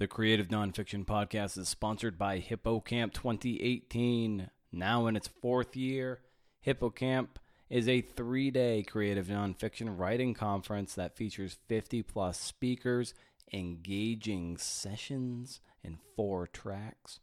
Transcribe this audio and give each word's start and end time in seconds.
The 0.00 0.08
Creative 0.08 0.48
Nonfiction 0.48 1.04
Podcast 1.04 1.58
is 1.58 1.68
sponsored 1.68 2.16
by 2.16 2.40
HippoCamp 2.40 3.12
2018. 3.12 4.48
Now 4.72 5.06
in 5.06 5.14
its 5.14 5.28
fourth 5.28 5.76
year, 5.76 6.20
HippoCamp 6.66 7.28
is 7.68 7.86
a 7.86 8.00
three 8.00 8.50
day 8.50 8.82
creative 8.82 9.26
nonfiction 9.26 9.98
writing 9.98 10.32
conference 10.32 10.94
that 10.94 11.18
features 11.18 11.58
50 11.68 12.02
plus 12.02 12.40
speakers, 12.40 13.12
engaging 13.52 14.56
sessions 14.56 15.60
in 15.84 15.98
four 16.16 16.46
tracks, 16.46 17.20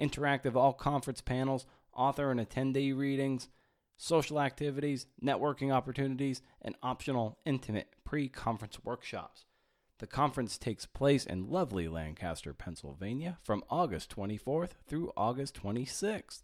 interactive 0.00 0.54
all 0.54 0.72
conference 0.72 1.20
panels, 1.20 1.66
author 1.92 2.30
and 2.30 2.38
attendee 2.38 2.96
readings, 2.96 3.48
social 3.96 4.40
activities, 4.40 5.08
networking 5.20 5.72
opportunities, 5.72 6.42
and 6.62 6.76
optional 6.80 7.40
intimate 7.44 7.88
pre 8.04 8.28
conference 8.28 8.84
workshops. 8.84 9.46
The 10.00 10.06
conference 10.06 10.56
takes 10.56 10.86
place 10.86 11.26
in 11.26 11.50
lovely 11.50 11.86
Lancaster, 11.86 12.54
Pennsylvania 12.54 13.36
from 13.42 13.62
August 13.68 14.16
24th 14.16 14.70
through 14.88 15.12
August 15.14 15.62
26th. 15.62 16.40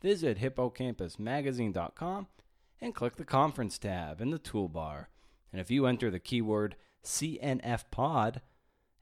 Visit 0.00 0.38
hippocampusmagazine.com 0.38 2.28
and 2.80 2.94
click 2.94 3.16
the 3.16 3.26
conference 3.26 3.78
tab 3.78 4.22
in 4.22 4.30
the 4.30 4.38
toolbar. 4.38 5.08
And 5.52 5.60
if 5.60 5.70
you 5.70 5.84
enter 5.84 6.10
the 6.10 6.18
keyword 6.18 6.76
CNFPod 7.04 8.40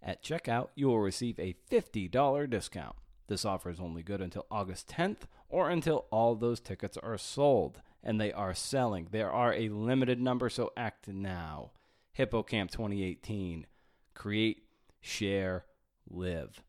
at 0.02 0.24
checkout, 0.24 0.70
you 0.74 0.88
will 0.88 0.98
receive 0.98 1.38
a 1.38 1.54
$50 1.70 2.50
discount. 2.50 2.96
This 3.28 3.44
offer 3.44 3.70
is 3.70 3.78
only 3.78 4.02
good 4.02 4.20
until 4.20 4.46
August 4.50 4.88
10th 4.88 5.28
or 5.48 5.70
until 5.70 6.06
all 6.10 6.34
those 6.34 6.58
tickets 6.58 6.96
are 6.96 7.16
sold. 7.16 7.80
And 8.02 8.20
they 8.20 8.32
are 8.32 8.52
selling. 8.52 9.06
There 9.12 9.30
are 9.30 9.54
a 9.54 9.68
limited 9.68 10.20
number, 10.20 10.48
so 10.48 10.72
act 10.76 11.06
now. 11.06 11.70
HippoCamp 12.18 12.72
2018 12.72 13.66
create, 14.14 14.64
share, 15.00 15.64
live. 16.08 16.62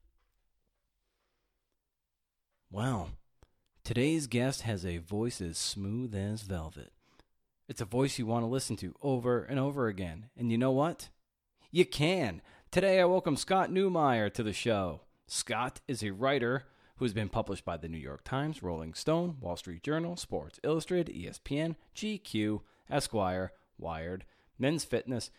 Well, 2.71 3.11
today's 3.83 4.27
guest 4.27 4.61
has 4.61 4.85
a 4.85 4.97
voice 4.97 5.41
as 5.41 5.57
smooth 5.57 6.15
as 6.15 6.41
velvet. 6.41 6.91
It's 7.67 7.81
a 7.81 7.85
voice 7.85 8.17
you 8.17 8.25
want 8.25 8.43
to 8.43 8.47
listen 8.47 8.75
to 8.77 8.95
over 9.01 9.43
and 9.43 9.59
over 9.59 9.87
again. 9.87 10.25
And 10.37 10.51
you 10.51 10.57
know 10.57 10.71
what? 10.71 11.09
You 11.71 11.85
can. 11.85 12.41
Today 12.71 12.99
I 12.99 13.05
welcome 13.05 13.37
Scott 13.37 13.69
Neumyer 13.69 14.33
to 14.33 14.43
the 14.43 14.53
show. 14.53 15.01
Scott 15.27 15.79
is 15.87 16.03
a 16.03 16.11
writer 16.11 16.63
who 16.97 17.05
has 17.05 17.13
been 17.13 17.29
published 17.29 17.65
by 17.65 17.77
the 17.77 17.87
New 17.87 17.97
York 17.97 18.23
Times, 18.23 18.61
Rolling 18.61 18.93
Stone, 18.93 19.37
Wall 19.39 19.55
Street 19.55 19.83
Journal, 19.83 20.15
Sports 20.15 20.59
Illustrated, 20.63 21.13
ESPN, 21.13 21.75
GQ, 21.95 22.61
Esquire, 22.89 23.51
Wired, 23.77 24.25
Men's 24.59 24.83
Fitness, 24.85 25.31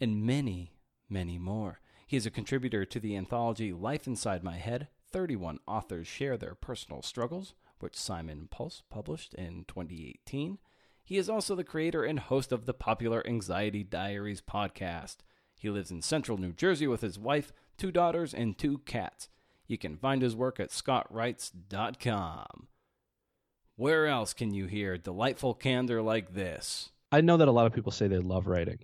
and 0.00 0.24
many, 0.24 0.72
many 1.08 1.38
more. 1.38 1.80
He 2.06 2.16
is 2.16 2.26
a 2.26 2.30
contributor 2.30 2.84
to 2.84 3.00
the 3.00 3.16
anthology 3.16 3.72
Life 3.72 4.06
Inside 4.06 4.42
My 4.42 4.56
Head. 4.56 4.88
31 5.10 5.58
authors 5.66 6.06
share 6.06 6.36
their 6.36 6.54
personal 6.54 7.02
struggles, 7.02 7.54
which 7.78 7.96
Simon 7.96 8.48
Pulse 8.50 8.82
published 8.90 9.34
in 9.34 9.64
2018. 9.66 10.58
He 11.02 11.16
is 11.16 11.30
also 11.30 11.54
the 11.54 11.64
creator 11.64 12.04
and 12.04 12.20
host 12.20 12.52
of 12.52 12.66
the 12.66 12.74
popular 12.74 13.26
Anxiety 13.26 13.82
Diaries 13.82 14.42
podcast. 14.42 15.16
He 15.58 15.70
lives 15.70 15.90
in 15.90 16.02
central 16.02 16.38
New 16.38 16.52
Jersey 16.52 16.86
with 16.86 17.00
his 17.00 17.18
wife, 17.18 17.52
two 17.76 17.90
daughters, 17.90 18.34
and 18.34 18.56
two 18.56 18.78
cats. 18.78 19.28
You 19.66 19.78
can 19.78 19.96
find 19.96 20.22
his 20.22 20.36
work 20.36 20.60
at 20.60 20.70
scottwrites.com. 20.70 22.68
Where 23.76 24.06
else 24.06 24.34
can 24.34 24.52
you 24.52 24.66
hear 24.66 24.98
delightful 24.98 25.54
candor 25.54 26.02
like 26.02 26.34
this? 26.34 26.90
I 27.12 27.20
know 27.20 27.36
that 27.36 27.48
a 27.48 27.52
lot 27.52 27.66
of 27.66 27.72
people 27.72 27.92
say 27.92 28.08
they 28.08 28.18
love 28.18 28.46
writing. 28.46 28.80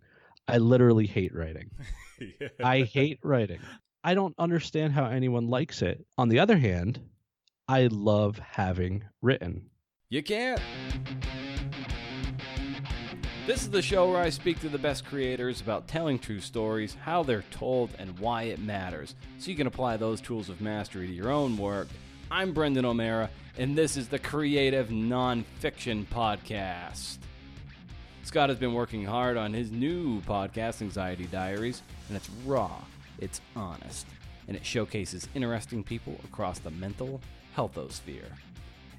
I 0.47 0.59
literally 0.59 1.07
hate 1.07 1.35
writing. 1.35 1.71
yeah. 2.41 2.49
I 2.63 2.83
hate 2.83 3.19
writing. 3.23 3.61
I 4.03 4.15
don't 4.15 4.35
understand 4.39 4.93
how 4.93 5.07
anyone 5.07 5.49
likes 5.49 5.81
it. 5.81 6.05
On 6.19 6.29
the 6.29 6.39
other 6.39 6.59
hand, 6.59 7.01
I 7.67 7.87
love 7.87 8.39
having 8.39 9.05
written. 9.23 9.71
You 10.11 10.23
can't. 10.23 10.61
This 13.47 13.63
is 13.63 13.71
the 13.71 13.83
show 13.83 14.11
where 14.11 14.21
I 14.21 14.31
speak 14.31 14.61
to 14.61 14.69
the 14.69 14.79
best 14.79 15.07
creators 15.07 15.61
about 15.61 15.89
telling 15.89 16.19
true 16.19 16.41
stories, 16.41 16.95
how 16.95 17.23
they're 17.23 17.45
told, 17.51 17.91
and 17.99 18.19
why 18.19 18.45
it 18.45 18.59
matters, 18.59 19.15
so 19.39 19.51
you 19.51 19.57
can 19.57 19.67
apply 19.67 19.97
those 19.97 20.21
tools 20.21 20.49
of 20.49 20.61
mastery 20.61 21.07
to 21.07 21.13
your 21.13 21.31
own 21.31 21.57
work. 21.57 21.89
I'm 22.31 22.53
Brendan 22.53 22.85
O'Meara, 22.85 23.31
and 23.59 23.77
this 23.77 23.97
is 23.97 24.09
the 24.09 24.19
Creative 24.19 24.89
Nonfiction 24.89 26.07
Podcast. 26.07 27.19
Scott 28.25 28.49
has 28.49 28.59
been 28.59 28.73
working 28.73 29.05
hard 29.05 29.37
on 29.37 29.53
his 29.53 29.71
new 29.71 30.21
podcast, 30.23 30.81
Anxiety 30.81 31.27
Diaries, 31.27 31.83
and 32.09 32.17
it's 32.17 32.31
raw, 32.47 32.83
it's 33.21 33.41
honest, 33.55 34.07
and 34.49 34.57
it 34.57 34.65
showcases 34.65 35.29
interesting 35.35 35.85
people 35.85 36.19
across 36.25 36.59
the 36.59 36.71
mental 36.71 37.21
healthosphere. 37.55 38.33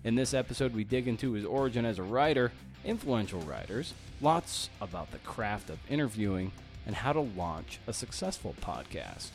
In 0.03 0.13
this 0.13 0.35
episode, 0.35 0.75
we 0.75 0.83
dig 0.83 1.07
into 1.07 1.33
his 1.33 1.43
origin 1.43 1.85
as 1.85 1.97
a 1.97 2.03
writer, 2.03 2.51
influential 2.85 3.41
writers, 3.41 3.95
lots 4.21 4.69
about 4.79 5.11
the 5.11 5.17
craft 5.17 5.71
of 5.71 5.79
interviewing, 5.89 6.51
and 6.85 6.95
how 6.95 7.11
to 7.11 7.21
launch 7.21 7.79
a 7.87 7.93
successful 7.93 8.55
podcast. 8.61 9.29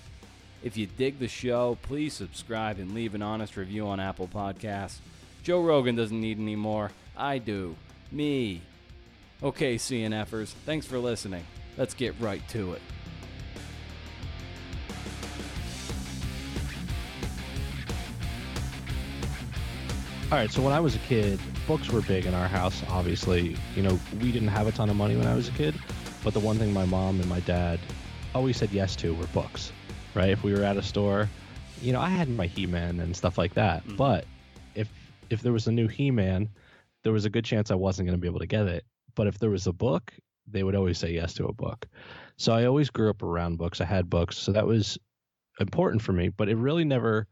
If 0.62 0.76
you 0.76 0.86
dig 0.86 1.18
the 1.18 1.28
show, 1.28 1.76
please 1.82 2.14
subscribe 2.14 2.78
and 2.78 2.94
leave 2.94 3.16
an 3.16 3.22
honest 3.22 3.56
review 3.56 3.88
on 3.88 3.98
Apple 3.98 4.28
Podcasts. 4.28 4.98
Joe 5.42 5.62
Rogan 5.62 5.96
doesn't 5.96 6.20
need 6.20 6.38
any 6.38 6.56
more. 6.56 6.92
I 7.16 7.38
do. 7.38 7.74
Me. 8.12 8.62
Okay, 9.42 9.76
CNFers, 9.76 10.48
thanks 10.66 10.84
for 10.84 10.98
listening. 10.98 11.46
Let's 11.78 11.94
get 11.94 12.14
right 12.20 12.46
to 12.48 12.74
it. 12.74 12.82
All 20.30 20.36
right, 20.36 20.50
so 20.50 20.60
when 20.60 20.74
I 20.74 20.80
was 20.80 20.94
a 20.94 20.98
kid, 20.98 21.40
books 21.66 21.88
were 21.88 22.02
big 22.02 22.26
in 22.26 22.34
our 22.34 22.48
house, 22.48 22.82
obviously. 22.90 23.56
You 23.74 23.82
know, 23.82 23.98
we 24.20 24.30
didn't 24.30 24.48
have 24.48 24.66
a 24.66 24.72
ton 24.72 24.90
of 24.90 24.96
money 24.96 25.16
when 25.16 25.26
I 25.26 25.34
was 25.34 25.48
a 25.48 25.52
kid, 25.52 25.74
but 26.22 26.34
the 26.34 26.40
one 26.40 26.58
thing 26.58 26.74
my 26.74 26.84
mom 26.84 27.18
and 27.18 27.28
my 27.28 27.40
dad 27.40 27.80
always 28.34 28.58
said 28.58 28.70
yes 28.72 28.94
to 28.96 29.14
were 29.14 29.26
books, 29.28 29.72
right? 30.14 30.28
If 30.28 30.44
we 30.44 30.52
were 30.52 30.64
at 30.64 30.76
a 30.76 30.82
store, 30.82 31.30
you 31.80 31.94
know, 31.94 32.00
I 32.00 32.10
had 32.10 32.28
my 32.28 32.46
He-Man 32.46 33.00
and 33.00 33.16
stuff 33.16 33.38
like 33.38 33.54
that, 33.54 33.86
mm-hmm. 33.86 33.96
but 33.96 34.26
if 34.74 34.90
if 35.30 35.40
there 35.40 35.52
was 35.52 35.66
a 35.66 35.72
new 35.72 35.88
He-Man, 35.88 36.46
there 37.04 37.12
was 37.14 37.24
a 37.24 37.30
good 37.30 37.46
chance 37.46 37.70
I 37.70 37.74
wasn't 37.74 38.06
going 38.06 38.18
to 38.18 38.20
be 38.20 38.28
able 38.28 38.40
to 38.40 38.46
get 38.46 38.66
it 38.66 38.84
but 39.14 39.26
if 39.26 39.38
there 39.38 39.50
was 39.50 39.66
a 39.66 39.72
book, 39.72 40.12
they 40.46 40.62
would 40.62 40.74
always 40.74 40.98
say 40.98 41.12
yes 41.12 41.34
to 41.34 41.46
a 41.46 41.52
book. 41.52 41.86
So 42.36 42.52
I 42.52 42.64
always 42.64 42.90
grew 42.90 43.10
up 43.10 43.22
around 43.22 43.58
books. 43.58 43.80
I 43.80 43.84
had 43.84 44.10
books, 44.10 44.36
so 44.36 44.52
that 44.52 44.66
was 44.66 44.98
important 45.60 46.02
for 46.02 46.12
me. 46.12 46.28
But 46.28 46.48
it 46.48 46.56
really 46.56 46.84
never 46.84 47.26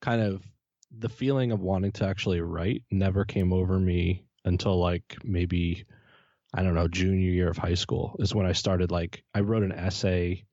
kind 0.00 0.22
of 0.22 0.42
the 0.96 1.08
feeling 1.08 1.52
of 1.52 1.60
wanting 1.60 1.92
to 1.92 2.06
actually 2.06 2.40
write 2.40 2.82
never 2.90 3.24
came 3.24 3.52
over 3.52 3.78
me 3.78 4.24
until 4.44 4.78
like 4.78 5.16
maybe 5.22 5.84
I 6.52 6.62
don't 6.62 6.74
know 6.74 6.88
junior 6.88 7.30
year 7.30 7.48
of 7.48 7.56
high 7.56 7.74
school 7.74 8.16
is 8.18 8.34
when 8.34 8.46
I 8.46 8.52
started 8.52 8.90
like 8.90 9.22
I 9.34 9.40
wrote 9.40 9.62
an 9.62 9.72
essay. 9.72 10.44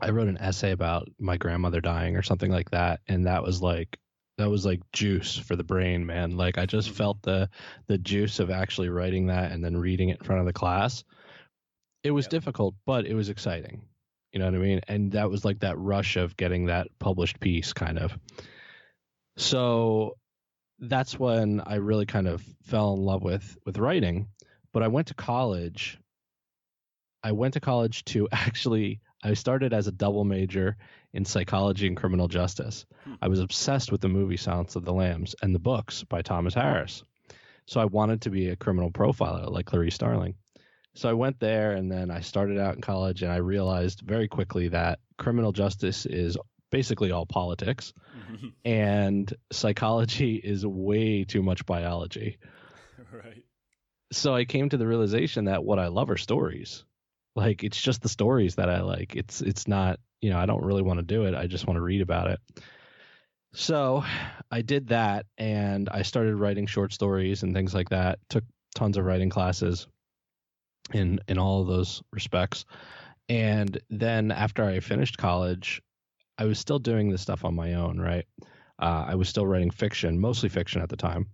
I 0.00 0.10
wrote 0.10 0.28
an 0.28 0.38
essay 0.38 0.70
about 0.72 1.08
my 1.18 1.36
grandmother 1.36 1.80
dying 1.80 2.16
or 2.16 2.22
something 2.22 2.50
like 2.50 2.70
that, 2.70 3.00
and 3.08 3.26
that 3.26 3.42
was 3.42 3.60
like 3.62 3.98
that 4.38 4.48
was 4.48 4.64
like 4.64 4.80
juice 4.92 5.36
for 5.36 5.56
the 5.56 5.64
brain, 5.64 6.06
man. 6.06 6.36
Like 6.36 6.58
I 6.58 6.64
just 6.64 6.88
mm-hmm. 6.88 6.96
felt 6.96 7.22
the 7.22 7.50
the 7.88 7.98
juice 7.98 8.38
of 8.38 8.50
actually 8.50 8.88
writing 8.88 9.26
that 9.26 9.52
and 9.52 9.62
then 9.62 9.76
reading 9.76 10.08
it 10.08 10.20
in 10.20 10.24
front 10.24 10.40
of 10.40 10.46
the 10.46 10.52
class. 10.52 11.04
It 12.04 12.12
was 12.12 12.28
difficult, 12.28 12.76
but 12.86 13.06
it 13.06 13.14
was 13.14 13.28
exciting. 13.28 13.82
You 14.32 14.38
know 14.38 14.46
what 14.46 14.54
I 14.54 14.58
mean? 14.58 14.80
And 14.86 15.12
that 15.12 15.28
was 15.28 15.44
like 15.44 15.60
that 15.60 15.78
rush 15.78 16.16
of 16.16 16.36
getting 16.36 16.66
that 16.66 16.86
published 17.00 17.40
piece 17.40 17.72
kind 17.72 17.98
of. 17.98 18.16
So 19.36 20.16
that's 20.78 21.18
when 21.18 21.60
I 21.60 21.76
really 21.76 22.06
kind 22.06 22.28
of 22.28 22.42
fell 22.62 22.94
in 22.94 23.00
love 23.00 23.24
with 23.24 23.58
with 23.66 23.78
writing. 23.78 24.28
But 24.72 24.84
I 24.84 24.88
went 24.88 25.08
to 25.08 25.14
college. 25.14 25.98
I 27.24 27.32
went 27.32 27.54
to 27.54 27.60
college 27.60 28.04
to 28.06 28.28
actually 28.32 29.00
I 29.24 29.34
started 29.34 29.72
as 29.72 29.88
a 29.88 29.92
double 29.92 30.24
major 30.24 30.76
in 31.12 31.24
psychology 31.24 31.86
and 31.86 31.96
criminal 31.96 32.28
justice. 32.28 32.86
Hmm. 33.04 33.14
I 33.22 33.28
was 33.28 33.40
obsessed 33.40 33.90
with 33.92 34.00
the 34.00 34.08
movie 34.08 34.36
Silence 34.36 34.76
of 34.76 34.84
the 34.84 34.92
Lambs 34.92 35.34
and 35.42 35.54
the 35.54 35.58
books 35.60 36.04
by 36.04 36.22
Thomas 36.22 36.54
Harris. 36.54 37.02
So 37.66 37.80
I 37.80 37.86
wanted 37.86 38.22
to 38.22 38.30
be 38.30 38.48
a 38.48 38.56
criminal 38.56 38.90
profiler 38.90 39.50
like 39.50 39.66
Clarice 39.66 39.94
Starling. 39.94 40.34
So 40.94 41.08
I 41.08 41.12
went 41.12 41.38
there 41.38 41.72
and 41.72 41.90
then 41.92 42.10
I 42.10 42.20
started 42.20 42.58
out 42.58 42.74
in 42.74 42.80
college 42.80 43.22
and 43.22 43.30
I 43.30 43.36
realized 43.36 44.00
very 44.00 44.26
quickly 44.26 44.68
that 44.68 44.98
criminal 45.16 45.52
justice 45.52 46.06
is 46.06 46.36
basically 46.70 47.12
all 47.12 47.26
politics 47.26 47.92
and 48.64 49.32
psychology 49.52 50.36
is 50.36 50.66
way 50.66 51.24
too 51.24 51.42
much 51.42 51.66
biology. 51.66 52.38
Right. 53.10 53.42
So 54.12 54.34
I 54.34 54.44
came 54.44 54.68
to 54.68 54.76
the 54.76 54.86
realization 54.86 55.46
that 55.46 55.64
what 55.64 55.78
I 55.78 55.86
love 55.86 56.10
are 56.10 56.18
stories. 56.18 56.84
Like 57.34 57.64
it's 57.64 57.80
just 57.80 58.02
the 58.02 58.10
stories 58.10 58.56
that 58.56 58.68
I 58.68 58.82
like. 58.82 59.16
It's 59.16 59.40
it's 59.40 59.66
not 59.66 59.98
you 60.20 60.30
know, 60.30 60.38
I 60.38 60.46
don't 60.46 60.64
really 60.64 60.82
want 60.82 60.98
to 60.98 61.04
do 61.04 61.24
it. 61.24 61.34
I 61.34 61.46
just 61.46 61.66
want 61.66 61.76
to 61.76 61.82
read 61.82 62.00
about 62.00 62.30
it. 62.30 62.40
So 63.54 64.04
I 64.50 64.62
did 64.62 64.88
that 64.88 65.26
and 65.36 65.88
I 65.88 66.02
started 66.02 66.36
writing 66.36 66.66
short 66.66 66.92
stories 66.92 67.42
and 67.42 67.54
things 67.54 67.74
like 67.74 67.90
that. 67.90 68.18
Took 68.28 68.44
tons 68.74 68.96
of 68.96 69.04
writing 69.04 69.30
classes 69.30 69.86
in 70.92 71.20
in 71.28 71.38
all 71.38 71.60
of 71.60 71.66
those 71.66 72.02
respects. 72.12 72.64
And 73.28 73.78
then 73.90 74.30
after 74.30 74.64
I 74.64 74.80
finished 74.80 75.18
college, 75.18 75.82
I 76.38 76.44
was 76.44 76.58
still 76.58 76.78
doing 76.78 77.10
this 77.10 77.22
stuff 77.22 77.44
on 77.44 77.54
my 77.54 77.74
own, 77.74 78.00
right? 78.00 78.24
Uh, 78.80 79.06
I 79.08 79.14
was 79.16 79.28
still 79.28 79.46
writing 79.46 79.70
fiction, 79.70 80.20
mostly 80.20 80.48
fiction 80.48 80.82
at 80.82 80.88
the 80.88 80.96
time, 80.96 81.26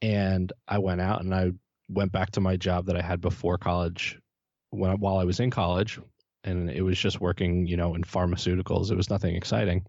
and 0.00 0.52
I 0.68 0.78
went 0.78 1.00
out 1.00 1.20
and 1.20 1.34
I 1.34 1.50
went 1.88 2.12
back 2.12 2.30
to 2.32 2.40
my 2.40 2.56
job 2.56 2.86
that 2.86 2.96
I 2.96 3.02
had 3.02 3.20
before 3.20 3.58
college, 3.58 4.18
when 4.70 4.98
while 5.00 5.18
I 5.18 5.24
was 5.24 5.40
in 5.40 5.50
college, 5.50 5.98
and 6.46 6.70
it 6.70 6.82
was 6.82 6.98
just 6.98 7.20
working, 7.20 7.66
you 7.66 7.76
know, 7.76 7.94
in 7.94 8.02
pharmaceuticals. 8.02 8.90
It 8.90 8.96
was 8.96 9.10
nothing 9.10 9.34
exciting, 9.34 9.84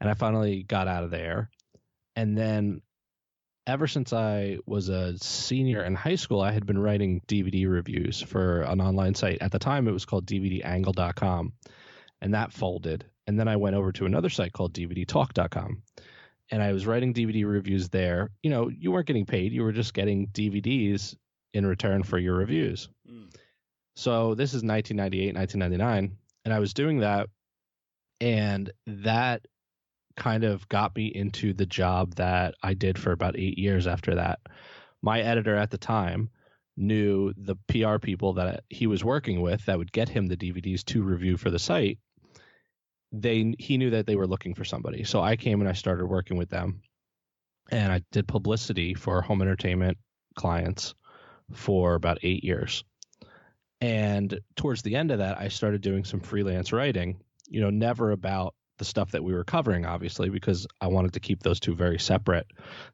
and 0.00 0.10
I 0.10 0.14
finally 0.14 0.62
got 0.62 0.88
out 0.88 1.04
of 1.04 1.10
there, 1.10 1.50
and 2.16 2.36
then 2.36 2.80
ever 3.66 3.86
since 3.86 4.12
I 4.12 4.58
was 4.66 4.88
a 4.88 5.16
senior 5.18 5.82
in 5.84 5.94
high 5.94 6.16
school, 6.16 6.40
I 6.40 6.52
had 6.52 6.66
been 6.66 6.78
writing 6.78 7.22
DVD 7.26 7.68
reviews 7.68 8.20
for 8.20 8.62
an 8.62 8.80
online 8.80 9.14
site. 9.14 9.38
At 9.40 9.52
the 9.52 9.58
time, 9.58 9.88
it 9.88 9.92
was 9.92 10.04
called 10.04 10.26
DVDangle.com, 10.26 11.52
and 12.20 12.34
that 12.34 12.52
folded. 12.52 13.06
And 13.26 13.38
then 13.38 13.48
I 13.48 13.56
went 13.56 13.76
over 13.76 13.92
to 13.92 14.06
another 14.06 14.28
site 14.28 14.52
called 14.52 14.74
DVDtalk.com, 14.74 15.82
and 16.50 16.62
I 16.62 16.72
was 16.72 16.86
writing 16.86 17.14
DVD 17.14 17.46
reviews 17.46 17.88
there. 17.88 18.30
You 18.42 18.50
know, 18.50 18.68
you 18.68 18.92
weren't 18.92 19.06
getting 19.06 19.26
paid; 19.26 19.52
you 19.52 19.62
were 19.62 19.72
just 19.72 19.94
getting 19.94 20.28
DVDs 20.28 21.16
in 21.54 21.64
return 21.66 22.02
for 22.02 22.18
your 22.18 22.34
reviews. 22.34 22.88
Mm. 23.10 23.34
So 23.96 24.34
this 24.34 24.50
is 24.50 24.62
1998, 24.62 25.34
1999, 25.34 26.16
and 26.44 26.54
I 26.54 26.58
was 26.58 26.74
doing 26.74 27.00
that, 27.00 27.28
and 28.20 28.72
that 28.86 29.46
kind 30.16 30.44
of 30.44 30.68
got 30.68 30.94
me 30.96 31.06
into 31.06 31.52
the 31.52 31.66
job 31.66 32.14
that 32.16 32.54
I 32.62 32.74
did 32.74 32.98
for 32.98 33.12
about 33.12 33.38
eight 33.38 33.58
years 33.58 33.86
after 33.86 34.16
that. 34.16 34.40
My 35.02 35.20
editor 35.20 35.56
at 35.56 35.70
the 35.70 35.78
time 35.78 36.30
knew 36.76 37.32
the 37.36 37.56
PR 37.68 37.98
people 37.98 38.34
that 38.34 38.64
he 38.68 38.86
was 38.86 39.04
working 39.04 39.40
with 39.40 39.64
that 39.66 39.78
would 39.78 39.92
get 39.92 40.08
him 40.08 40.26
the 40.26 40.36
DVDs 40.36 40.84
to 40.86 41.02
review 41.02 41.36
for 41.36 41.50
the 41.50 41.58
site. 41.58 41.98
They 43.12 43.54
he 43.58 43.78
knew 43.78 43.90
that 43.90 44.06
they 44.06 44.16
were 44.16 44.26
looking 44.26 44.54
for 44.54 44.64
somebody. 44.64 45.04
So 45.04 45.20
I 45.20 45.36
came 45.36 45.60
and 45.60 45.68
I 45.68 45.74
started 45.74 46.06
working 46.06 46.36
with 46.36 46.50
them. 46.50 46.80
And 47.70 47.92
I 47.92 48.02
did 48.12 48.28
publicity 48.28 48.94
for 48.94 49.22
home 49.22 49.40
entertainment 49.40 49.98
clients 50.36 50.94
for 51.52 51.94
about 51.94 52.18
8 52.22 52.44
years. 52.44 52.84
And 53.80 54.40
towards 54.56 54.82
the 54.82 54.96
end 54.96 55.10
of 55.10 55.18
that, 55.18 55.38
I 55.38 55.48
started 55.48 55.82
doing 55.82 56.04
some 56.04 56.20
freelance 56.20 56.72
writing, 56.72 57.20
you 57.48 57.60
know, 57.60 57.70
never 57.70 58.12
about 58.12 58.54
the 58.78 58.84
stuff 58.84 59.12
that 59.12 59.22
we 59.22 59.34
were 59.34 59.44
covering, 59.44 59.86
obviously, 59.86 60.30
because 60.30 60.66
I 60.80 60.88
wanted 60.88 61.12
to 61.14 61.20
keep 61.20 61.42
those 61.42 61.60
two 61.60 61.74
very 61.74 61.98
separate, 61.98 62.46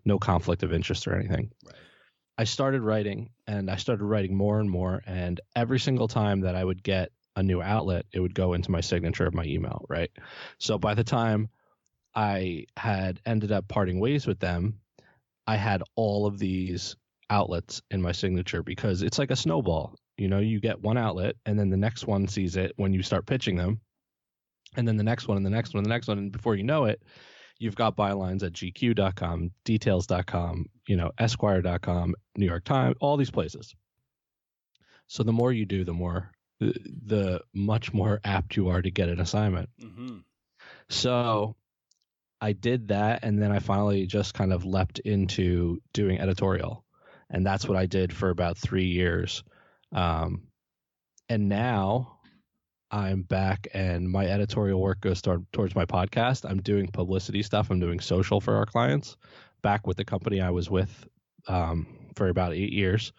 no 0.05 0.19
conflict 0.19 0.63
of 0.63 0.73
interest 0.73 1.07
or 1.07 1.15
anything. 1.15 1.51
Right. 1.65 1.75
I 2.37 2.45
started 2.45 2.83
writing 2.83 3.31
and 3.47 3.71
I 3.71 3.77
started 3.77 4.05
writing 4.05 4.35
more 4.35 4.61
and 4.61 4.71
more. 4.71 5.03
And 5.07 5.41
every 5.55 5.79
single 5.79 6.09
time 6.09 6.41
that 6.41 6.55
I 6.55 6.65
would 6.65 6.83
get 6.83 7.13
a 7.37 7.43
new 7.43 7.61
outlet, 7.63 8.07
it 8.13 8.21
would 8.21 8.35
go 8.35 8.55
into 8.55 8.71
my 8.71 8.81
signature 8.81 9.27
of 9.27 9.35
my 9.35 9.45
email, 9.45 9.85
right? 9.89 10.11
So 10.59 10.79
by 10.79 10.95
the 10.95 11.05
time 11.05 11.51
I 12.15 12.65
had 12.77 13.21
ended 13.27 13.53
up 13.53 13.69
parting 13.69 14.01
ways 14.01 14.27
with 14.27 14.41
them, 14.41 14.81
I 15.47 15.57
had 15.57 15.83
all 15.97 16.27
of 16.27 16.39
these 16.39 16.97
outlets 17.29 17.83
in 17.91 18.03
my 18.03 18.13
signature 18.13 18.63
because 18.63 19.03
it's 19.03 19.19
like 19.19 19.31
a 19.31 19.37
snowball. 19.37 19.95
You 20.21 20.29
know, 20.29 20.39
you 20.39 20.61
get 20.61 20.83
one 20.83 20.99
outlet 20.99 21.37
and 21.47 21.59
then 21.59 21.71
the 21.71 21.79
next 21.79 22.07
one 22.07 22.29
sees 22.29 22.57
it 22.57 22.75
when 22.77 22.93
you 22.93 23.03
start 23.03 23.25
pitching 23.25 23.57
them. 23.57 23.81
And 24.77 24.87
then 24.87 24.99
the 24.99 25.03
next 25.03 25.27
one 25.27 25.39
and 25.39 25.47
the 25.47 25.51
next 25.51 25.73
one 25.73 25.79
and 25.79 25.87
the 25.87 25.95
next 25.95 26.09
one. 26.09 26.19
And 26.19 26.31
before 26.31 26.55
you 26.57 26.63
know 26.63 26.85
it 26.85 27.03
you've 27.59 27.75
got 27.75 27.97
bylines 27.97 28.43
at 28.43 28.53
gq.com 28.53 29.51
details.com 29.65 30.67
you 30.89 30.97
know 30.97 31.11
esquire.com 31.19 32.15
new 32.37 32.47
york 32.47 32.65
times 32.65 32.97
all 33.01 33.17
these 33.17 33.31
places. 33.31 33.75
So 35.07 35.23
the 35.23 35.33
more 35.33 35.53
you 35.53 35.65
do 35.65 35.85
the 35.85 35.95
more 35.95 36.31
the 36.61 37.41
much 37.55 37.95
more 37.95 38.21
apt 38.23 38.57
you 38.57 38.69
are 38.69 38.83
to 38.83 38.91
get 38.91 39.09
an 39.09 39.21
assignment. 39.21 39.71
Mm-hmm. 39.83 40.19
so 40.91 41.57
i 42.43 42.53
did 42.53 42.89
that 42.89 43.21
and 43.23 43.41
then 43.41 43.51
i 43.53 43.59
finally 43.59 44.07
just 44.07 44.35
kind 44.35 44.53
of 44.53 44.67
leapt 44.67 44.99
into 44.99 45.81
doing 45.95 46.21
editorial. 46.21 46.85
And 47.31 47.47
that's 47.47 47.67
what 47.67 47.79
i 47.79 47.87
did 47.87 48.13
for 48.13 48.29
about 48.29 48.59
three 48.59 48.89
years 48.89 49.43
um, 49.93 50.43
and 51.29 51.49
now 51.49 52.19
I'm 52.91 53.23
back 53.23 53.69
and 53.73 54.11
my 54.11 54.27
editorial 54.27 54.81
work 54.81 55.01
goes 55.01 55.23
toward, 55.23 55.47
towards 55.53 55.75
my 55.75 55.85
podcast. 55.85 56.49
I'm 56.49 56.61
doing 56.61 56.89
publicity 56.89 57.43
stuff. 57.43 57.71
I'm 57.71 57.79
doing 57.79 58.01
social 58.01 58.41
for 58.41 58.57
our 58.57 58.67
clients 58.67 59.17
back 59.63 59.87
with 59.87 59.97
the 59.97 60.05
company 60.05 60.41
I 60.41 60.51
was 60.51 60.69
with 60.69 61.07
um, 61.47 61.87
for 62.17 62.29
about 62.29 62.53
eight 62.53 62.73
years 62.73 63.13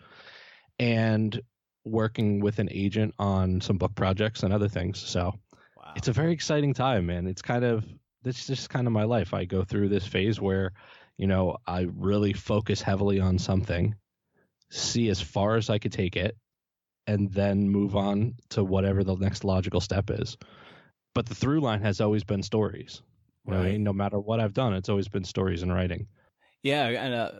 and 0.77 1.39
working 1.85 2.41
with 2.41 2.59
an 2.59 2.67
agent 2.71 3.13
on 3.17 3.61
some 3.61 3.77
book 3.77 3.95
projects 3.95 4.43
and 4.43 4.53
other 4.53 4.67
things. 4.67 4.99
So 4.99 5.33
wow. 5.77 5.93
it's 5.95 6.09
a 6.09 6.13
very 6.13 6.33
exciting 6.33 6.73
time, 6.73 7.05
man. 7.05 7.27
It's 7.27 7.41
kind 7.41 7.63
of, 7.63 7.85
this 8.23 8.39
is 8.39 8.47
just 8.47 8.69
kind 8.69 8.87
of 8.87 8.93
my 8.93 9.03
life. 9.03 9.33
I 9.33 9.45
go 9.45 9.63
through 9.63 9.89
this 9.89 10.05
phase 10.05 10.39
where, 10.39 10.73
you 11.17 11.27
know, 11.27 11.57
I 11.65 11.87
really 11.95 12.33
focus 12.33 12.81
heavily 12.81 13.19
on 13.19 13.39
something, 13.39 13.95
see 14.69 15.09
as 15.09 15.21
far 15.21 15.55
as 15.55 15.69
I 15.69 15.79
could 15.79 15.93
take 15.93 16.17
it, 16.17 16.35
and 17.11 17.31
then 17.31 17.69
move 17.69 17.95
on 17.95 18.35
to 18.49 18.63
whatever 18.63 19.03
the 19.03 19.15
next 19.15 19.43
logical 19.43 19.81
step 19.81 20.09
is. 20.09 20.37
But 21.13 21.25
the 21.25 21.35
through 21.35 21.59
line 21.59 21.81
has 21.81 21.99
always 21.99 22.23
been 22.23 22.41
stories. 22.41 23.01
Right. 23.45 23.79
No 23.79 23.91
matter 23.91 24.19
what 24.19 24.39
I've 24.39 24.53
done, 24.53 24.73
it's 24.73 24.87
always 24.87 25.07
been 25.07 25.25
stories 25.25 25.61
and 25.61 25.73
writing. 25.73 26.07
Yeah, 26.63 26.87
and 26.87 27.13
uh, 27.13 27.31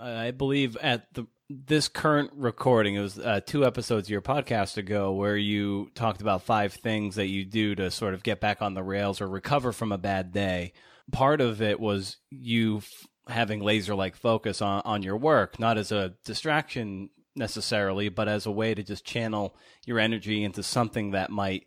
I 0.00 0.30
believe 0.32 0.76
at 0.78 1.12
the 1.14 1.26
this 1.48 1.88
current 1.88 2.30
recording, 2.34 2.94
it 2.94 3.00
was 3.00 3.18
uh, 3.18 3.40
two 3.44 3.64
episodes 3.66 4.06
of 4.06 4.10
your 4.10 4.22
podcast 4.22 4.76
ago 4.76 5.12
where 5.12 5.36
you 5.36 5.90
talked 5.94 6.20
about 6.20 6.42
five 6.42 6.72
things 6.72 7.16
that 7.16 7.26
you 7.26 7.44
do 7.44 7.74
to 7.74 7.90
sort 7.90 8.14
of 8.14 8.22
get 8.22 8.40
back 8.40 8.62
on 8.62 8.74
the 8.74 8.82
rails 8.84 9.20
or 9.20 9.28
recover 9.28 9.72
from 9.72 9.90
a 9.90 9.98
bad 9.98 10.32
day. 10.32 10.72
Part 11.10 11.40
of 11.40 11.60
it 11.60 11.80
was 11.80 12.18
you 12.30 12.78
f- 12.78 13.06
having 13.26 13.60
laser 13.60 13.96
like 13.96 14.14
focus 14.14 14.62
on, 14.62 14.82
on 14.84 15.02
your 15.02 15.16
work, 15.16 15.58
not 15.58 15.76
as 15.76 15.90
a 15.90 16.14
distraction 16.24 17.10
necessarily, 17.40 18.08
but 18.08 18.28
as 18.28 18.46
a 18.46 18.52
way 18.52 18.74
to 18.74 18.84
just 18.84 19.04
channel 19.04 19.56
your 19.84 19.98
energy 19.98 20.44
into 20.44 20.62
something 20.62 21.10
that 21.10 21.30
might 21.30 21.66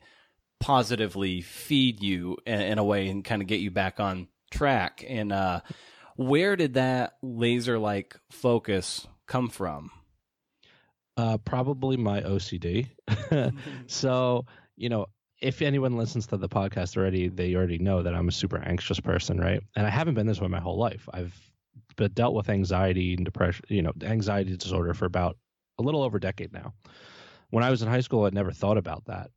positively 0.62 1.42
feed 1.42 2.02
you 2.02 2.38
in, 2.46 2.62
in 2.62 2.78
a 2.78 2.84
way 2.84 3.10
and 3.10 3.26
kind 3.26 3.42
of 3.42 3.50
get 3.50 3.60
you 3.60 3.70
back 3.70 4.00
on 4.00 4.30
track. 4.50 5.04
And 5.06 5.34
uh, 5.34 5.60
where 6.16 6.56
did 6.56 6.76
that 6.76 7.18
laser 7.22 7.78
like 7.78 8.16
focus 8.32 9.06
come 9.28 9.50
from? 9.50 9.92
Uh, 11.18 11.38
probably 11.38 11.98
my 11.98 12.22
OCD. 12.22 12.88
so, 13.88 14.46
you 14.78 14.88
know, 14.88 15.08
if 15.42 15.62
anyone 15.62 15.98
listens 15.98 16.28
to 16.28 16.38
the 16.38 16.48
podcast 16.48 16.96
already, 16.96 17.28
they 17.28 17.54
already 17.56 17.78
know 17.78 18.02
that 18.02 18.16
I'm 18.16 18.30
a 18.30 18.32
super 18.32 18.58
anxious 18.58 19.02
person, 19.02 19.38
right? 19.38 19.62
And 19.76 19.86
I 19.86 19.90
haven't 19.90 20.14
been 20.14 20.26
this 20.28 20.40
way 20.40 20.48
my 20.48 20.62
whole 20.62 20.80
life. 20.80 21.10
I've 21.14 21.38
but 21.96 22.16
dealt 22.16 22.34
with 22.34 22.50
anxiety 22.50 23.14
and 23.14 23.26
depression, 23.26 23.66
you 23.70 23.82
know, 23.82 23.92
anxiety 24.02 24.56
disorder 24.56 24.94
for 24.94 25.06
about 25.06 25.38
a 25.80 25.84
little 25.84 26.04
over 26.04 26.18
a 26.18 26.22
decade 26.22 26.54
now. 26.54 26.74
When 27.50 27.64
I 27.64 27.70
was 27.70 27.82
in 27.82 27.88
high 27.88 28.02
school, 28.02 28.26
I'd 28.26 28.34
never 28.34 28.52
thought 28.52 28.78
about 28.78 29.06
that. 29.06 29.30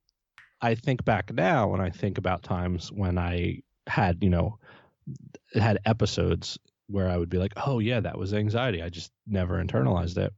I 0.60 0.74
think 0.74 1.04
back 1.04 1.32
now 1.32 1.74
and 1.74 1.82
I 1.82 1.90
think 1.90 2.18
about 2.18 2.42
times 2.42 2.90
when 2.90 3.18
I 3.18 3.62
had, 3.86 4.22
you 4.22 4.30
know, 4.30 4.58
had 5.54 5.78
episodes 5.84 6.58
where 6.88 7.08
I 7.08 7.16
would 7.16 7.28
be 7.28 7.38
like, 7.38 7.52
"Oh 7.56 7.78
yeah, 7.78 8.00
that 8.00 8.18
was 8.18 8.32
anxiety." 8.32 8.82
I 8.82 8.88
just 8.88 9.12
never 9.26 9.62
internalized 9.62 10.18
it. 10.18 10.32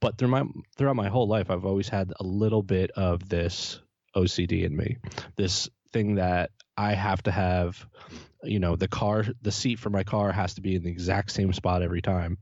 But 0.00 0.18
through 0.18 0.28
my 0.28 0.44
throughout 0.76 0.96
my 0.96 1.08
whole 1.08 1.26
life, 1.26 1.50
I've 1.50 1.64
always 1.64 1.88
had 1.88 2.12
a 2.20 2.24
little 2.24 2.62
bit 2.62 2.90
of 2.92 3.28
this 3.28 3.80
OCD 4.14 4.64
in 4.64 4.76
me. 4.76 4.98
This 5.36 5.68
thing 5.92 6.16
that 6.16 6.50
I 6.76 6.94
have 6.94 7.22
to 7.24 7.30
have, 7.30 7.86
you 8.42 8.58
know, 8.58 8.76
the 8.76 8.88
car, 8.88 9.24
the 9.42 9.52
seat 9.52 9.78
for 9.78 9.90
my 9.90 10.04
car 10.04 10.32
has 10.32 10.54
to 10.54 10.60
be 10.60 10.74
in 10.74 10.82
the 10.82 10.90
exact 10.90 11.30
same 11.30 11.52
spot 11.52 11.82
every 11.82 12.02
time. 12.02 12.38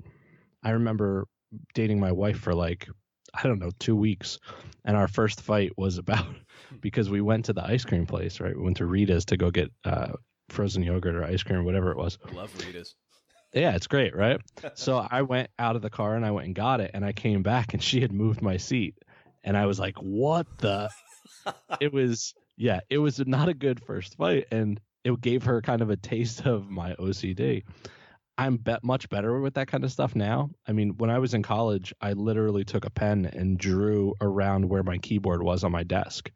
I 0.62 0.70
remember 0.70 1.26
dating 1.74 2.00
my 2.00 2.12
wife 2.12 2.38
for 2.38 2.54
like 2.54 2.88
I 3.34 3.44
don't 3.44 3.58
know 3.58 3.70
two 3.78 3.96
weeks, 3.96 4.38
and 4.84 4.96
our 4.96 5.08
first 5.08 5.40
fight 5.40 5.72
was 5.76 5.98
about 5.98 6.26
because 6.80 7.08
we 7.08 7.20
went 7.20 7.46
to 7.46 7.52
the 7.52 7.64
ice 7.64 7.84
cream 7.84 8.06
place. 8.06 8.40
Right, 8.40 8.56
we 8.56 8.62
went 8.62 8.78
to 8.78 8.86
Rita's 8.86 9.24
to 9.26 9.36
go 9.36 9.50
get 9.50 9.70
uh, 9.84 10.12
frozen 10.48 10.82
yogurt 10.82 11.14
or 11.14 11.24
ice 11.24 11.42
cream 11.42 11.60
or 11.60 11.62
whatever 11.62 11.90
it 11.90 11.96
was. 11.96 12.18
I 12.26 12.32
love 12.32 12.52
Rita's. 12.64 12.94
Yeah, 13.54 13.74
it's 13.74 13.86
great, 13.86 14.16
right? 14.16 14.40
so 14.74 15.06
I 15.10 15.22
went 15.22 15.50
out 15.58 15.76
of 15.76 15.82
the 15.82 15.90
car 15.90 16.16
and 16.16 16.24
I 16.24 16.30
went 16.30 16.46
and 16.46 16.54
got 16.54 16.80
it, 16.80 16.90
and 16.94 17.04
I 17.04 17.12
came 17.12 17.42
back 17.42 17.74
and 17.74 17.82
she 17.82 18.00
had 18.00 18.12
moved 18.12 18.42
my 18.42 18.56
seat, 18.58 18.96
and 19.42 19.56
I 19.56 19.66
was 19.66 19.78
like, 19.78 19.96
"What 19.96 20.46
the?" 20.58 20.90
it 21.80 21.92
was 21.92 22.34
yeah, 22.56 22.80
it 22.90 22.98
was 22.98 23.18
not 23.26 23.48
a 23.48 23.54
good 23.54 23.82
first 23.82 24.16
fight, 24.16 24.46
and 24.50 24.80
it 25.04 25.20
gave 25.20 25.44
her 25.44 25.60
kind 25.62 25.82
of 25.82 25.90
a 25.90 25.96
taste 25.96 26.46
of 26.46 26.70
my 26.70 26.94
OCD. 26.94 27.64
I'm 28.38 28.56
bet 28.56 28.82
much 28.82 29.08
better 29.08 29.40
with 29.40 29.54
that 29.54 29.68
kind 29.68 29.84
of 29.84 29.92
stuff 29.92 30.16
now. 30.16 30.50
I 30.66 30.72
mean, 30.72 30.96
when 30.96 31.10
I 31.10 31.18
was 31.18 31.34
in 31.34 31.42
college, 31.42 31.92
I 32.00 32.14
literally 32.14 32.64
took 32.64 32.84
a 32.84 32.90
pen 32.90 33.26
and 33.26 33.58
drew 33.58 34.14
around 34.20 34.68
where 34.68 34.82
my 34.82 34.98
keyboard 34.98 35.42
was 35.42 35.64
on 35.64 35.72
my 35.72 35.82
desk 35.82 36.30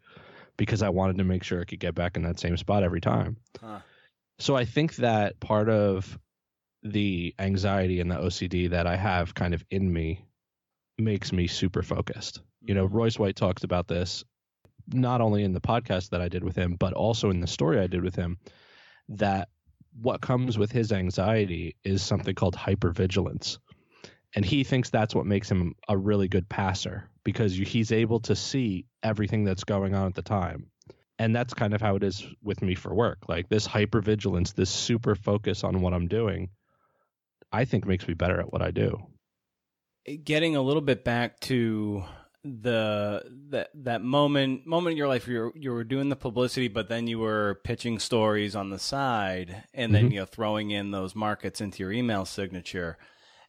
because 0.56 0.82
I 0.82 0.90
wanted 0.90 1.18
to 1.18 1.24
make 1.24 1.42
sure 1.42 1.60
I 1.60 1.64
could 1.64 1.80
get 1.80 1.94
back 1.94 2.16
in 2.16 2.22
that 2.22 2.38
same 2.38 2.56
spot 2.56 2.82
every 2.82 3.00
time. 3.00 3.36
Huh. 3.60 3.80
So 4.38 4.54
I 4.54 4.64
think 4.64 4.96
that 4.96 5.40
part 5.40 5.68
of 5.70 6.18
the 6.82 7.34
anxiety 7.38 8.00
and 8.00 8.10
the 8.10 8.16
OCD 8.16 8.70
that 8.70 8.86
I 8.86 8.96
have 8.96 9.34
kind 9.34 9.54
of 9.54 9.64
in 9.70 9.90
me 9.90 10.24
makes 10.98 11.32
me 11.32 11.46
super 11.46 11.82
focused. 11.82 12.40
You 12.62 12.74
know, 12.74 12.86
mm-hmm. 12.86 12.96
Royce 12.96 13.18
White 13.18 13.36
talks 13.36 13.64
about 13.64 13.88
this 13.88 14.24
not 14.92 15.20
only 15.20 15.42
in 15.42 15.52
the 15.52 15.60
podcast 15.60 16.10
that 16.10 16.20
I 16.20 16.28
did 16.28 16.44
with 16.44 16.56
him, 16.56 16.76
but 16.78 16.92
also 16.92 17.30
in 17.30 17.40
the 17.40 17.46
story 17.46 17.80
I 17.80 17.86
did 17.86 18.04
with 18.04 18.14
him 18.14 18.38
that 19.08 19.48
what 20.00 20.20
comes 20.20 20.58
with 20.58 20.70
his 20.72 20.92
anxiety 20.92 21.76
is 21.84 22.02
something 22.02 22.34
called 22.34 22.54
hypervigilance. 22.54 23.58
And 24.34 24.44
he 24.44 24.64
thinks 24.64 24.90
that's 24.90 25.14
what 25.14 25.26
makes 25.26 25.50
him 25.50 25.74
a 25.88 25.96
really 25.96 26.28
good 26.28 26.48
passer 26.48 27.08
because 27.24 27.56
he's 27.56 27.92
able 27.92 28.20
to 28.20 28.36
see 28.36 28.86
everything 29.02 29.44
that's 29.44 29.64
going 29.64 29.94
on 29.94 30.06
at 30.06 30.14
the 30.14 30.22
time. 30.22 30.66
And 31.18 31.34
that's 31.34 31.54
kind 31.54 31.72
of 31.72 31.80
how 31.80 31.96
it 31.96 32.02
is 32.02 32.26
with 32.42 32.60
me 32.60 32.74
for 32.74 32.94
work. 32.94 33.20
Like 33.28 33.48
this 33.48 33.66
hypervigilance, 33.66 34.54
this 34.54 34.68
super 34.68 35.14
focus 35.14 35.64
on 35.64 35.80
what 35.80 35.94
I'm 35.94 36.08
doing, 36.08 36.50
I 37.50 37.64
think 37.64 37.86
makes 37.86 38.06
me 38.06 38.14
better 38.14 38.38
at 38.38 38.52
what 38.52 38.60
I 38.60 38.70
do. 38.70 38.98
Getting 40.22 40.56
a 40.56 40.62
little 40.62 40.82
bit 40.82 41.04
back 41.04 41.40
to 41.40 42.04
the 42.62 43.22
that 43.50 43.70
that 43.74 44.02
moment 44.02 44.66
moment 44.66 44.92
in 44.92 44.96
your 44.96 45.08
life 45.08 45.26
where 45.26 45.34
you 45.34 45.40
were, 45.42 45.52
you 45.54 45.72
were 45.72 45.84
doing 45.84 46.08
the 46.08 46.16
publicity 46.16 46.68
but 46.68 46.88
then 46.88 47.06
you 47.06 47.18
were 47.18 47.60
pitching 47.64 47.98
stories 47.98 48.56
on 48.56 48.70
the 48.70 48.78
side 48.78 49.64
and 49.74 49.94
then 49.94 50.04
mm-hmm. 50.04 50.12
you 50.12 50.20
know 50.20 50.26
throwing 50.26 50.70
in 50.70 50.90
those 50.90 51.14
markets 51.14 51.60
into 51.60 51.82
your 51.82 51.92
email 51.92 52.24
signature 52.24 52.96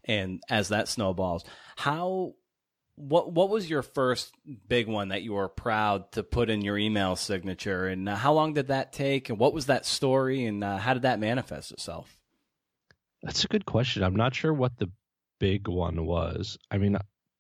and 0.06 0.42
as 0.50 0.70
that 0.70 0.88
snowballs 0.88 1.44
how 1.75 2.34
what 2.98 3.32
what 3.32 3.50
was 3.50 3.70
your 3.70 3.84
first 3.84 4.34
big 4.68 4.88
one 4.88 5.10
that 5.10 5.22
you 5.22 5.34
were 5.34 5.48
proud 5.48 6.12
to 6.13 6.24
put 6.24 6.50
in 6.50 6.62
your 6.62 6.77
email 6.77 7.16
signature? 7.16 7.86
And 7.86 8.10
uh, 8.10 8.16
how 8.16 8.34
long 8.34 8.54
did 8.54 8.68
that 8.68 8.92
take? 8.92 9.30
And 9.30 9.38
what 9.38 9.54
was 9.54 9.68
that 9.68 9.86
story? 9.86 10.46
And 10.46 10.63
uh, 10.63 10.77
how 10.77 10.94
did 10.94 11.04
that 11.04 11.20
manifest 11.20 11.72
itself? 11.72 12.18
That's 13.22 13.44
a 13.44 13.48
good 13.48 13.66
question. 13.66 14.04
I'm 14.04 14.16
not 14.16 14.34
sure 14.34 14.54
what 14.54 14.77
the 14.77 14.92
big 15.39 15.68
one 15.68 16.06
was. 16.06 16.58
I 16.72 16.80
mean 16.80 16.98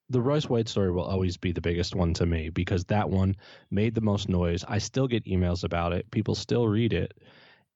the 0.09 0.21
Royce 0.21 0.47
White 0.47 0.69
story 0.69 0.91
will 0.91 1.03
always 1.03 1.37
be 1.37 1.51
the 1.51 1.61
biggest 1.61 1.95
one 1.95 2.13
to 2.15 2.25
me 2.25 2.49
because 2.49 2.85
that 2.85 3.09
one 3.09 3.35
made 3.69 3.93
the 3.93 4.01
most 4.01 4.29
noise. 4.29 4.63
I 4.67 4.77
still 4.77 5.07
get 5.07 5.25
emails 5.25 5.63
about 5.63 5.93
it. 5.93 6.09
People 6.11 6.35
still 6.35 6.67
read 6.67 6.93
it. 6.93 7.13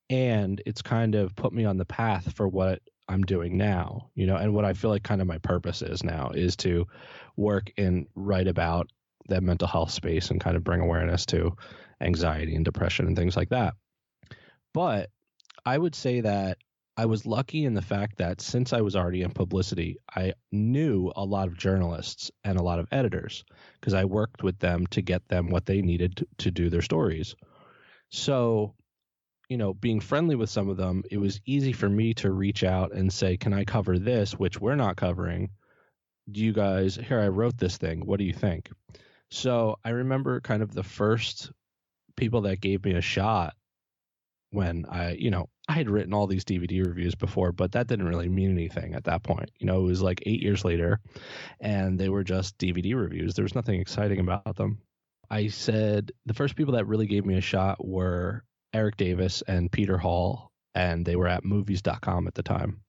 And 0.10 0.62
it's 0.66 0.82
kind 0.82 1.16
of 1.16 1.36
put 1.36 1.54
me 1.54 1.66
on 1.66 1.78
the 1.78 1.86
path 1.86 2.34
for 2.34 2.48
what 2.48 2.82
I'm 3.08 3.24
doing 3.24 3.58
now, 3.58 4.10
you 4.16 4.26
know, 4.26 4.36
and 4.36 4.54
what 4.54 4.66
I 4.66 4.74
feel 4.74 4.90
like 4.90 5.04
kind 5.04 5.22
of 5.22 5.28
my 5.28 5.38
purpose 5.40 5.82
is 5.82 6.04
now 6.04 6.32
is 6.32 6.56
to 6.58 6.88
work 7.36 7.72
and 7.78 8.08
write 8.16 8.48
about 8.48 8.90
that 9.28 9.44
mental 9.44 9.68
health 9.68 9.92
space 9.92 10.30
and 10.30 10.40
kind 10.40 10.56
of 10.56 10.64
bring 10.64 10.82
awareness 10.82 11.26
to 11.28 11.56
anxiety 12.00 12.56
and 12.56 12.66
depression 12.66 13.08
and 13.08 13.16
things 13.16 13.36
like 13.36 13.50
that. 13.50 13.74
But 14.74 15.10
I 15.66 15.78
would 15.78 15.96
say 15.96 16.22
that 16.22 16.58
I 17.02 17.06
was 17.06 17.26
lucky 17.26 17.66
in 17.66 17.74
the 17.74 17.82
fact 17.82 18.18
that 18.18 18.42
since 18.42 18.74
I 18.74 18.82
was 18.82 18.96
already 18.96 19.24
in 19.24 19.32
publicity, 19.32 19.98
I 20.16 20.34
knew 20.52 21.12
a 21.16 21.26
lot 21.26 21.48
of 21.48 21.58
journalists 21.58 22.30
and 22.44 22.60
a 22.60 22.62
lot 22.62 22.78
of 22.78 22.88
editors 22.92 23.44
because 23.80 23.96
I 23.96 24.06
worked 24.06 24.44
with 24.44 24.60
them 24.60 24.86
to 24.92 25.02
get 25.02 25.28
them 25.28 25.50
what 25.50 25.66
they 25.66 25.82
needed 25.82 26.18
to, 26.18 26.28
to 26.38 26.52
do 26.52 26.70
their 26.70 26.84
stories. 26.84 27.34
So, 28.12 28.76
you 29.50 29.58
know, 29.58 29.74
being 29.74 30.00
friendly 30.00 30.36
with 30.36 30.52
some 30.52 30.70
of 30.70 30.78
them, 30.78 31.02
it 31.10 31.18
was 31.18 31.42
easy 31.44 31.74
for 31.74 31.90
me 31.90 32.14
to 32.16 32.30
reach 32.30 32.64
out 32.64 32.94
and 32.94 33.12
say, 33.12 33.36
Can 33.36 33.52
I 33.52 33.66
cover 33.66 33.98
this, 33.98 34.34
which 34.34 34.62
we're 34.62 34.76
not 34.76 34.96
covering? 34.96 35.50
Do 36.32 36.40
you 36.40 36.54
guys, 36.54 36.98
here, 36.98 37.20
I 37.20 37.30
wrote 37.30 37.58
this 37.58 37.78
thing. 37.78 38.06
What 38.06 38.20
do 38.20 38.26
you 38.26 38.34
think? 38.34 38.70
So 39.32 39.80
I 39.84 39.90
remember 39.90 40.40
kind 40.40 40.62
of 40.62 40.72
the 40.72 40.84
first 40.84 41.52
people 42.16 42.42
that 42.42 42.62
gave 42.62 42.86
me 42.86 42.94
a 42.94 43.02
shot 43.02 43.56
when 44.52 44.86
I, 44.90 45.14
you 45.14 45.32
know, 45.32 45.50
I 45.68 45.74
had 45.74 45.90
written 45.90 46.14
all 46.14 46.28
these 46.28 46.46
DVD 46.46 46.86
reviews 46.86 47.16
before, 47.16 47.52
but 47.52 47.72
that 47.72 47.88
didn't 47.88 48.08
really 48.08 48.30
mean 48.30 48.52
anything 48.52 48.94
at 48.94 49.06
that 49.06 49.24
point. 49.24 49.50
You 49.60 49.66
know, 49.66 49.80
it 49.80 49.88
was 49.88 50.02
like 50.02 50.24
eight 50.26 50.42
years 50.42 50.64
later, 50.66 51.00
and 51.60 52.00
they 52.00 52.10
were 52.10 52.24
just 52.24 52.58
DVD 52.58 52.96
reviews. 52.96 53.34
There 53.34 53.44
was 53.44 53.56
nothing 53.56 53.80
exciting 53.80 54.20
about 54.20 54.56
them. 54.56 54.80
I 55.30 55.48
said 55.48 56.12
the 56.26 56.34
first 56.34 56.58
people 56.58 56.74
that 56.74 56.88
really 56.88 57.08
gave 57.08 57.26
me 57.26 57.38
a 57.38 57.42
shot 57.42 57.86
were 57.86 58.44
Eric 58.74 58.98
Davis 58.98 59.42
and 59.48 59.72
Peter 59.72 59.98
Hall, 59.98 60.52
and 60.76 61.06
they 61.06 61.16
were 61.16 61.28
at 61.28 61.46
movies.com 61.46 62.28
at 62.28 62.34
the 62.34 62.44
time. 62.44 62.82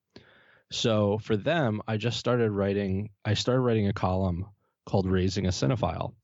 So 0.73 1.19
for 1.19 1.37
them, 1.37 1.83
I 1.87 1.99
just 1.99 2.19
started 2.19 2.51
writing. 2.51 3.11
I 3.25 3.35
started 3.35 3.61
writing 3.61 3.87
a 3.87 3.93
column 3.93 4.47
called 4.87 5.07
Raising 5.07 5.47
a 5.47 5.51
Cinephile, 5.51 6.15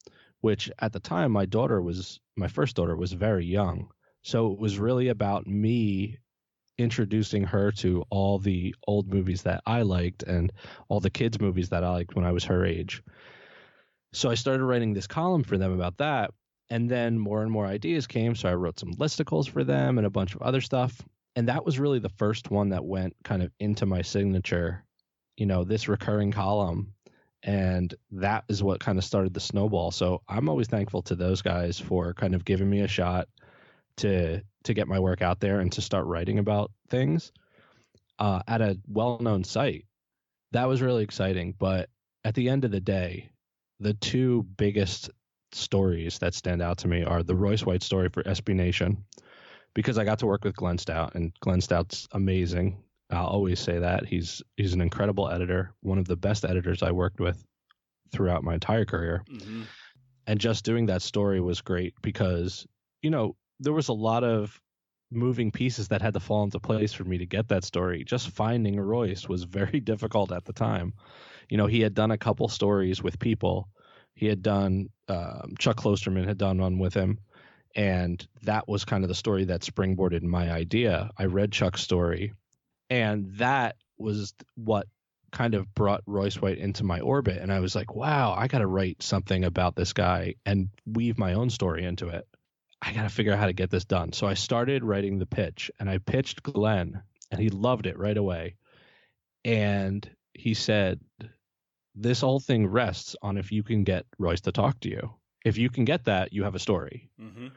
which 0.41 0.71
at 0.81 0.93
the 0.93 1.01
time 1.01 1.31
my 1.31 1.47
daughter 1.47 1.81
was 1.81 2.19
my 2.37 2.49
first 2.49 2.75
daughter 2.75 2.97
was 2.97 3.13
very 3.13 3.47
young. 3.47 3.91
So 4.23 4.53
it 4.53 4.59
was 4.59 4.79
really 4.79 5.09
about 5.09 5.47
me 5.47 6.19
introducing 6.79 7.45
her 7.45 7.73
to 7.73 8.05
all 8.11 8.39
the 8.39 8.75
old 8.87 9.13
movies 9.13 9.43
that 9.43 9.63
I 9.67 9.83
liked 9.83 10.23
and 10.23 10.53
all 10.89 11.01
the 11.01 11.11
kids' 11.11 11.41
movies 11.41 11.71
that 11.71 11.83
I 11.85 11.91
liked 11.91 12.15
when 12.15 12.25
I 12.25 12.33
was 12.33 12.45
her 12.45 12.65
age. 12.65 13.03
So 14.13 14.31
I 14.31 14.35
started 14.35 14.65
writing 14.65 14.95
this 14.95 15.07
column 15.07 15.45
for 15.45 15.59
them 15.59 15.73
about 15.73 15.99
that. 15.99 16.31
And 16.71 16.91
then 16.91 17.19
more 17.19 17.43
and 17.43 17.51
more 17.51 17.67
ideas 17.67 18.07
came. 18.07 18.35
So 18.35 18.49
I 18.49 18.55
wrote 18.55 18.79
some 18.79 18.93
listicles 18.95 19.49
for 19.49 19.65
them 19.65 19.99
and 19.99 20.07
a 20.07 20.11
bunch 20.11 20.35
of 20.35 20.43
other 20.43 20.61
stuff. 20.61 21.03
And 21.35 21.49
that 21.49 21.65
was 21.65 21.79
really 21.79 21.99
the 21.99 22.11
first 22.11 22.51
one 22.51 22.71
that 22.71 22.85
went 22.85 23.17
kind 23.25 23.43
of 23.43 23.51
into 23.59 23.87
my 23.87 24.03
signature, 24.03 24.85
you 25.37 25.47
know, 25.47 25.65
this 25.65 25.89
recurring 25.89 26.31
column. 26.31 26.93
And 27.43 27.95
that 28.11 28.45
is 28.49 28.63
what 28.63 28.81
kind 28.81 28.99
of 28.99 29.05
started 29.05 29.33
the 29.33 29.41
snowball. 29.41 29.91
So 29.91 30.23
I'm 30.29 30.49
always 30.49 30.69
thankful 30.69 31.03
to 31.03 31.15
those 31.15 31.41
guys 31.41 31.79
for 31.79 32.13
kind 32.13 32.35
of 32.35 32.45
giving 32.45 32.69
me 32.69 32.81
a 32.81 32.89
shot 32.89 33.29
to 33.99 34.43
to 34.65 34.75
get 34.75 34.89
my 34.89 34.99
work 34.99 35.23
out 35.23 35.41
there 35.41 35.61
and 35.61 35.73
to 35.73 35.81
start 35.81 36.07
writing 36.07 36.39
about 36.39 36.71
things 36.89 37.33
uh, 38.19 38.43
at 38.47 38.61
a 38.61 38.79
well-known 38.89 39.45
site. 39.45 39.87
That 40.53 40.69
was 40.69 40.83
really 40.83 41.05
exciting. 41.05 41.55
But 41.59 41.89
at 42.25 42.35
the 42.35 42.49
end 42.49 42.65
of 42.65 42.71
the 42.71 42.81
day, 42.81 43.31
the 43.81 43.95
two 43.95 44.47
biggest 44.57 45.11
stories 45.53 46.19
that 46.19 46.35
stand 46.35 46.61
out 46.61 46.79
to 46.79 46.89
me 46.89 47.05
are 47.05 47.23
the 47.23 47.37
Royce 47.37 47.65
White 47.65 47.83
story 47.83 48.09
for 48.09 48.23
SB 48.25 48.55
Nation, 48.55 49.05
because 49.75 49.99
I 49.99 50.05
got 50.05 50.19
to 50.21 50.27
work 50.27 50.45
with 50.45 50.57
Glenn 50.57 50.79
Stout, 50.79 51.15
and 51.15 51.33
Glenn 51.41 51.61
Stout's 51.61 52.09
amazing. 52.13 52.83
I'll 53.11 53.27
always 53.27 53.61
say 53.61 53.79
that 53.79 54.05
he's 54.07 54.43
he's 54.57 54.75
an 54.75 54.81
incredible 54.81 55.31
editor, 55.31 55.73
one 55.81 55.99
of 55.99 56.07
the 56.07 56.17
best 56.17 56.45
editors 56.45 56.83
I 56.83 56.91
worked 56.91 57.21
with 57.21 57.43
throughout 58.13 58.45
my 58.45 58.55
entire 58.55 58.85
career. 58.85 59.25
Mm-hmm. 59.31 59.63
And 60.27 60.41
just 60.41 60.65
doing 60.65 60.87
that 60.87 61.01
story 61.01 61.41
was 61.41 61.63
great 61.63 61.95
because 62.03 62.67
you 63.01 63.11
know 63.11 63.35
there 63.61 63.73
was 63.73 63.89
a 63.89 63.93
lot 63.93 64.25
of 64.25 64.61
moving 65.11 65.51
pieces 65.51 65.89
that 65.89 66.03
had 66.03 66.15
to 66.15 66.21
fall 66.21 66.45
into 66.45 66.61
place 66.61 66.93
for 66.93 67.05
me 67.05 67.19
to 67.19 67.27
get 67.27 67.49
that 67.49 67.65
story. 67.65 68.05
Just 68.05 68.31
finding 68.31 68.79
Royce 68.79 69.29
was 69.29 69.45
very 69.45 69.81
difficult 69.93 70.33
at 70.33 70.45
the 70.45 70.53
time. 70.53 70.95
You 71.49 71.57
know, 71.57 71.67
he 71.67 71.81
had 71.81 71.95
done 71.95 72.11
a 72.11 72.19
couple 72.19 72.49
stories 72.49 73.03
with 73.03 73.19
people. 73.19 73.69
He 74.15 74.27
had 74.27 74.43
done 74.43 74.89
um, 75.09 75.55
Chuck 75.59 75.77
Klosterman 75.77 76.27
had 76.27 76.39
done 76.39 76.61
one 76.61 76.79
with 76.79 76.93
him, 76.93 77.19
and 77.75 78.27
that 78.43 78.69
was 78.69 78.85
kind 78.85 79.05
of 79.05 79.09
the 79.09 79.15
story 79.15 79.45
that 79.45 79.63
springboarded 79.63 80.23
my 80.23 80.51
idea. 80.51 81.11
I 81.17 81.25
read 81.25 81.53
Chuck's 81.53 81.83
story, 81.83 82.35
and 82.91 83.37
that 83.37 83.77
was 83.97 84.35
what 84.57 84.87
kind 85.31 85.55
of 85.55 85.73
brought 85.75 86.03
Royce 86.07 86.41
White 86.41 86.59
into 86.59 86.85
my 86.85 87.01
orbit. 87.01 87.39
And 87.39 87.53
I 87.53 87.61
was 87.61 87.75
like, 87.75 87.95
wow, 87.95 88.35
I 88.37 88.49
got 88.49 88.59
to 88.59 88.67
write 88.67 89.03
something 89.03 89.45
about 89.45 89.77
this 89.77 89.93
guy 89.93 90.35
and 90.47 90.69
weave 90.87 91.19
my 91.19 91.35
own 91.35 91.51
story 91.51 91.85
into 91.85 92.09
it. 92.09 92.27
I 92.81 92.93
got 92.93 93.03
to 93.03 93.09
figure 93.09 93.33
out 93.33 93.39
how 93.39 93.47
to 93.47 93.53
get 93.53 93.71
this 93.71 93.85
done. 93.85 94.13
So 94.13 94.27
I 94.27 94.35
started 94.35 94.85
writing 94.85 95.19
the 95.19 95.27
pitch 95.27 95.71
and 95.81 95.91
I 95.91 95.99
pitched 95.99 96.43
Glenn 96.43 97.03
and 97.31 97.41
he 97.41 97.51
loved 97.51 97.87
it 97.87 97.99
right 97.99 98.17
away. 98.17 98.57
And 99.45 100.09
he 100.35 100.55
said, 100.55 101.01
This 101.95 102.21
whole 102.21 102.41
thing 102.41 102.67
rests 102.67 103.17
on 103.23 103.37
if 103.37 103.51
you 103.51 103.63
can 103.63 103.85
get 103.85 104.07
Royce 104.19 104.43
to 104.43 104.53
talk 104.53 104.81
to 104.81 104.89
you. 104.89 105.15
If 105.45 105.59
you 105.59 105.71
can 105.71 105.85
get 105.85 106.05
that, 106.05 106.33
you 106.33 106.45
have 106.45 106.55
a 106.55 106.61
story. 106.61 107.11
Mm-hmm. 107.21 107.49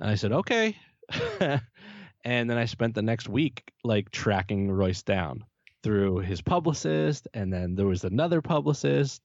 And 0.00 0.10
I 0.10 0.14
said, 0.14 0.32
Okay. 0.32 0.76
and 1.40 2.50
then 2.50 2.58
I 2.58 2.66
spent 2.66 2.94
the 2.94 3.02
next 3.02 3.28
week 3.28 3.72
like 3.82 4.10
tracking 4.10 4.70
Royce 4.70 5.02
down 5.02 5.44
through 5.82 6.18
his 6.18 6.42
publicist. 6.42 7.28
And 7.32 7.52
then 7.52 7.74
there 7.74 7.86
was 7.86 8.04
another 8.04 8.42
publicist. 8.42 9.22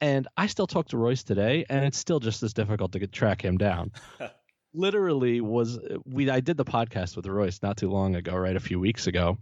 And 0.00 0.26
I 0.36 0.48
still 0.48 0.66
talk 0.66 0.88
to 0.88 0.98
Royce 0.98 1.22
today, 1.22 1.64
and 1.70 1.84
it's 1.84 1.96
still 1.96 2.18
just 2.18 2.42
as 2.42 2.52
difficult 2.52 2.92
to 2.92 2.98
get, 2.98 3.12
track 3.12 3.42
him 3.42 3.56
down. 3.56 3.92
literally 4.74 5.40
was 5.40 5.78
we 6.04 6.28
I 6.28 6.40
did 6.40 6.56
the 6.56 6.64
podcast 6.64 7.16
with 7.16 7.26
Royce 7.26 7.62
not 7.62 7.76
too 7.76 7.90
long 7.90 8.16
ago, 8.16 8.34
right? 8.34 8.56
A 8.56 8.60
few 8.60 8.78
weeks 8.80 9.06
ago. 9.06 9.38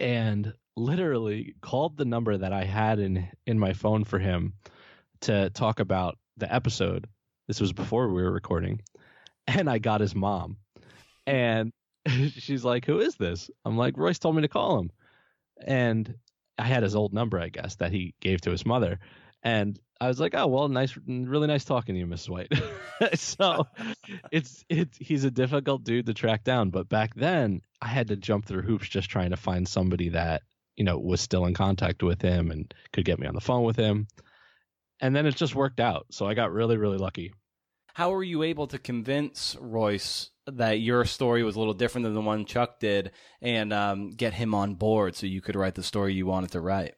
And 0.00 0.52
literally 0.76 1.54
called 1.60 1.96
the 1.96 2.04
number 2.04 2.36
that 2.36 2.52
I 2.52 2.64
had 2.64 2.98
in 2.98 3.28
in 3.46 3.58
my 3.58 3.72
phone 3.74 4.04
for 4.04 4.18
him 4.18 4.54
to 5.22 5.50
talk 5.50 5.80
about 5.80 6.18
the 6.36 6.52
episode. 6.52 7.06
This 7.46 7.60
was 7.60 7.72
before 7.72 8.08
we 8.08 8.22
were 8.22 8.32
recording. 8.32 8.80
And 9.46 9.68
I 9.68 9.78
got 9.78 10.00
his 10.00 10.14
mom. 10.14 10.56
And 11.26 11.72
she's 12.06 12.64
like, 12.64 12.84
"Who 12.86 13.00
is 13.00 13.16
this?" 13.16 13.50
I'm 13.64 13.76
like, 13.76 13.96
"Royce 13.96 14.18
told 14.18 14.36
me 14.36 14.42
to 14.42 14.48
call 14.48 14.78
him." 14.78 14.90
And 15.64 16.14
I 16.58 16.64
had 16.64 16.82
his 16.82 16.94
old 16.94 17.12
number, 17.12 17.38
I 17.38 17.48
guess, 17.48 17.76
that 17.76 17.92
he 17.92 18.14
gave 18.20 18.40
to 18.42 18.50
his 18.50 18.64
mother. 18.66 18.98
And 19.42 19.78
I 20.00 20.08
was 20.08 20.18
like, 20.18 20.34
oh 20.34 20.46
well, 20.46 20.68
nice, 20.68 20.96
really 21.06 21.46
nice 21.46 21.64
talking 21.64 21.94
to 21.94 22.00
you, 22.00 22.06
Mrs. 22.06 22.28
White. 22.28 22.52
so 23.14 23.66
it's 24.32 24.64
it's 24.68 24.98
he's 24.98 25.24
a 25.24 25.30
difficult 25.30 25.84
dude 25.84 26.06
to 26.06 26.14
track 26.14 26.44
down. 26.44 26.70
But 26.70 26.88
back 26.88 27.14
then, 27.14 27.62
I 27.80 27.88
had 27.88 28.08
to 28.08 28.16
jump 28.16 28.46
through 28.46 28.62
hoops 28.62 28.88
just 28.88 29.10
trying 29.10 29.30
to 29.30 29.36
find 29.36 29.66
somebody 29.68 30.10
that 30.10 30.42
you 30.76 30.84
know 30.84 30.98
was 30.98 31.20
still 31.20 31.46
in 31.46 31.54
contact 31.54 32.02
with 32.02 32.20
him 32.20 32.50
and 32.50 32.72
could 32.92 33.04
get 33.04 33.18
me 33.18 33.26
on 33.26 33.34
the 33.34 33.40
phone 33.40 33.64
with 33.64 33.76
him. 33.76 34.08
And 35.00 35.14
then 35.14 35.26
it 35.26 35.36
just 35.36 35.54
worked 35.54 35.80
out. 35.80 36.06
So 36.10 36.26
I 36.26 36.34
got 36.34 36.52
really 36.52 36.76
really 36.76 36.98
lucky. 36.98 37.32
How 37.94 38.10
were 38.10 38.24
you 38.24 38.42
able 38.42 38.66
to 38.68 38.78
convince 38.78 39.54
Royce 39.60 40.30
that 40.46 40.80
your 40.80 41.04
story 41.04 41.42
was 41.42 41.56
a 41.56 41.58
little 41.58 41.74
different 41.74 42.04
than 42.04 42.14
the 42.14 42.22
one 42.22 42.46
Chuck 42.46 42.80
did, 42.80 43.12
and 43.40 43.72
um, 43.72 44.10
get 44.10 44.32
him 44.32 44.54
on 44.54 44.74
board 44.74 45.14
so 45.14 45.26
you 45.26 45.42
could 45.42 45.56
write 45.56 45.74
the 45.74 45.82
story 45.82 46.14
you 46.14 46.26
wanted 46.26 46.52
to 46.52 46.60
write? 46.60 46.94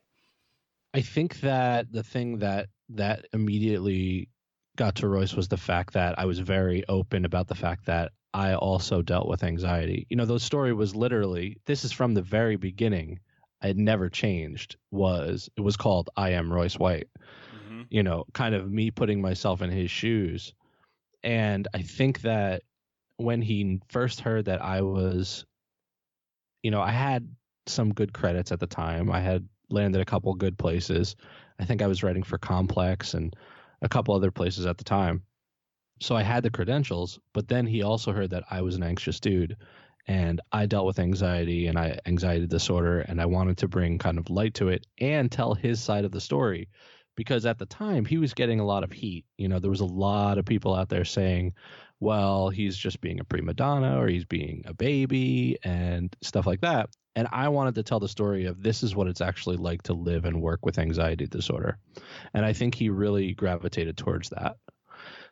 I 0.94 1.00
think 1.00 1.40
that 1.40 1.90
the 1.92 2.04
thing 2.04 2.38
that 2.38 2.68
that 2.90 3.26
immediately 3.32 4.28
got 4.76 4.96
to 4.96 5.08
Royce 5.08 5.34
was 5.34 5.48
the 5.48 5.56
fact 5.56 5.94
that 5.94 6.18
I 6.18 6.24
was 6.24 6.38
very 6.38 6.84
open 6.88 7.24
about 7.24 7.48
the 7.48 7.54
fact 7.56 7.86
that 7.86 8.12
I 8.32 8.54
also 8.54 9.02
dealt 9.02 9.28
with 9.28 9.42
anxiety. 9.42 10.06
You 10.08 10.16
know, 10.16 10.24
the 10.24 10.38
story 10.38 10.72
was 10.72 10.94
literally 10.94 11.56
this 11.66 11.84
is 11.84 11.92
from 11.92 12.14
the 12.14 12.22
very 12.22 12.56
beginning. 12.56 13.18
I 13.60 13.68
had 13.68 13.78
never 13.78 14.08
changed. 14.08 14.76
Was 14.92 15.48
it 15.56 15.62
was 15.62 15.76
called 15.76 16.10
I 16.16 16.30
am 16.30 16.52
Royce 16.52 16.78
White. 16.78 17.08
Mm-hmm. 17.56 17.82
You 17.90 18.04
know, 18.04 18.24
kind 18.32 18.54
of 18.54 18.70
me 18.70 18.92
putting 18.92 19.20
myself 19.20 19.62
in 19.62 19.70
his 19.70 19.90
shoes. 19.90 20.54
And 21.24 21.66
I 21.74 21.82
think 21.82 22.20
that 22.22 22.62
when 23.16 23.42
he 23.42 23.80
first 23.88 24.20
heard 24.20 24.44
that 24.44 24.62
I 24.62 24.82
was, 24.82 25.44
you 26.62 26.70
know, 26.70 26.80
I 26.80 26.90
had 26.90 27.28
some 27.66 27.94
good 27.94 28.12
credits 28.12 28.52
at 28.52 28.60
the 28.60 28.66
time. 28.66 29.10
I 29.10 29.20
had 29.20 29.48
landed 29.74 30.00
a 30.00 30.06
couple 30.06 30.32
good 30.34 30.58
places. 30.58 31.16
I 31.58 31.64
think 31.64 31.82
I 31.82 31.86
was 31.86 32.02
writing 32.02 32.22
for 32.22 32.38
Complex 32.38 33.14
and 33.14 33.34
a 33.82 33.88
couple 33.88 34.14
other 34.14 34.30
places 34.30 34.66
at 34.66 34.78
the 34.78 34.84
time. 34.84 35.22
So 36.00 36.16
I 36.16 36.22
had 36.22 36.42
the 36.42 36.50
credentials, 36.50 37.18
but 37.32 37.48
then 37.48 37.66
he 37.66 37.82
also 37.82 38.12
heard 38.12 38.30
that 38.30 38.44
I 38.50 38.62
was 38.62 38.74
an 38.74 38.82
anxious 38.82 39.20
dude 39.20 39.56
and 40.06 40.40
I 40.52 40.66
dealt 40.66 40.86
with 40.86 40.98
anxiety 40.98 41.66
and 41.66 41.78
I 41.78 41.98
anxiety 42.04 42.46
disorder 42.46 43.00
and 43.00 43.20
I 43.20 43.26
wanted 43.26 43.58
to 43.58 43.68
bring 43.68 43.98
kind 43.98 44.18
of 44.18 44.28
light 44.28 44.54
to 44.54 44.68
it 44.68 44.86
and 44.98 45.30
tell 45.30 45.54
his 45.54 45.80
side 45.80 46.04
of 46.04 46.10
the 46.10 46.20
story 46.20 46.68
because 47.16 47.46
at 47.46 47.58
the 47.58 47.66
time 47.66 48.04
he 48.04 48.18
was 48.18 48.34
getting 48.34 48.60
a 48.60 48.66
lot 48.66 48.84
of 48.84 48.92
heat. 48.92 49.24
You 49.38 49.48
know, 49.48 49.58
there 49.58 49.70
was 49.70 49.80
a 49.80 49.86
lot 49.86 50.38
of 50.38 50.44
people 50.44 50.74
out 50.74 50.88
there 50.88 51.04
saying, 51.04 51.54
well, 52.04 52.50
he's 52.50 52.76
just 52.76 53.00
being 53.00 53.18
a 53.18 53.24
prima 53.24 53.54
donna 53.54 53.98
or 53.98 54.06
he's 54.06 54.26
being 54.26 54.62
a 54.66 54.74
baby 54.74 55.56
and 55.64 56.14
stuff 56.20 56.46
like 56.46 56.60
that. 56.60 56.90
And 57.16 57.26
I 57.32 57.48
wanted 57.48 57.76
to 57.76 57.82
tell 57.82 57.98
the 57.98 58.08
story 58.08 58.44
of 58.44 58.62
this 58.62 58.82
is 58.82 58.94
what 58.94 59.06
it's 59.06 59.22
actually 59.22 59.56
like 59.56 59.84
to 59.84 59.94
live 59.94 60.26
and 60.26 60.42
work 60.42 60.66
with 60.66 60.78
anxiety 60.78 61.26
disorder. 61.26 61.78
And 62.34 62.44
I 62.44 62.52
think 62.52 62.74
he 62.74 62.90
really 62.90 63.32
gravitated 63.32 63.96
towards 63.96 64.28
that. 64.30 64.56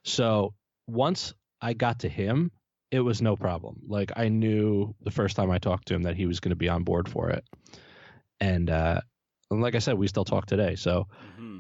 So 0.05 0.55
once 0.87 1.35
I 1.61 1.75
got 1.75 2.01
to 2.01 2.09
him, 2.09 2.51
it 2.91 3.01
was 3.01 3.21
no 3.21 3.37
problem. 3.37 3.83
Like 3.87 4.13
I 4.17 4.31
knew 4.31 4.95
the 5.03 5.11
first 5.11 5.37
time 5.37 5.51
I 5.51 5.59
talked 5.59 5.89
to 5.89 5.95
him 5.95 6.05
that 6.05 6.17
he 6.17 6.25
was 6.25 6.41
going 6.41 6.51
to 6.51 6.57
be 6.57 6.71
on 6.71 6.85
board 6.85 7.07
for 7.07 7.29
it. 7.29 7.45
And, 8.41 8.71
uh, 8.71 9.03
and 9.51 9.61
like 9.61 9.75
I 9.75 9.81
said, 9.81 9.99
we 9.99 10.09
still 10.09 10.25
talk 10.25 10.47
today. 10.47 10.77
So 10.77 11.07
mm-hmm. 11.35 11.59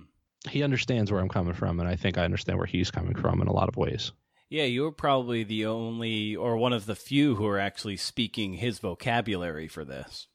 he 0.49 0.62
understands 0.62 1.12
where 1.12 1.21
I'm 1.21 1.28
coming 1.28 1.52
from. 1.52 1.81
And 1.81 1.88
I 1.88 1.97
think 1.97 2.16
I 2.16 2.25
understand 2.25 2.57
where 2.57 2.66
he's 2.66 2.90
coming 2.90 3.14
from 3.14 3.42
in 3.42 3.49
a 3.49 3.52
lot 3.52 3.69
of 3.69 3.76
ways. 3.76 4.12
Yeah, 4.52 4.64
you 4.64 4.82
were 4.82 4.92
probably 4.92 5.44
the 5.44 5.64
only 5.64 6.37
or 6.37 6.59
one 6.59 6.75
of 6.75 6.85
the 6.85 6.94
few 6.94 7.37
who 7.37 7.47
are 7.47 7.59
actually 7.59 7.97
speaking 7.97 8.52
his 8.52 8.80
vocabulary 8.80 9.66
for 9.66 9.82
this. 9.82 10.28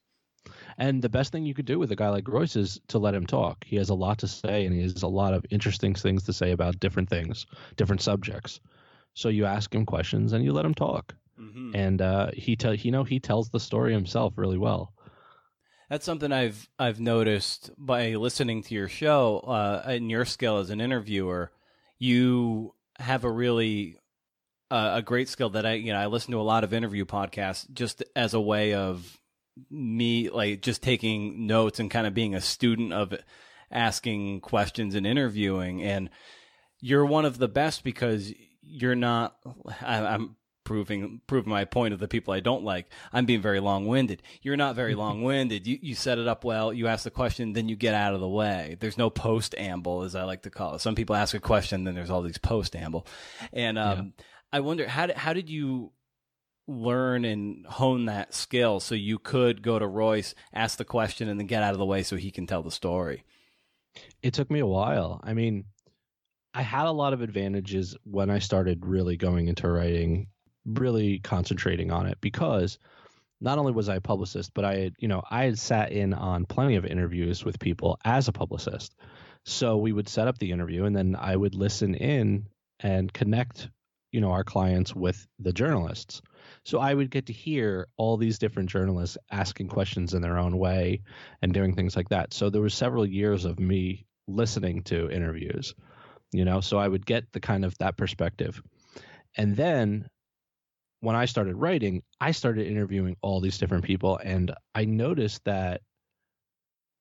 And 0.75 1.03
the 1.03 1.07
best 1.07 1.31
thing 1.31 1.45
you 1.45 1.53
could 1.53 1.67
do 1.67 1.77
with 1.77 1.91
a 1.91 1.95
guy 1.95 2.09
like 2.09 2.27
Royce 2.27 2.55
is 2.55 2.81
to 2.87 2.97
let 2.97 3.13
him 3.13 3.27
talk. 3.27 3.63
He 3.63 3.75
has 3.75 3.89
a 3.89 3.93
lot 3.93 4.17
to 4.19 4.27
say 4.27 4.65
and 4.65 4.73
he 4.73 4.81
has 4.81 5.03
a 5.03 5.07
lot 5.07 5.35
of 5.35 5.45
interesting 5.51 5.93
things 5.93 6.23
to 6.23 6.33
say 6.33 6.49
about 6.49 6.79
different 6.79 7.09
things, 7.09 7.45
different 7.75 8.01
subjects. 8.01 8.59
So 9.13 9.29
you 9.29 9.45
ask 9.45 9.75
him 9.75 9.85
questions 9.85 10.33
and 10.33 10.43
you 10.43 10.51
let 10.51 10.65
him 10.65 10.73
talk. 10.73 11.13
Mm-hmm. 11.39 11.75
And 11.75 12.01
uh, 12.01 12.31
he 12.33 12.55
tell 12.55 12.73
you 12.73 12.89
know 12.89 13.03
he 13.03 13.19
tells 13.19 13.49
the 13.49 13.59
story 13.59 13.93
himself 13.93 14.33
really 14.35 14.57
well. 14.57 14.93
That's 15.91 16.05
something 16.05 16.31
I've 16.31 16.67
I've 16.79 16.99
noticed 16.99 17.69
by 17.77 18.15
listening 18.15 18.63
to 18.63 18.73
your 18.73 18.89
show 18.89 19.41
uh, 19.41 19.83
and 19.85 20.09
your 20.09 20.25
skill 20.25 20.57
as 20.57 20.71
an 20.71 20.81
interviewer. 20.81 21.51
You 21.99 22.73
have 22.97 23.23
a 23.23 23.31
really 23.31 23.99
uh, 24.69 24.93
a 24.95 25.01
great 25.01 25.29
skill 25.29 25.49
that 25.51 25.65
I 25.65 25.73
you 25.73 25.93
know 25.93 25.99
I 25.99 26.07
listen 26.07 26.31
to 26.31 26.39
a 26.39 26.43
lot 26.43 26.63
of 26.63 26.73
interview 26.73 27.05
podcasts 27.05 27.69
just 27.71 28.03
as 28.15 28.33
a 28.33 28.41
way 28.41 28.73
of 28.73 29.19
me 29.71 30.29
like 30.29 30.61
just 30.61 30.83
taking 30.83 31.47
notes 31.47 31.79
and 31.79 31.89
kind 31.89 32.05
of 32.05 32.13
being 32.13 32.35
a 32.35 32.41
student 32.41 32.93
of 32.93 33.13
asking 33.71 34.41
questions 34.41 34.95
and 34.95 35.07
interviewing 35.07 35.81
and 35.81 36.09
you're 36.79 37.05
one 37.05 37.25
of 37.25 37.37
the 37.37 37.47
best 37.47 37.83
because 37.83 38.31
you're 38.61 38.95
not 38.95 39.35
I, 39.81 39.99
I'm 40.05 40.35
proving 40.67 41.21
proving 41.27 41.49
my 41.49 41.63
point 41.63 41.93
of 41.93 41.99
the 42.01 42.09
people 42.09 42.33
I 42.33 42.41
don't 42.41 42.65
like. 42.65 42.91
I'm 43.13 43.25
being 43.25 43.41
very 43.41 43.61
long 43.61 43.87
winded. 43.87 44.21
You're 44.41 44.57
not 44.57 44.75
very 44.75 44.95
long 45.03 45.23
winded. 45.23 45.65
You 45.65 45.79
you 45.81 45.95
set 45.95 46.19
it 46.19 46.27
up 46.27 46.43
well. 46.43 46.73
You 46.73 46.87
ask 46.87 47.05
the 47.05 47.09
question, 47.09 47.53
then 47.53 47.69
you 47.69 47.77
get 47.77 47.93
out 47.93 48.13
of 48.13 48.19
the 48.19 48.27
way. 48.27 48.75
There's 48.77 48.97
no 48.97 49.09
post 49.09 49.55
amble, 49.57 50.03
as 50.03 50.13
I 50.13 50.23
like 50.23 50.41
to 50.41 50.49
call 50.49 50.75
it. 50.75 50.81
Some 50.81 50.93
people 50.93 51.15
ask 51.15 51.33
a 51.33 51.39
question, 51.39 51.85
then 51.85 51.95
there's 51.95 52.09
all 52.09 52.21
these 52.21 52.37
post 52.37 52.75
amble, 52.75 53.07
and 53.53 53.79
um, 53.79 54.13
yeah. 54.17 54.23
I 54.51 54.61
wonder 54.61 54.87
how 54.87 55.07
did, 55.07 55.17
how 55.17 55.33
did 55.33 55.49
you 55.49 55.91
learn 56.67 57.25
and 57.25 57.65
hone 57.65 58.05
that 58.05 58.33
skill 58.33 58.79
so 58.79 58.95
you 58.95 59.19
could 59.19 59.61
go 59.61 59.79
to 59.79 59.87
Royce, 59.87 60.35
ask 60.53 60.77
the 60.77 60.85
question, 60.85 61.29
and 61.29 61.39
then 61.39 61.47
get 61.47 61.63
out 61.63 61.73
of 61.73 61.79
the 61.79 61.85
way 61.85 62.03
so 62.03 62.15
he 62.15 62.31
can 62.31 62.47
tell 62.47 62.63
the 62.63 62.71
story? 62.71 63.23
It 64.21 64.33
took 64.33 64.51
me 64.51 64.59
a 64.59 64.65
while. 64.65 65.19
I 65.23 65.33
mean, 65.33 65.65
I 66.53 66.61
had 66.61 66.87
a 66.87 66.91
lot 66.91 67.13
of 67.13 67.21
advantages 67.21 67.95
when 68.03 68.29
I 68.29 68.39
started 68.39 68.85
really 68.85 69.17
going 69.17 69.47
into 69.47 69.69
writing, 69.69 70.27
really 70.65 71.19
concentrating 71.19 71.91
on 71.91 72.07
it 72.07 72.17
because 72.21 72.79
not 73.39 73.59
only 73.59 73.71
was 73.71 73.89
I 73.89 73.95
a 73.95 74.01
publicist, 74.01 74.53
but 74.53 74.65
I 74.65 74.75
had, 74.75 74.93
you 74.99 75.07
know, 75.07 75.21
I 75.29 75.45
had 75.45 75.59
sat 75.59 75.91
in 75.91 76.13
on 76.13 76.45
plenty 76.45 76.75
of 76.75 76.85
interviews 76.85 77.45
with 77.45 77.59
people 77.59 77.99
as 78.03 78.27
a 78.27 78.33
publicist. 78.33 78.95
So 79.45 79.77
we 79.77 79.93
would 79.93 80.09
set 80.09 80.27
up 80.27 80.39
the 80.39 80.51
interview 80.51 80.85
and 80.85 80.95
then 80.95 81.15
I 81.17 81.35
would 81.35 81.55
listen 81.55 81.95
in 81.95 82.47
and 82.79 83.11
connect 83.13 83.69
you 84.17 84.21
know 84.21 84.31
our 84.31 84.43
clients 84.43 84.95
with 84.95 85.27
the 85.37 85.53
journalists. 85.53 86.23
So 86.63 86.79
i 86.79 86.91
would 86.91 87.11
get 87.11 87.27
to 87.27 87.33
hear 87.33 87.87
all 87.97 88.17
these 88.17 88.39
different 88.39 88.71
journalists 88.71 89.15
asking 89.29 89.67
questions 89.67 90.15
in 90.15 90.23
their 90.23 90.39
own 90.39 90.57
way 90.57 91.03
and 91.43 91.53
doing 91.53 91.75
things 91.75 91.95
like 91.95 92.09
that. 92.09 92.33
So 92.33 92.49
there 92.49 92.63
was 92.63 92.73
several 92.73 93.05
years 93.05 93.45
of 93.45 93.59
me 93.59 94.07
listening 94.27 94.81
to 94.85 95.11
interviews 95.11 95.75
you 96.31 96.45
know 96.45 96.61
so 96.61 96.79
i 96.79 96.87
would 96.87 97.05
get 97.05 97.31
the 97.31 97.39
kind 97.39 97.63
of 97.63 97.77
that 97.77 97.95
perspective. 97.95 98.59
And 99.35 99.55
then 99.55 100.09
when 101.01 101.15
i 101.15 101.25
started 101.25 101.55
writing 101.55 102.01
i 102.19 102.31
started 102.31 102.65
interviewing 102.65 103.17
all 103.21 103.39
these 103.39 103.59
different 103.59 103.83
people 103.83 104.17
and 104.17 104.51
i 104.73 104.85
noticed 104.85 105.43
that 105.45 105.81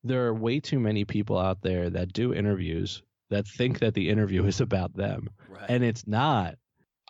there 0.05 0.26
are 0.26 0.35
way 0.35 0.61
too 0.61 0.79
many 0.79 1.07
people 1.07 1.38
out 1.38 1.62
there 1.62 1.88
that 1.88 2.12
do 2.12 2.35
interviews 2.35 3.02
that 3.31 3.48
think 3.48 3.79
that 3.79 3.94
the 3.94 4.11
interview 4.11 4.44
is 4.44 4.61
about 4.61 4.94
them. 4.94 5.31
Right. 5.48 5.70
and 5.70 5.83
it's 5.83 6.07
not 6.07 6.57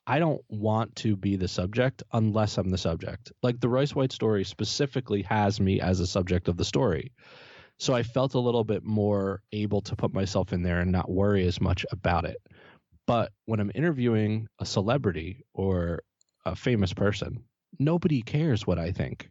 I 0.07 0.21
don't 0.21 0.43
want 0.49 0.95
to 0.97 1.17
be 1.17 1.37
the 1.37 1.49
subject 1.49 2.03
unless 2.13 2.59
I'm 2.59 2.71
the 2.71 2.79
subject. 2.79 3.33
Like 3.43 3.61
the 3.61 3.69
Royce 3.69 3.95
White 3.95 4.13
story 4.13 4.45
specifically 4.45 5.23
has 5.23 5.61
me 5.61 5.81
as 5.81 5.99
a 5.99 6.07
subject 6.07 6.49
of 6.49 6.57
the 6.57 6.65
story. 6.65 7.13
So 7.79 7.93
I 7.93 8.05
felt 8.05 8.35
a 8.35 8.41
little 8.41 8.65
bit 8.65 8.85
more 8.85 9.43
able 9.53 9.81
to 9.83 9.97
put 9.97 10.15
myself 10.15 10.53
in 10.53 10.63
there 10.63 10.81
and 10.81 10.93
not 10.93 11.11
worry 11.11 11.47
as 11.47 11.61
much 11.61 11.85
about 11.91 12.25
it. 12.25 12.39
But 13.07 13.33
when 13.47 13.61
I'm 13.61 13.73
interviewing 13.75 14.49
a 14.61 14.65
celebrity 14.65 15.45
or 15.53 16.03
a 16.45 16.55
famous 16.55 16.93
person, 16.95 17.45
nobody 17.79 18.23
cares 18.23 18.67
what 18.67 18.79
I 18.79 18.93
think. 18.93 19.29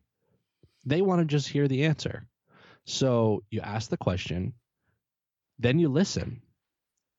They 0.85 1.01
want 1.01 1.21
to 1.21 1.25
just 1.25 1.47
hear 1.47 1.67
the 1.67 1.85
answer. 1.85 2.27
So 2.85 3.43
you 3.49 3.61
ask 3.61 3.89
the 3.89 3.97
question, 3.97 4.53
then 5.57 5.79
you 5.79 5.89
listen 5.89 6.41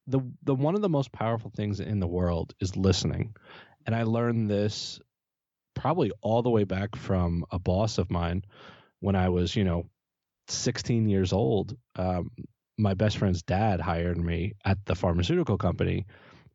the 0.07 0.21
the 0.45 0.55
one 0.55 0.75
of 0.75 0.83
the 0.83 0.88
most 0.88 1.12
powerful 1.12 1.51
things 1.51 1.81
in 1.81 2.01
the 2.01 2.07
world 2.07 2.55
is 2.61 2.77
listening, 2.77 3.35
and 3.87 3.95
I 3.95 4.05
learned 4.05 4.49
this 4.49 5.01
probably 5.75 6.11
all 6.23 6.42
the 6.42 6.51
way 6.51 6.64
back 6.64 6.97
from 6.97 7.45
a 7.51 7.59
boss 7.59 7.99
of 7.99 8.11
mine 8.11 8.45
when 9.01 9.16
I 9.16 9.29
was 9.29 9.55
you 9.55 9.64
know 9.64 9.87
16 10.49 11.09
years 11.09 11.33
old. 11.33 11.77
Um, 11.97 12.31
my 12.79 12.95
best 12.95 13.19
friend's 13.19 13.42
dad 13.42 13.81
hired 13.81 14.19
me 14.19 14.55
at 14.64 14.85
the 14.85 14.95
pharmaceutical 14.95 15.59
company, 15.59 16.07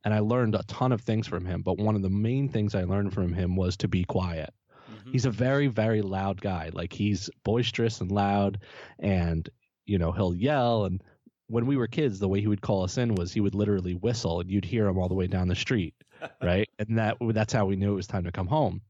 and 0.06 0.14
I 0.14 0.20
learned 0.20 0.56
a 0.56 0.64
ton 0.64 0.92
of 0.92 1.02
things 1.02 1.28
from 1.28 1.46
him. 1.46 1.62
But 1.62 1.78
one 1.78 1.96
of 1.96 2.02
the 2.02 2.10
main 2.10 2.48
things 2.48 2.76
I 2.76 2.84
learned 2.84 3.14
from 3.14 3.34
him 3.34 3.56
was 3.56 3.78
to 3.78 3.88
be 3.88 4.04
quiet. 4.04 4.54
Mm-hmm. 4.90 5.12
He's 5.12 5.26
a 5.26 5.32
very 5.32 5.68
very 5.68 6.02
loud 6.02 6.40
guy. 6.40 6.70
Like 6.72 6.94
he's 6.94 7.30
boisterous 7.44 8.00
and 8.00 8.12
loud, 8.12 8.60
and 8.98 9.48
you 9.86 9.98
know 9.98 10.14
he'll 10.14 10.36
yell 10.36 10.86
and 10.86 11.04
when 11.52 11.66
we 11.66 11.76
were 11.76 11.88
kids, 11.88 12.18
the 12.18 12.30
way 12.30 12.40
he 12.40 12.48
would 12.48 12.62
call 12.62 12.84
us 12.84 12.98
in 12.98 13.14
was 13.16 13.34
he 13.34 13.42
would 13.42 13.56
literally 13.56 13.94
whistle, 13.94 14.40
and 14.40 14.50
you'd 14.50 14.66
hear 14.66 14.88
him 14.88 14.98
all 14.98 15.10
the 15.10 15.16
way 15.16 15.28
down 15.28 15.50
the 15.50 15.56
street, 15.56 15.94
right? 16.42 16.70
and 16.80 16.98
that 16.98 17.18
that's 17.20 17.54
how 17.54 17.66
we 17.66 17.76
knew 17.76 17.92
it 17.92 17.96
was 17.96 18.08
time 18.08 18.24
to 18.24 18.32
come 18.32 18.48
home. 18.48 18.82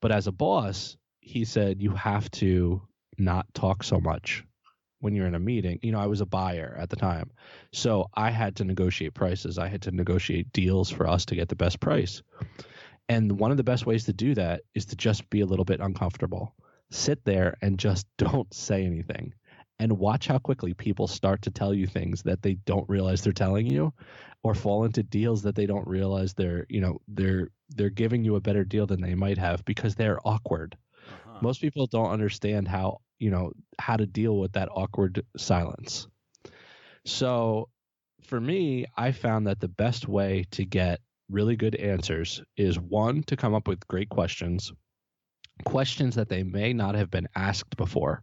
But 0.00 0.12
as 0.12 0.26
a 0.26 0.32
boss, 0.32 0.96
he 1.20 1.44
said 1.46 1.80
you 1.80 1.92
have 1.92 2.30
to 2.32 2.82
not 3.16 3.46
talk 3.54 3.82
so 3.82 3.98
much 3.98 4.44
when 5.00 5.14
you're 5.14 5.26
in 5.26 5.34
a 5.34 5.40
meeting. 5.40 5.78
You 5.82 5.92
know, 5.92 6.00
I 6.00 6.06
was 6.06 6.20
a 6.20 6.26
buyer 6.26 6.76
at 6.78 6.90
the 6.90 6.96
time, 6.96 7.30
so 7.72 8.10
I 8.12 8.30
had 8.30 8.56
to 8.56 8.64
negotiate 8.64 9.14
prices. 9.14 9.58
I 9.58 9.68
had 9.68 9.82
to 9.82 9.90
negotiate 9.90 10.52
deals 10.52 10.90
for 10.90 11.08
us 11.08 11.24
to 11.26 11.34
get 11.34 11.48
the 11.48 11.56
best 11.56 11.80
price. 11.80 12.22
And 13.08 13.38
one 13.38 13.50
of 13.50 13.56
the 13.56 13.64
best 13.64 13.86
ways 13.86 14.04
to 14.04 14.12
do 14.12 14.34
that 14.34 14.62
is 14.74 14.86
to 14.86 14.96
just 14.96 15.28
be 15.30 15.40
a 15.40 15.46
little 15.46 15.64
bit 15.64 15.80
uncomfortable. 15.80 16.54
Sit 16.90 17.24
there 17.24 17.56
and 17.62 17.78
just 17.78 18.06
don't 18.18 18.52
say 18.52 18.84
anything 18.84 19.32
and 19.78 19.98
watch 19.98 20.26
how 20.26 20.38
quickly 20.38 20.74
people 20.74 21.06
start 21.06 21.42
to 21.42 21.50
tell 21.50 21.74
you 21.74 21.86
things 21.86 22.22
that 22.22 22.42
they 22.42 22.54
don't 22.54 22.88
realize 22.88 23.22
they're 23.22 23.32
telling 23.32 23.66
you 23.66 23.92
or 24.42 24.54
fall 24.54 24.84
into 24.84 25.02
deals 25.02 25.42
that 25.42 25.54
they 25.54 25.66
don't 25.66 25.86
realize 25.86 26.34
they're 26.34 26.66
you 26.68 26.80
know 26.80 27.00
they're 27.08 27.48
they're 27.70 27.90
giving 27.90 28.24
you 28.24 28.36
a 28.36 28.40
better 28.40 28.64
deal 28.64 28.86
than 28.86 29.00
they 29.00 29.14
might 29.14 29.38
have 29.38 29.64
because 29.64 29.94
they're 29.94 30.18
awkward. 30.24 30.76
Uh-huh. 31.06 31.38
most 31.42 31.60
people 31.60 31.86
don't 31.86 32.10
understand 32.10 32.66
how 32.66 32.98
you 33.18 33.30
know 33.30 33.52
how 33.78 33.96
to 33.96 34.06
deal 34.06 34.38
with 34.38 34.52
that 34.52 34.68
awkward 34.72 35.24
silence. 35.36 36.08
So 37.04 37.68
for 38.24 38.40
me 38.40 38.86
i 38.96 39.12
found 39.12 39.46
that 39.46 39.60
the 39.60 39.68
best 39.68 40.08
way 40.08 40.44
to 40.50 40.64
get 40.64 41.00
really 41.30 41.56
good 41.56 41.74
answers 41.74 42.42
is 42.56 42.78
one 42.78 43.22
to 43.22 43.36
come 43.36 43.54
up 43.54 43.68
with 43.68 43.86
great 43.86 44.08
questions 44.08 44.72
questions 45.62 46.16
that 46.16 46.28
they 46.28 46.42
may 46.42 46.72
not 46.72 46.94
have 46.94 47.10
been 47.10 47.28
asked 47.34 47.76
before. 47.76 48.22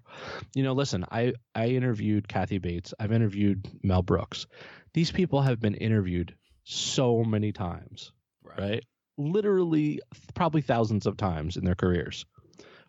You 0.54 0.64
know, 0.64 0.74
listen, 0.74 1.06
I 1.10 1.34
I 1.56 1.68
interviewed 1.68 2.28
Kathy 2.28 2.58
Bates, 2.58 2.94
I've 3.00 3.12
interviewed 3.12 3.68
Mel 3.84 4.02
Brooks. 4.02 4.48
These 4.94 5.12
people 5.12 5.42
have 5.42 5.60
been 5.60 5.76
interviewed 5.76 6.36
so 6.64 7.24
many 7.24 7.52
times, 7.52 8.12
right? 8.44 8.60
right? 8.60 8.86
Literally 9.18 10.02
probably 10.34 10.62
thousands 10.62 11.06
of 11.06 11.18
times 11.18 11.58
in 11.58 11.64
their 11.64 11.76
careers. 11.76 12.26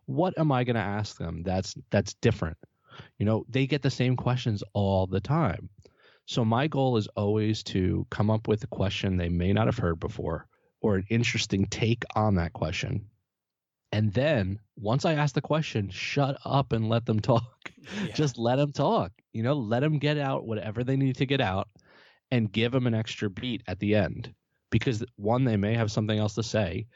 What 0.07 0.39
am 0.39 0.51
I 0.51 0.65
going 0.65 0.77
to 0.77 0.83
ask 0.83 1.17
them 1.17 1.43
that's 1.43 1.75
that's 1.91 2.15
different? 2.15 2.59
You 3.19 3.27
know, 3.27 3.45
they 3.49 3.67
get 3.67 3.83
the 3.83 3.91
same 3.91 4.17
questions 4.17 4.63
all 4.75 5.07
the 5.07 5.21
time. 5.21 5.71
So 6.27 6.45
my 6.45 6.67
goal 6.67 6.97
is 6.97 7.09
always 7.09 7.63
to 7.65 8.07
come 8.11 8.31
up 8.31 8.49
with 8.49 8.63
a 8.65 8.69
question 8.69 9.17
they 9.17 9.29
may 9.29 9.53
not 9.53 9.67
have 9.67 9.79
heard 9.79 9.99
before 9.99 10.47
or 10.81 10.97
an 10.97 11.07
interesting 11.09 11.67
take 11.67 12.05
on 12.15 12.37
that 12.37 12.53
question 12.53 13.07
and 13.93 14.13
then 14.13 14.59
once 14.77 15.05
I 15.05 15.15
ask 15.15 15.35
the 15.35 15.43
question, 15.43 15.91
shut 15.91 16.39
up 16.45 16.73
and 16.73 16.89
let 16.89 17.05
them 17.05 17.21
talk. 17.21 17.71
Yeah. 18.07 18.13
Just 18.15 18.39
let 18.39 18.57
them 18.57 18.73
talk. 18.73 19.13
You 19.33 19.43
know, 19.43 19.53
let 19.53 19.81
them 19.81 19.99
get 19.99 20.19
out 20.19 20.47
whatever 20.47 20.83
they 20.83 20.97
need 20.97 21.17
to 21.17 21.27
get 21.27 21.41
out 21.41 21.69
and 22.31 22.51
give 22.51 22.73
them 22.73 22.87
an 22.87 22.95
extra 22.95 23.29
beat 23.29 23.63
at 23.67 23.79
the 23.79 23.95
end. 23.95 24.35
Because 24.71 25.05
one, 25.17 25.45
they 25.45 25.59
may 25.59 25.75
have 25.75 25.93
something 25.93 26.19
else 26.19 26.35
to 26.37 26.43
say. 26.43 26.87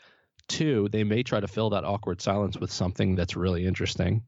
Two, 0.48 0.88
they 0.90 1.04
may 1.04 1.22
try 1.22 1.40
to 1.40 1.48
fill 1.48 1.70
that 1.70 1.84
awkward 1.84 2.22
silence 2.22 2.58
with 2.58 2.72
something 2.72 3.14
that's 3.14 3.36
really 3.36 3.66
interesting. 3.66 4.22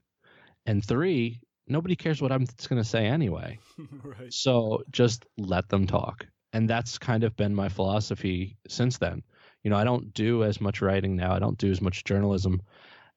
And 0.66 0.84
three, 0.84 1.40
nobody 1.66 1.96
cares 1.96 2.20
what 2.20 2.32
I'm 2.32 2.44
going 2.68 2.82
to 2.82 2.88
say 2.88 3.06
anyway. 3.06 3.58
right. 4.02 4.32
So 4.32 4.82
just 4.90 5.24
let 5.38 5.70
them 5.70 5.86
talk. 5.86 6.26
And 6.52 6.68
that's 6.68 6.98
kind 6.98 7.24
of 7.24 7.36
been 7.36 7.54
my 7.54 7.70
philosophy 7.70 8.58
since 8.68 8.98
then 8.98 9.22
you 9.62 9.70
know, 9.70 9.76
I 9.76 9.84
don't 9.84 10.12
do 10.14 10.44
as 10.44 10.60
much 10.60 10.80
writing 10.80 11.16
now. 11.16 11.34
I 11.34 11.38
don't 11.38 11.58
do 11.58 11.70
as 11.70 11.80
much 11.80 12.04
journalism 12.04 12.62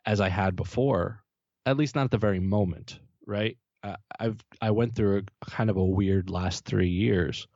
as 0.05 0.19
I 0.19 0.29
had 0.29 0.55
before, 0.55 1.23
at 1.65 1.77
least 1.77 1.95
not 1.95 2.05
at 2.05 2.11
the 2.11 2.17
very 2.17 2.39
moment, 2.39 2.99
right? 3.25 3.57
Uh, 3.83 3.95
I've 4.19 4.43
I 4.61 4.71
went 4.71 4.95
through 4.95 5.23
a 5.41 5.45
kind 5.49 5.69
of 5.69 5.77
a 5.77 5.83
weird 5.83 6.29
last 6.29 6.65
three 6.65 6.89
years 6.89 7.47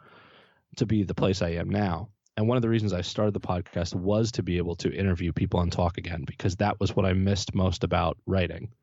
to 0.78 0.86
be 0.86 1.04
the 1.04 1.16
place 1.16 1.42
I 1.42 1.50
am 1.50 1.70
now. 1.70 2.10
And 2.38 2.48
one 2.48 2.58
of 2.58 2.62
the 2.62 2.70
reasons 2.70 2.92
I 2.92 3.02
started 3.02 3.34
the 3.34 3.40
podcast 3.40 3.96
was 3.96 4.34
to 4.34 4.44
be 4.44 4.58
able 4.58 4.76
to 4.78 4.94
interview 4.94 5.32
people 5.32 5.62
and 5.62 5.72
talk 5.72 5.98
again 5.98 6.24
because 6.26 6.58
that 6.58 6.80
was 6.80 6.96
what 6.96 7.06
I 7.06 7.14
missed 7.14 7.56
most 7.56 7.84
about 7.84 8.18
writing. 8.26 8.74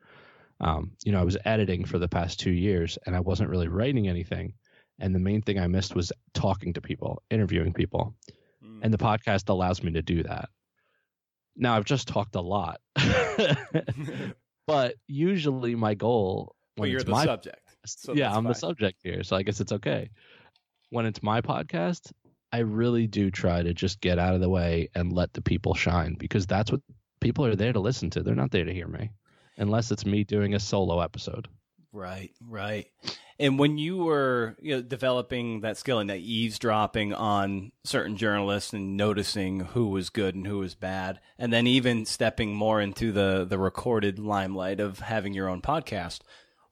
Um, 0.61 0.93
you 1.05 1.13
know, 1.13 1.21
I 1.21 1.25
was 1.25 1.37
editing 1.45 1.85
for 1.85 1.99
the 1.99 2.09
past 2.09 2.41
two 2.41 2.53
years 2.53 2.97
and 3.05 3.15
I 3.15 3.21
wasn't 3.21 3.51
really 3.51 3.69
writing 3.69 4.09
anything. 4.09 4.55
And 4.99 5.15
the 5.15 5.19
main 5.19 5.43
thing 5.43 5.59
I 5.59 5.67
missed 5.67 5.95
was 5.95 6.13
talking 6.33 6.73
to 6.75 6.81
people, 6.81 7.23
interviewing 7.31 7.73
people 7.73 8.15
and 8.83 8.93
the 8.93 8.99
podcast 8.99 9.49
allows 9.49 9.83
me 9.83 9.93
to 9.93 10.03
do 10.03 10.23
that. 10.25 10.51
Now 11.57 11.77
I've 11.77 11.85
just 11.85 12.09
talked 12.09 12.35
a 12.35 12.41
lot, 12.41 12.81
but 14.67 14.97
usually 15.07 15.75
my 15.75 15.95
goal. 15.95 16.55
When 16.77 16.91
you're 16.91 17.03
the 17.03 17.11
my, 17.11 17.25
subject. 17.25 17.61
So 17.87 18.15
yeah, 18.15 18.29
I'm 18.29 18.45
fine. 18.45 18.45
the 18.45 18.55
subject 18.55 18.99
here, 19.03 19.23
so 19.23 19.37
I 19.37 19.43
guess 19.43 19.61
it's 19.61 19.73
okay. 19.73 20.11
When 20.91 21.07
it's 21.07 21.23
my 21.23 21.41
podcast, 21.41 22.13
I 22.53 22.59
really 22.59 23.07
do 23.07 23.31
try 23.31 23.63
to 23.63 23.73
just 23.73 24.01
get 24.01 24.19
out 24.19 24.35
of 24.35 24.41
the 24.41 24.49
way 24.49 24.89
and 24.95 25.13
let 25.13 25.33
the 25.33 25.43
people 25.43 25.75
shine 25.75 26.17
because 26.19 26.47
that's 26.47 26.73
what 26.73 26.81
people 27.21 27.45
are 27.47 27.57
there 27.57 27.73
to 27.73 27.81
listen 27.81 28.11
to. 28.11 28.23
They're 28.23 28.35
not 28.35 28.51
there 28.51 28.65
to 28.65 28.73
hear 28.73 28.89
me, 28.89 29.11
unless 29.59 29.91
it's 29.91 30.07
me 30.07 30.25
doing 30.25 30.55
a 30.55 30.61
solo 30.61 31.01
episode. 31.01 31.49
Right, 31.93 32.31
right. 32.41 32.87
And 33.43 33.59
when 33.59 33.77
you 33.77 33.97
were 33.97 34.57
you 34.63 34.77
know, 34.77 34.83
developing 34.83 35.63
that 35.63 35.77
skill 35.77 35.99
and 35.99 36.09
that 36.09 36.21
eavesdropping 36.21 37.13
on 37.13 37.73
certain 37.83 38.17
journalists 38.17 38.73
and 38.73 38.97
noticing 38.97 39.59
who 39.59 39.89
was 39.89 40.11
good 40.11 40.37
and 40.37 40.47
who 40.47 40.59
was 40.59 40.77
bad, 40.77 41.19
and 41.41 41.53
then 41.53 41.67
even 41.67 42.07
stepping 42.07 42.55
more 42.55 42.81
into 42.81 43.11
the 43.11 43.45
the 43.45 43.59
recorded 43.59 44.21
limelight 44.21 44.79
of 44.79 45.01
having 45.01 45.35
your 45.35 45.49
own 45.49 45.61
podcast, 45.61 46.21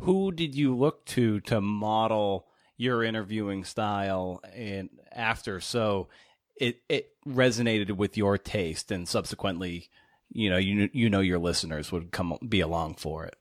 who 0.02 0.30
did 0.30 0.54
you 0.54 0.76
look 0.76 1.04
to 1.06 1.40
to 1.40 1.61
model 1.61 2.46
your 2.76 3.02
interviewing 3.02 3.64
style? 3.64 4.40
And 4.54 4.90
after 5.11 5.59
so 5.59 6.06
it 6.54 6.83
it 6.88 7.11
resonated 7.26 7.90
with 7.96 8.16
your 8.16 8.38
taste 8.38 8.92
and 8.92 9.09
subsequently 9.09 9.88
you 10.30 10.48
know 10.48 10.56
you 10.56 10.88
you 10.92 11.11
know 11.11 11.18
your 11.18 11.40
listeners 11.40 11.90
would 11.90 12.12
come 12.12 12.38
be 12.48 12.61
along 12.61 12.94
for 12.94 13.24
it. 13.24 13.35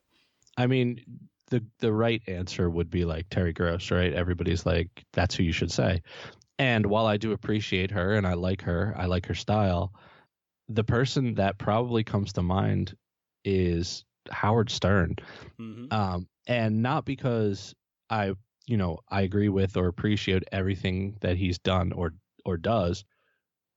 I 0.58 0.66
mean, 0.66 1.30
the 1.50 1.64
the 1.80 1.92
right 1.92 2.22
answer 2.28 2.70
would 2.70 2.90
be 2.90 3.06
like 3.06 3.28
Terry 3.30 3.54
Gross, 3.54 3.92
right? 3.92 4.14
Everybody's 4.14 4.66
like, 4.66 4.90
that's 5.14 5.36
who 5.36 5.44
you 5.44 5.52
should 5.52 5.72
say. 5.72 6.02
And 6.58 6.86
while 6.86 7.06
I 7.06 7.18
do 7.18 7.32
appreciate 7.32 7.92
her 7.92 8.16
and 8.16 8.28
I 8.28 8.34
like 8.34 8.62
her, 8.64 8.94
I 8.98 9.06
like 9.06 9.26
her 9.28 9.36
style, 9.36 9.94
the 10.68 10.84
person 10.84 11.36
that 11.36 11.58
probably 11.58 12.04
comes 12.04 12.34
to 12.34 12.42
mind 12.42 12.96
is 13.46 14.04
Howard 14.30 14.70
Stern. 14.70 15.16
Mm-hmm. 15.60 15.86
Um, 15.92 16.28
and 16.48 16.82
not 16.82 17.06
because 17.06 17.74
I, 18.10 18.34
you 18.68 18.78
know, 18.78 19.00
I 19.10 19.22
agree 19.22 19.50
with 19.50 19.78
or 19.78 19.88
appreciate 19.88 20.44
everything 20.52 21.18
that 21.22 21.38
he's 21.38 21.60
done 21.60 21.92
or 21.94 22.14
or 22.46 22.58
does, 22.58 23.06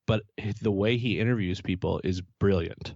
but 0.06 0.22
the 0.60 0.72
way 0.72 0.96
he 0.96 1.20
interviews 1.20 1.60
people 1.60 2.00
is 2.02 2.20
brilliant. 2.40 2.94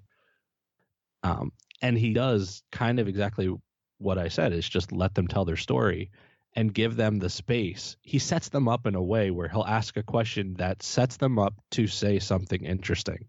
Um, 1.22 1.52
and 1.82 1.98
he 1.98 2.12
does 2.12 2.62
kind 2.72 2.98
of 2.98 3.08
exactly 3.08 3.54
what 3.98 4.18
I 4.18 4.28
said 4.28 4.52
is 4.52 4.68
just 4.68 4.92
let 4.92 5.14
them 5.14 5.28
tell 5.28 5.44
their 5.44 5.56
story 5.56 6.10
and 6.54 6.72
give 6.72 6.96
them 6.96 7.18
the 7.18 7.28
space. 7.28 7.96
He 8.00 8.18
sets 8.18 8.48
them 8.48 8.66
up 8.66 8.86
in 8.86 8.94
a 8.94 9.02
way 9.02 9.30
where 9.30 9.48
he'll 9.48 9.64
ask 9.64 9.96
a 9.96 10.02
question 10.02 10.54
that 10.54 10.82
sets 10.82 11.18
them 11.18 11.38
up 11.38 11.54
to 11.72 11.86
say 11.86 12.18
something 12.18 12.64
interesting. 12.64 13.26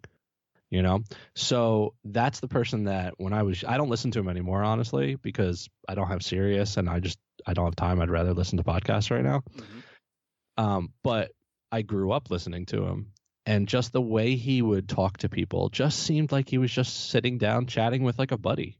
You 0.69 0.81
know? 0.81 1.03
So 1.35 1.93
that's 2.03 2.39
the 2.39 2.47
person 2.47 2.85
that 2.85 3.13
when 3.17 3.33
I 3.33 3.43
was 3.43 3.63
I 3.65 3.77
don't 3.77 3.89
listen 3.89 4.11
to 4.11 4.19
him 4.19 4.29
anymore 4.29 4.63
honestly 4.63 5.15
because 5.15 5.69
I 5.87 5.95
don't 5.95 6.07
have 6.07 6.23
Sirius 6.23 6.77
and 6.77 6.89
I 6.89 6.99
just 6.99 7.19
I 7.45 7.53
don't 7.53 7.65
have 7.65 7.75
time. 7.75 8.01
I'd 8.01 8.09
rather 8.09 8.33
listen 8.33 8.57
to 8.57 8.63
podcasts 8.63 9.11
right 9.11 9.23
now. 9.23 9.43
Mm-hmm. 9.55 10.63
Um, 10.63 10.93
but 11.03 11.31
I 11.71 11.81
grew 11.81 12.11
up 12.11 12.31
listening 12.31 12.65
to 12.67 12.83
him 12.83 13.11
and 13.45 13.67
just 13.67 13.93
the 13.93 14.01
way 14.01 14.35
he 14.35 14.61
would 14.61 14.89
talk 14.89 15.17
to 15.17 15.29
people 15.29 15.69
just 15.69 15.99
seemed 15.99 16.31
like 16.31 16.49
he 16.49 16.57
was 16.57 16.71
just 16.71 17.09
sitting 17.09 17.37
down 17.37 17.67
chatting 17.67 18.03
with 18.03 18.17
like 18.19 18.31
a 18.31 18.37
buddy 18.37 18.77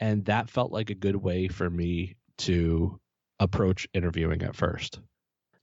and 0.00 0.24
that 0.26 0.50
felt 0.50 0.72
like 0.72 0.90
a 0.90 0.94
good 0.94 1.16
way 1.16 1.48
for 1.48 1.68
me 1.68 2.16
to 2.38 2.98
approach 3.38 3.88
interviewing 3.94 4.42
at 4.42 4.56
first. 4.56 5.00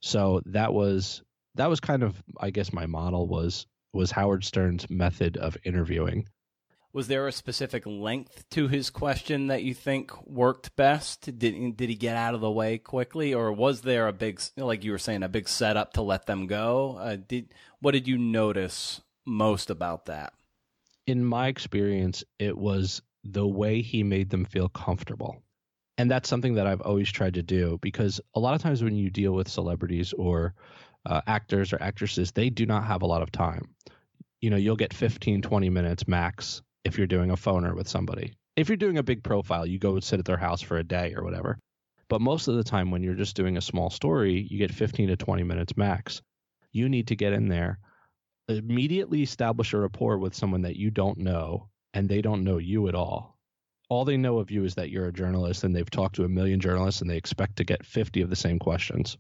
So 0.01 0.41
that 0.45 0.73
was 0.73 1.21
that 1.55 1.69
was 1.69 1.79
kind 1.79 2.01
of 2.01 2.21
i 2.39 2.49
guess 2.49 2.71
my 2.71 2.85
model 2.85 3.27
was 3.27 3.65
was 3.93 4.11
howard 4.11 4.43
stern's 4.43 4.89
method 4.89 5.37
of 5.37 5.57
interviewing. 5.63 6.27
Was 6.93 7.07
there 7.07 7.27
a 7.27 7.31
specific 7.31 7.83
length 7.85 8.49
to 8.51 8.67
his 8.67 8.89
question 8.89 9.47
that 9.47 9.63
you 9.63 9.73
think 9.73 10.11
worked 10.27 10.75
best? 10.75 11.21
Did, 11.37 11.77
did 11.77 11.89
he 11.89 11.95
get 11.95 12.17
out 12.17 12.33
of 12.33 12.41
the 12.41 12.51
way 12.51 12.77
quickly 12.77 13.33
or 13.33 13.51
was 13.53 13.81
there 13.81 14.07
a 14.07 14.13
big 14.13 14.41
like 14.57 14.83
you 14.83 14.91
were 14.91 14.97
saying 14.97 15.23
a 15.23 15.29
big 15.29 15.47
setup 15.47 15.93
to 15.93 16.01
let 16.01 16.25
them 16.25 16.47
go? 16.47 16.97
Uh, 16.99 17.15
did 17.15 17.53
what 17.79 17.91
did 17.91 18.07
you 18.07 18.17
notice 18.17 19.01
most 19.25 19.69
about 19.69 20.05
that? 20.05 20.33
In 21.07 21.23
my 21.23 21.47
experience 21.47 22.23
it 22.39 22.57
was 22.57 23.01
the 23.23 23.47
way 23.47 23.81
he 23.81 24.03
made 24.03 24.29
them 24.29 24.45
feel 24.45 24.69
comfortable. 24.69 25.41
And 25.97 26.09
that's 26.09 26.29
something 26.29 26.55
that 26.55 26.67
I've 26.67 26.81
always 26.81 27.11
tried 27.11 27.35
to 27.35 27.43
do 27.43 27.77
because 27.81 28.19
a 28.33 28.39
lot 28.39 28.55
of 28.55 28.61
times 28.61 28.83
when 28.83 28.95
you 28.95 29.09
deal 29.09 29.33
with 29.33 29.47
celebrities 29.47 30.13
or 30.13 30.55
uh, 31.05 31.21
actors 31.27 31.73
or 31.73 31.81
actresses, 31.81 32.31
they 32.31 32.49
do 32.49 32.65
not 32.65 32.85
have 32.85 33.01
a 33.01 33.07
lot 33.07 33.21
of 33.21 33.31
time. 33.31 33.75
You 34.39 34.49
know, 34.49 34.57
you'll 34.57 34.75
get 34.75 34.93
15, 34.93 35.41
20 35.41 35.69
minutes 35.69 36.07
max 36.07 36.61
if 36.83 36.97
you're 36.97 37.07
doing 37.07 37.29
a 37.29 37.35
phoner 37.35 37.75
with 37.75 37.87
somebody. 37.87 38.33
If 38.55 38.67
you're 38.67 38.77
doing 38.77 38.97
a 38.97 39.03
big 39.03 39.23
profile, 39.23 39.65
you 39.65 39.79
go 39.79 39.99
sit 39.99 40.19
at 40.19 40.25
their 40.25 40.37
house 40.37 40.61
for 40.61 40.77
a 40.77 40.83
day 40.83 41.13
or 41.15 41.23
whatever. 41.23 41.59
But 42.09 42.21
most 42.21 42.47
of 42.47 42.55
the 42.55 42.63
time, 42.63 42.91
when 42.91 43.03
you're 43.03 43.13
just 43.13 43.35
doing 43.35 43.55
a 43.55 43.61
small 43.61 43.89
story, 43.89 44.45
you 44.49 44.57
get 44.57 44.73
15 44.73 45.07
to 45.09 45.15
20 45.15 45.43
minutes 45.43 45.77
max. 45.77 46.21
You 46.73 46.89
need 46.89 47.07
to 47.07 47.15
get 47.15 47.33
in 47.33 47.47
there, 47.47 47.79
immediately 48.49 49.21
establish 49.21 49.73
a 49.73 49.77
rapport 49.77 50.17
with 50.17 50.35
someone 50.35 50.63
that 50.63 50.75
you 50.75 50.91
don't 50.91 51.19
know, 51.19 51.69
and 51.93 52.07
they 52.07 52.21
don't 52.21 52.43
know 52.43 52.57
you 52.57 52.87
at 52.87 52.95
all. 52.95 53.37
All 53.89 54.05
they 54.05 54.17
know 54.17 54.39
of 54.39 54.51
you 54.51 54.63
is 54.63 54.75
that 54.75 54.89
you're 54.89 55.07
a 55.07 55.13
journalist 55.13 55.63
and 55.63 55.75
they've 55.75 55.89
talked 55.89 56.15
to 56.15 56.23
a 56.23 56.29
million 56.29 56.59
journalists 56.59 57.01
and 57.01 57.09
they 57.09 57.17
expect 57.17 57.57
to 57.57 57.65
get 57.65 57.85
50 57.85 58.21
of 58.21 58.29
the 58.29 58.35
same 58.35 58.57
questions. 58.57 59.17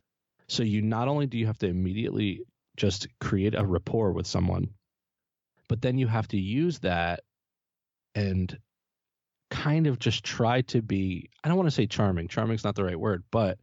So 0.47 0.63
you 0.63 0.81
not 0.81 1.07
only 1.07 1.27
do 1.27 1.37
you 1.37 1.47
have 1.47 1.57
to 1.59 1.67
immediately 1.67 2.41
just 2.77 3.07
create 3.19 3.55
a 3.55 3.65
rapport 3.65 4.13
with 4.13 4.27
someone, 4.27 4.69
but 5.67 5.81
then 5.81 5.97
you 5.97 6.07
have 6.07 6.27
to 6.29 6.37
use 6.37 6.79
that 6.79 7.21
and 8.15 8.57
kind 9.49 9.87
of 9.87 9.99
just 9.99 10.23
try 10.23 10.61
to 10.61 10.81
be 10.81 11.29
I 11.43 11.49
don't 11.49 11.57
want 11.57 11.67
to 11.67 11.75
say 11.75 11.85
charming. 11.87 12.29
Charming's 12.29 12.63
not 12.63 12.75
the 12.75 12.85
right 12.85 12.99
word, 12.99 13.23
but 13.31 13.59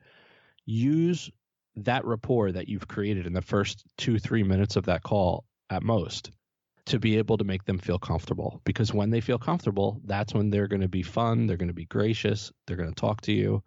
use 0.67 1.31
that 1.77 2.05
rapport 2.05 2.53
that 2.53 2.69
you've 2.69 2.89
created 2.89 3.27
in 3.27 3.33
the 3.33 3.41
first 3.41 3.85
2-3 3.99 4.47
minutes 4.47 4.77
of 4.77 4.87
that 4.87 5.03
call 5.03 5.45
at 5.71 5.83
most 5.83 6.31
to 6.89 6.99
be 6.99 7.19
able 7.19 7.39
to 7.39 7.45
make 7.45 7.65
them 7.65 7.79
feel 7.79 7.99
comfortable 7.99 8.61
because 8.65 8.93
when 8.93 9.11
they 9.11 9.21
feel 9.21 9.39
comfortable, 9.39 10.01
that's 10.05 10.35
when 10.35 10.51
they're 10.51 10.69
going 10.69 10.83
to 10.83 10.89
be 10.89 11.03
fun, 11.03 11.47
they're 11.47 11.57
going 11.57 11.69
to 11.69 11.75
be 11.75 11.85
gracious, 11.85 12.53
they're 12.67 12.77
going 12.77 12.93
to 12.93 13.01
talk 13.01 13.21
to 13.23 13.33
you. 13.33 13.63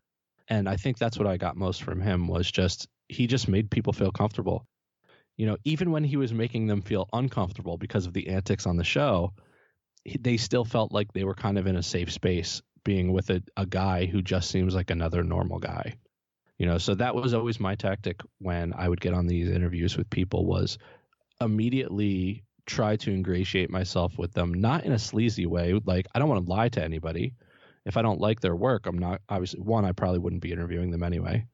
And 0.48 0.68
I 0.68 0.76
think 0.76 0.98
that's 0.98 1.18
what 1.18 1.28
I 1.28 1.38
got 1.38 1.56
most 1.56 1.84
from 1.84 2.02
him 2.02 2.28
was 2.28 2.52
just 2.52 2.88
he 3.08 3.28
just 3.28 3.48
made 3.48 3.72
people 3.72 3.94
feel 3.94 4.12
comfortable. 4.12 4.66
You 5.38 5.46
know, 5.46 5.58
even 5.64 5.92
when 5.92 6.04
he 6.04 6.18
was 6.18 6.34
making 6.34 6.68
them 6.68 6.82
feel 6.82 7.08
uncomfortable 7.14 7.78
because 7.78 8.06
of 8.06 8.14
the 8.14 8.28
antics 8.28 8.66
on 8.66 8.78
the 8.78 8.84
show, 8.84 9.34
they 10.20 10.38
still 10.38 10.66
felt 10.66 10.92
like 10.92 11.14
they 11.14 11.24
were 11.24 11.36
kind 11.36 11.58
of 11.58 11.68
in 11.68 11.76
a 11.76 11.84
safe 11.84 12.12
space 12.12 12.62
being 12.84 13.12
with 13.14 13.30
a, 13.30 13.42
a 13.56 13.66
guy 13.66 14.06
who 14.06 14.22
just 14.22 14.50
seems 14.50 14.76
like 14.76 14.90
another 14.90 15.24
normal 15.24 15.60
guy. 15.60 15.96
You 16.58 16.66
know, 16.68 16.78
so 16.78 16.96
that 16.96 17.16
was 17.16 17.34
always 17.34 17.60
my 17.60 17.76
tactic 17.76 18.22
when 18.40 18.74
I 18.74 18.88
would 18.88 19.02
get 19.02 19.14
on 19.14 19.28
these 19.28 19.50
interviews 19.50 19.98
with 19.98 20.10
people 20.10 20.46
was 20.46 20.78
immediately 21.40 22.44
try 22.66 22.96
to 22.98 23.12
ingratiate 23.12 23.70
myself 23.70 24.18
with 24.18 24.34
them, 24.34 24.54
not 24.54 24.86
in 24.86 24.92
a 24.92 25.00
sleazy 25.00 25.46
way. 25.46 25.80
Like 25.86 26.08
I 26.14 26.20
don't 26.20 26.30
want 26.30 26.46
to 26.46 26.52
lie 26.52 26.70
to 26.70 26.84
anybody. 26.84 27.34
If 27.86 27.98
I 27.98 28.02
don't 28.02 28.22
like 28.22 28.40
their 28.40 28.56
work, 28.56 28.86
I'm 28.86 29.00
not 29.00 29.22
obviously 29.30 29.62
one, 29.62 29.86
I 29.86 29.92
probably 29.92 30.20
wouldn't 30.20 30.42
be 30.42 30.52
interviewing 30.52 30.92
them 30.92 31.04
anyway. 31.04 31.46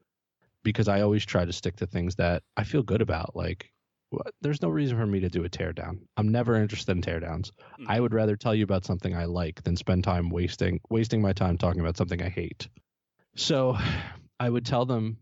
Because 0.63 0.87
I 0.87 1.01
always 1.01 1.25
try 1.25 1.45
to 1.45 1.53
stick 1.53 1.77
to 1.77 1.87
things 1.87 2.15
that 2.15 2.43
I 2.57 2.63
feel 2.63 2.83
good 2.83 3.01
about. 3.01 3.35
Like 3.35 3.71
there's 4.41 4.61
no 4.61 4.69
reason 4.69 4.97
for 4.97 5.05
me 5.05 5.19
to 5.19 5.29
do 5.29 5.43
a 5.43 5.49
teardown. 5.49 5.99
I'm 6.15 6.29
never 6.29 6.55
interested 6.55 6.95
in 6.95 7.01
teardowns. 7.01 7.51
Mm-hmm. 7.51 7.85
I 7.87 7.99
would 7.99 8.13
rather 8.13 8.35
tell 8.35 8.55
you 8.55 8.63
about 8.63 8.85
something 8.85 9.15
I 9.15 9.25
like 9.25 9.63
than 9.63 9.75
spend 9.75 10.03
time 10.03 10.29
wasting 10.29 10.79
wasting 10.89 11.21
my 11.21 11.33
time 11.33 11.57
talking 11.57 11.81
about 11.81 11.97
something 11.97 12.21
I 12.21 12.29
hate. 12.29 12.67
So 13.35 13.77
I 14.39 14.49
would 14.49 14.65
tell 14.65 14.85
them, 14.85 15.17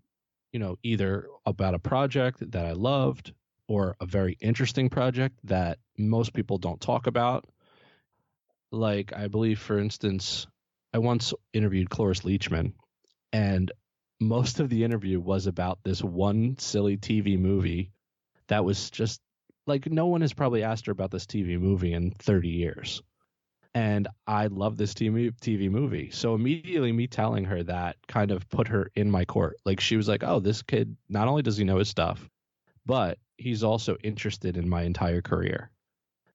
you 0.51 0.59
know, 0.59 0.77
either 0.83 1.27
about 1.45 1.73
a 1.73 1.79
project 1.79 2.51
that 2.51 2.65
I 2.65 2.73
loved 2.73 3.33
or 3.67 3.95
a 3.99 4.05
very 4.05 4.37
interesting 4.41 4.89
project 4.89 5.37
that 5.43 5.79
most 5.97 6.33
people 6.33 6.57
don't 6.57 6.81
talk 6.81 7.07
about. 7.07 7.45
Like 8.71 9.13
I 9.13 9.27
believe 9.27 9.59
for 9.59 9.79
instance, 9.79 10.47
I 10.93 10.99
once 10.99 11.33
interviewed 11.53 11.89
Cloris 11.89 12.21
Leachman 12.21 12.73
and 13.33 13.71
most 14.19 14.59
of 14.59 14.69
the 14.69 14.83
interview 14.83 15.19
was 15.19 15.47
about 15.47 15.79
this 15.83 16.01
one 16.03 16.57
silly 16.57 16.97
TV 16.97 17.37
movie 17.37 17.91
that 18.47 18.63
was 18.63 18.89
just 18.89 19.19
like 19.67 19.89
no 19.89 20.07
one 20.07 20.21
has 20.21 20.33
probably 20.33 20.63
asked 20.63 20.85
her 20.85 20.91
about 20.91 21.11
this 21.11 21.25
TV 21.25 21.59
movie 21.59 21.93
in 21.93 22.11
30 22.11 22.49
years. 22.49 23.01
And 23.73 24.07
I 24.25 24.47
love 24.47 24.77
this 24.77 24.93
TV 24.93 25.33
TV 25.41 25.69
movie. 25.69 26.11
So 26.11 26.33
immediately 26.33 26.93
me 26.93 27.07
telling 27.07 27.43
her 27.45 27.61
that 27.63 27.97
kind 28.07 28.31
of 28.31 28.47
put 28.49 28.69
her 28.69 28.89
in 28.95 29.11
my 29.11 29.25
court. 29.25 29.57
Like 29.65 29.81
she 29.81 29.97
was 29.97 30.07
like, 30.07 30.23
"Oh, 30.23 30.39
this 30.39 30.61
kid 30.61 30.95
not 31.09 31.27
only 31.27 31.41
does 31.41 31.57
he 31.57 31.65
know 31.65 31.79
his 31.79 31.89
stuff, 31.89 32.29
but 32.85 33.17
he's 33.37 33.63
also 33.63 33.97
interested 34.03 34.57
in 34.57 34.69
my 34.69 34.83
entire 34.83 35.21
career." 35.21 35.71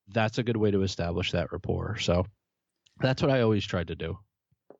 That's 0.08 0.38
a 0.38 0.42
good 0.42 0.56
way 0.56 0.70
to 0.70 0.82
establish 0.82 1.32
that 1.32 1.52
rapport. 1.52 1.98
So 1.98 2.26
that's 3.00 3.22
what 3.22 3.30
I 3.30 3.42
always 3.42 3.64
tried 3.64 3.88
to 3.88 3.96
do. 3.96 4.18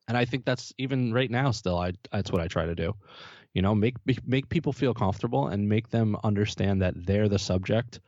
And 0.08 0.16
I 0.16 0.24
think 0.24 0.44
that's 0.44 0.72
even 0.76 1.12
right 1.12 1.30
now 1.30 1.52
still 1.52 1.78
I 1.78 1.92
that's 2.10 2.32
what 2.32 2.40
I 2.40 2.48
try 2.48 2.66
to 2.66 2.74
do 2.74 2.94
you 3.54 3.62
know 3.62 3.74
make 3.74 3.96
make 4.26 4.48
people 4.48 4.72
feel 4.72 4.94
comfortable 4.94 5.48
and 5.48 5.68
make 5.68 5.88
them 5.90 6.16
understand 6.22 6.82
that 6.82 6.94
they're 7.06 7.28
the 7.28 7.38
subject 7.38 8.00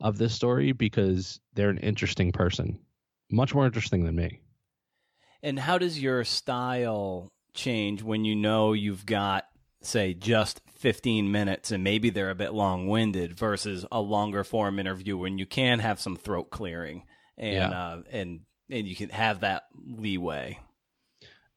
of 0.00 0.18
this 0.18 0.34
story 0.34 0.72
because 0.72 1.40
they're 1.54 1.70
an 1.70 1.78
interesting 1.78 2.32
person 2.32 2.78
much 3.30 3.54
more 3.54 3.66
interesting 3.66 4.04
than 4.04 4.16
me 4.16 4.40
and 5.42 5.58
how 5.58 5.78
does 5.78 6.00
your 6.00 6.24
style 6.24 7.32
change 7.54 8.02
when 8.02 8.24
you 8.24 8.36
know 8.36 8.72
you've 8.72 9.06
got 9.06 9.46
say 9.82 10.14
just 10.14 10.60
15 10.76 11.30
minutes 11.30 11.70
and 11.70 11.84
maybe 11.84 12.10
they're 12.10 12.30
a 12.30 12.34
bit 12.34 12.52
long-winded 12.52 13.38
versus 13.38 13.84
a 13.90 14.00
longer 14.00 14.44
form 14.44 14.78
interview 14.78 15.16
when 15.16 15.38
you 15.38 15.46
can 15.46 15.78
have 15.78 16.00
some 16.00 16.16
throat 16.16 16.50
clearing 16.50 17.04
and 17.38 17.54
yeah. 17.54 17.70
uh, 17.70 18.02
and 18.10 18.40
and 18.70 18.86
you 18.86 18.94
can 18.94 19.08
have 19.08 19.40
that 19.40 19.64
leeway 19.74 20.58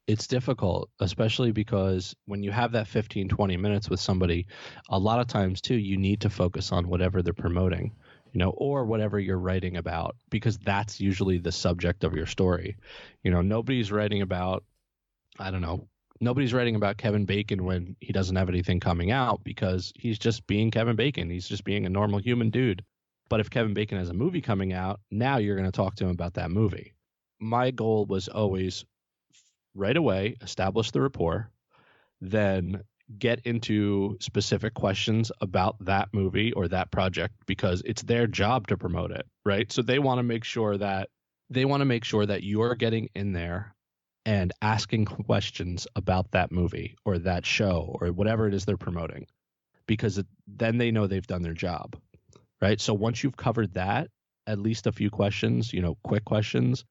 it's 0.07 0.27
difficult 0.27 0.89
especially 0.99 1.51
because 1.51 2.15
when 2.25 2.43
you 2.43 2.51
have 2.51 2.73
that 2.73 2.87
15 2.87 3.29
20 3.29 3.57
minutes 3.57 3.89
with 3.89 3.99
somebody 3.99 4.47
a 4.89 4.99
lot 4.99 5.19
of 5.19 5.27
times 5.27 5.61
too 5.61 5.75
you 5.75 5.97
need 5.97 6.21
to 6.21 6.29
focus 6.29 6.71
on 6.71 6.87
whatever 6.87 7.21
they're 7.21 7.33
promoting 7.33 7.91
you 8.33 8.39
know 8.39 8.49
or 8.51 8.85
whatever 8.85 9.19
you're 9.19 9.37
writing 9.37 9.77
about 9.77 10.15
because 10.29 10.57
that's 10.59 10.99
usually 10.99 11.37
the 11.37 11.51
subject 11.51 12.03
of 12.03 12.13
your 12.13 12.25
story 12.25 12.75
you 13.23 13.31
know 13.31 13.41
nobody's 13.41 13.91
writing 13.91 14.21
about 14.21 14.63
i 15.39 15.51
don't 15.51 15.61
know 15.61 15.87
nobody's 16.23 16.53
writing 16.53 16.75
about 16.75 16.97
kevin 16.97 17.25
bacon 17.25 17.63
when 17.63 17.95
he 17.99 18.13
doesn't 18.13 18.35
have 18.35 18.49
anything 18.49 18.79
coming 18.79 19.11
out 19.11 19.43
because 19.43 19.91
he's 19.95 20.19
just 20.19 20.45
being 20.47 20.71
kevin 20.71 20.95
bacon. 20.95 21.29
He's 21.29 21.47
just 21.47 21.63
being 21.63 21.85
a 21.85 21.89
normal 21.89 22.19
human 22.19 22.49
dude. 22.49 22.83
But 23.29 23.39
if 23.39 23.49
kevin 23.49 23.73
bacon 23.73 23.97
has 23.97 24.09
a 24.09 24.13
movie 24.13 24.41
coming 24.41 24.73
out 24.73 24.99
now 25.11 25.37
you're 25.37 25.57
going 25.57 25.69
to 25.69 25.75
talk 25.75 25.95
to 25.95 26.05
him 26.05 26.11
about 26.11 26.35
that 26.35 26.51
movie. 26.51 26.93
My 27.39 27.71
goal 27.71 28.05
was 28.05 28.27
always 28.27 28.85
right 29.75 29.97
away, 29.97 30.35
establish 30.41 30.91
the 30.91 31.01
rapport, 31.01 31.49
then 32.21 32.83
get 33.19 33.41
into 33.45 34.17
specific 34.19 34.73
questions 34.73 35.31
about 35.41 35.75
that 35.85 36.09
movie 36.13 36.53
or 36.53 36.67
that 36.67 36.91
project 36.91 37.35
because 37.45 37.81
it's 37.85 38.01
their 38.03 38.27
job 38.27 38.67
to 38.67 38.77
promote 38.77 39.11
it, 39.11 39.25
right? 39.45 39.71
So 39.71 39.81
they 39.81 39.99
want 39.99 40.19
to 40.19 40.23
make 40.23 40.43
sure 40.43 40.77
that 40.77 41.09
they 41.49 41.65
want 41.65 41.81
to 41.81 41.85
make 41.85 42.05
sure 42.05 42.25
that 42.25 42.43
you're 42.43 42.75
getting 42.75 43.09
in 43.13 43.33
there 43.33 43.72
and 44.25 44.51
asking 44.61 45.05
questions 45.05 45.87
about 45.95 46.31
that 46.31 46.51
movie 46.51 46.95
or 47.05 47.19
that 47.19 47.45
show 47.45 47.97
or 47.99 48.07
whatever 48.07 48.47
it 48.47 48.53
is 48.53 48.65
they're 48.65 48.77
promoting 48.77 49.27
because 49.85 50.17
it, 50.17 50.27
then 50.47 50.77
they 50.77 50.91
know 50.91 51.07
they've 51.07 51.27
done 51.27 51.41
their 51.41 51.53
job, 51.53 51.95
right? 52.61 52.79
So 52.79 52.93
once 52.93 53.23
you've 53.23 53.37
covered 53.37 53.73
that, 53.73 54.09
at 54.47 54.59
least 54.59 54.87
a 54.87 54.91
few 54.91 55.09
questions, 55.09 55.73
you 55.73 55.81
know, 55.81 55.97
quick 56.03 56.25
questions, 56.25 56.85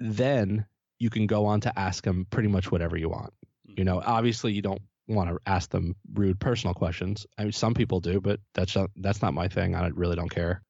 then 0.00 0.66
you 0.98 1.10
can 1.10 1.26
go 1.26 1.46
on 1.46 1.60
to 1.60 1.78
ask 1.78 2.04
them 2.04 2.26
pretty 2.30 2.48
much 2.48 2.70
whatever 2.70 2.96
you 2.96 3.08
want. 3.08 3.32
You 3.64 3.84
know, 3.84 3.98
mm-hmm. 3.98 4.10
obviously 4.10 4.52
you 4.52 4.62
don't 4.62 4.82
want 5.08 5.30
to 5.30 5.38
ask 5.46 5.70
them 5.70 5.96
rude 6.14 6.38
personal 6.40 6.74
questions. 6.74 7.26
I 7.38 7.44
mean, 7.44 7.52
some 7.52 7.74
people 7.74 8.00
do, 8.00 8.20
but 8.20 8.40
that's 8.54 8.74
not, 8.76 8.90
that's 8.96 9.22
not 9.22 9.34
my 9.34 9.48
thing. 9.48 9.74
I 9.74 9.88
really 9.88 10.16
don't 10.16 10.30
care. 10.30 10.62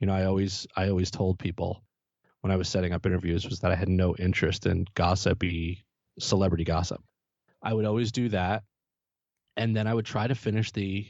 You 0.00 0.06
know, 0.06 0.14
I 0.14 0.24
always 0.24 0.66
I 0.76 0.88
always 0.88 1.10
told 1.10 1.38
people 1.38 1.82
when 2.40 2.50
I 2.50 2.56
was 2.56 2.68
setting 2.68 2.92
up 2.92 3.06
interviews 3.06 3.46
was 3.46 3.60
that 3.60 3.72
I 3.72 3.76
had 3.76 3.88
no 3.88 4.16
interest 4.16 4.66
in 4.66 4.86
gossipy 4.94 5.84
celebrity 6.18 6.64
gossip. 6.64 7.02
I 7.62 7.74
would 7.74 7.84
always 7.84 8.12
do 8.12 8.28
that, 8.30 8.64
and 9.56 9.76
then 9.76 9.86
I 9.86 9.94
would 9.94 10.06
try 10.06 10.26
to 10.26 10.34
finish 10.34 10.72
the 10.72 11.06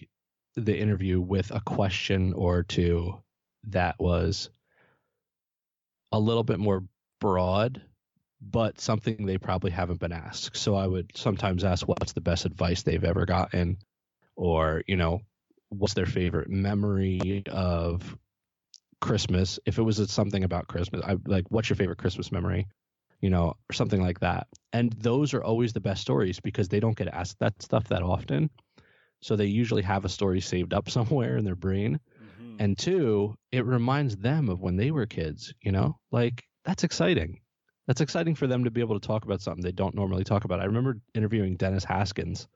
the 0.57 0.77
interview 0.77 1.21
with 1.21 1.53
a 1.53 1.61
question 1.61 2.33
or 2.33 2.65
two 2.65 3.23
that 3.69 3.97
was 4.01 4.51
a 6.11 6.19
little 6.19 6.43
bit 6.43 6.59
more 6.59 6.85
broad 7.21 7.83
but 8.41 8.81
something 8.81 9.27
they 9.27 9.39
probably 9.39 9.71
haven't 9.71 10.01
been 10.01 10.13
asked. 10.13 10.57
So 10.57 10.75
I 10.75 10.87
would 10.87 11.17
sometimes 11.17 11.65
ask 11.65 11.87
what's 11.87 12.13
the 12.13 12.21
best 12.21 12.47
advice 12.47 12.83
they've 12.83 13.05
ever 13.05 13.27
gotten, 13.27 13.79
or, 14.35 14.83
you 14.87 14.97
know, 14.97 15.21
what's 15.69 15.95
their 15.95 16.07
favorite 16.07 16.49
memory 16.49 17.43
of 17.51 18.17
Christmas. 19.01 19.59
If 19.67 19.79
it 19.79 19.83
was 19.83 20.11
something 20.11 20.45
about 20.45 20.69
Christmas, 20.69 21.03
I 21.05 21.17
like, 21.27 21.45
what's 21.49 21.69
your 21.69 21.77
favorite 21.77 21.99
Christmas 21.99 22.33
memory? 22.33 22.69
You 23.21 23.31
know, 23.31 23.55
or 23.69 23.73
something 23.73 24.01
like 24.01 24.21
that. 24.21 24.47
And 24.73 24.93
those 24.93 25.35
are 25.35 25.43
always 25.43 25.73
the 25.73 25.81
best 25.81 26.01
stories 26.01 26.41
because 26.41 26.69
they 26.69 26.81
don't 26.81 26.97
get 26.97 27.09
asked 27.09 27.39
that 27.41 27.61
stuff 27.63 27.89
that 27.89 28.03
often. 28.03 28.51
So 29.21 29.37
they 29.37 29.47
usually 29.47 29.83
have 29.83 30.05
a 30.05 30.09
story 30.09 30.41
saved 30.41 30.73
up 30.73 30.89
somewhere 30.97 31.37
in 31.37 31.45
their 31.45 31.57
brain. 31.57 32.01
Mm-hmm. 32.23 32.57
And 32.59 32.79
two, 32.79 33.35
it 33.53 33.65
reminds 33.65 34.17
them 34.17 34.49
of 34.49 34.61
when 34.61 34.77
they 34.77 34.91
were 34.91 35.07
kids, 35.07 35.53
you 35.63 35.73
know? 35.73 35.99
Like 36.11 36.45
that's 36.65 36.85
exciting 36.85 37.41
that's 37.91 38.01
exciting 38.01 38.37
for 38.37 38.47
them 38.47 38.63
to 38.63 38.71
be 38.71 38.81
able 38.81 39.01
to 39.01 39.05
talk 39.05 39.25
about 39.25 39.41
something 39.41 39.65
they 39.65 39.73
don't 39.73 39.97
normally 39.97 40.23
talk 40.23 40.45
about. 40.45 40.61
I 40.61 40.67
remember 40.67 41.01
interviewing 41.13 41.57
Dennis 41.57 41.83
Haskins. 41.83 42.47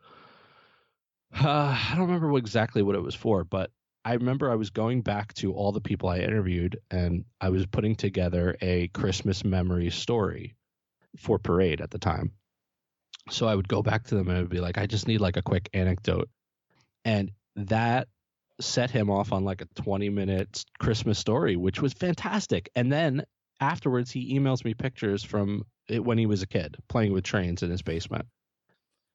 Uh, 1.35 1.49
I 1.91 1.95
don't 1.97 2.07
remember 2.07 2.29
what, 2.31 2.39
exactly 2.39 2.85
what 2.85 2.95
it 2.95 3.03
was 3.03 3.17
for, 3.17 3.43
but 3.43 3.73
I 4.05 4.15
remember 4.15 4.51
I 4.51 4.57
was 4.57 4.71
going 4.71 5.01
back 5.01 5.33
to 5.35 5.53
all 5.55 5.73
the 5.73 5.81
people 5.81 6.09
I 6.09 6.19
interviewed 6.19 6.79
and 6.91 7.25
I 7.41 7.49
was 7.49 7.67
putting 7.67 7.97
together 7.97 8.57
a 8.61 8.89
Christmas 8.89 9.45
memory 9.45 9.91
story 9.91 10.57
for 11.17 11.39
Parade 11.39 11.81
at 11.81 11.91
the 11.91 11.99
time. 11.99 12.33
So 13.31 13.47
I 13.47 13.55
would 13.55 13.69
go 13.69 13.83
back 13.83 14.05
to 14.05 14.15
them 14.15 14.29
and 14.29 14.37
I 14.37 14.41
would 14.41 14.51
be 14.51 14.61
like, 14.61 14.77
I 14.77 14.87
just 14.87 15.09
need 15.09 15.21
like 15.21 15.39
a 15.39 15.43
quick 15.43 15.71
anecdote. 15.73 16.29
And 17.07 17.31
that 17.57 18.09
set 18.61 18.91
him 18.91 19.11
off 19.11 19.33
on 19.33 19.45
like 19.45 19.63
a 19.63 19.83
20 19.83 20.11
minute 20.11 20.65
Christmas 20.79 21.19
story, 21.19 21.57
which 21.57 21.81
was 21.81 21.95
fantastic. 21.95 22.71
And 22.77 22.93
then 22.93 23.25
afterwards 23.61 24.11
he 24.11 24.39
emails 24.39 24.65
me 24.65 24.75
pictures 24.75 25.25
from 25.25 25.65
it 25.89 26.05
when 26.05 26.19
he 26.19 26.27
was 26.27 26.43
a 26.43 26.47
kid 26.47 26.77
playing 26.89 27.13
with 27.13 27.25
trains 27.25 27.63
in 27.63 27.71
his 27.71 27.83
basement. 27.83 28.27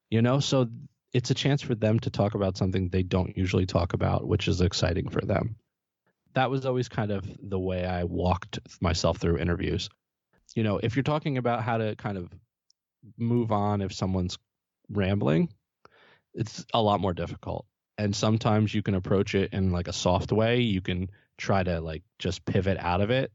You 0.09 0.23
know, 0.23 0.39
so 0.39 0.67
it's 1.13 1.31
a 1.31 1.35
chance 1.35 1.61
for 1.61 1.75
them 1.75 1.99
to 2.01 2.09
talk 2.09 2.35
about 2.35 2.57
something 2.57 2.89
they 2.89 3.03
don't 3.03 3.35
usually 3.37 3.65
talk 3.65 3.93
about, 3.93 4.27
which 4.27 4.47
is 4.47 4.61
exciting 4.61 5.09
for 5.09 5.21
them. 5.21 5.55
That 6.33 6.51
was 6.51 6.65
always 6.65 6.89
kind 6.89 7.11
of 7.11 7.25
the 7.41 7.59
way 7.59 7.85
I 7.85 8.03
walked 8.03 8.59
myself 8.81 9.17
through 9.17 9.39
interviews. 9.39 9.89
you 10.55 10.63
know, 10.63 10.79
if 10.81 10.95
you're 10.95 11.03
talking 11.03 11.37
about 11.37 11.63
how 11.63 11.77
to 11.77 11.95
kind 11.95 12.17
of 12.17 12.31
move 13.17 13.51
on 13.51 13.81
if 13.81 13.93
someone's 13.93 14.37
rambling, 14.89 15.49
it's 16.33 16.65
a 16.73 16.81
lot 16.81 16.99
more 16.99 17.13
difficult. 17.13 17.65
And 17.97 18.15
sometimes 18.15 18.73
you 18.73 18.81
can 18.81 18.95
approach 18.95 19.35
it 19.35 19.53
in 19.53 19.71
like 19.71 19.87
a 19.87 19.93
soft 19.93 20.31
way. 20.31 20.61
You 20.61 20.81
can 20.81 21.09
try 21.37 21.63
to 21.63 21.81
like 21.81 22.03
just 22.17 22.45
pivot 22.45 22.77
out 22.79 23.01
of 23.01 23.09
it. 23.09 23.31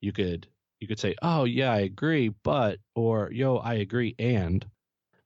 You 0.00 0.12
could 0.12 0.46
you 0.80 0.86
could 0.86 0.98
say, 1.00 1.14
"Oh, 1.22 1.44
yeah, 1.44 1.72
I 1.72 1.80
agree, 1.80 2.28
but," 2.28 2.78
or 2.94 3.30
"Yo, 3.32 3.56
I 3.56 3.74
agree 3.74 4.14
and," 4.18 4.64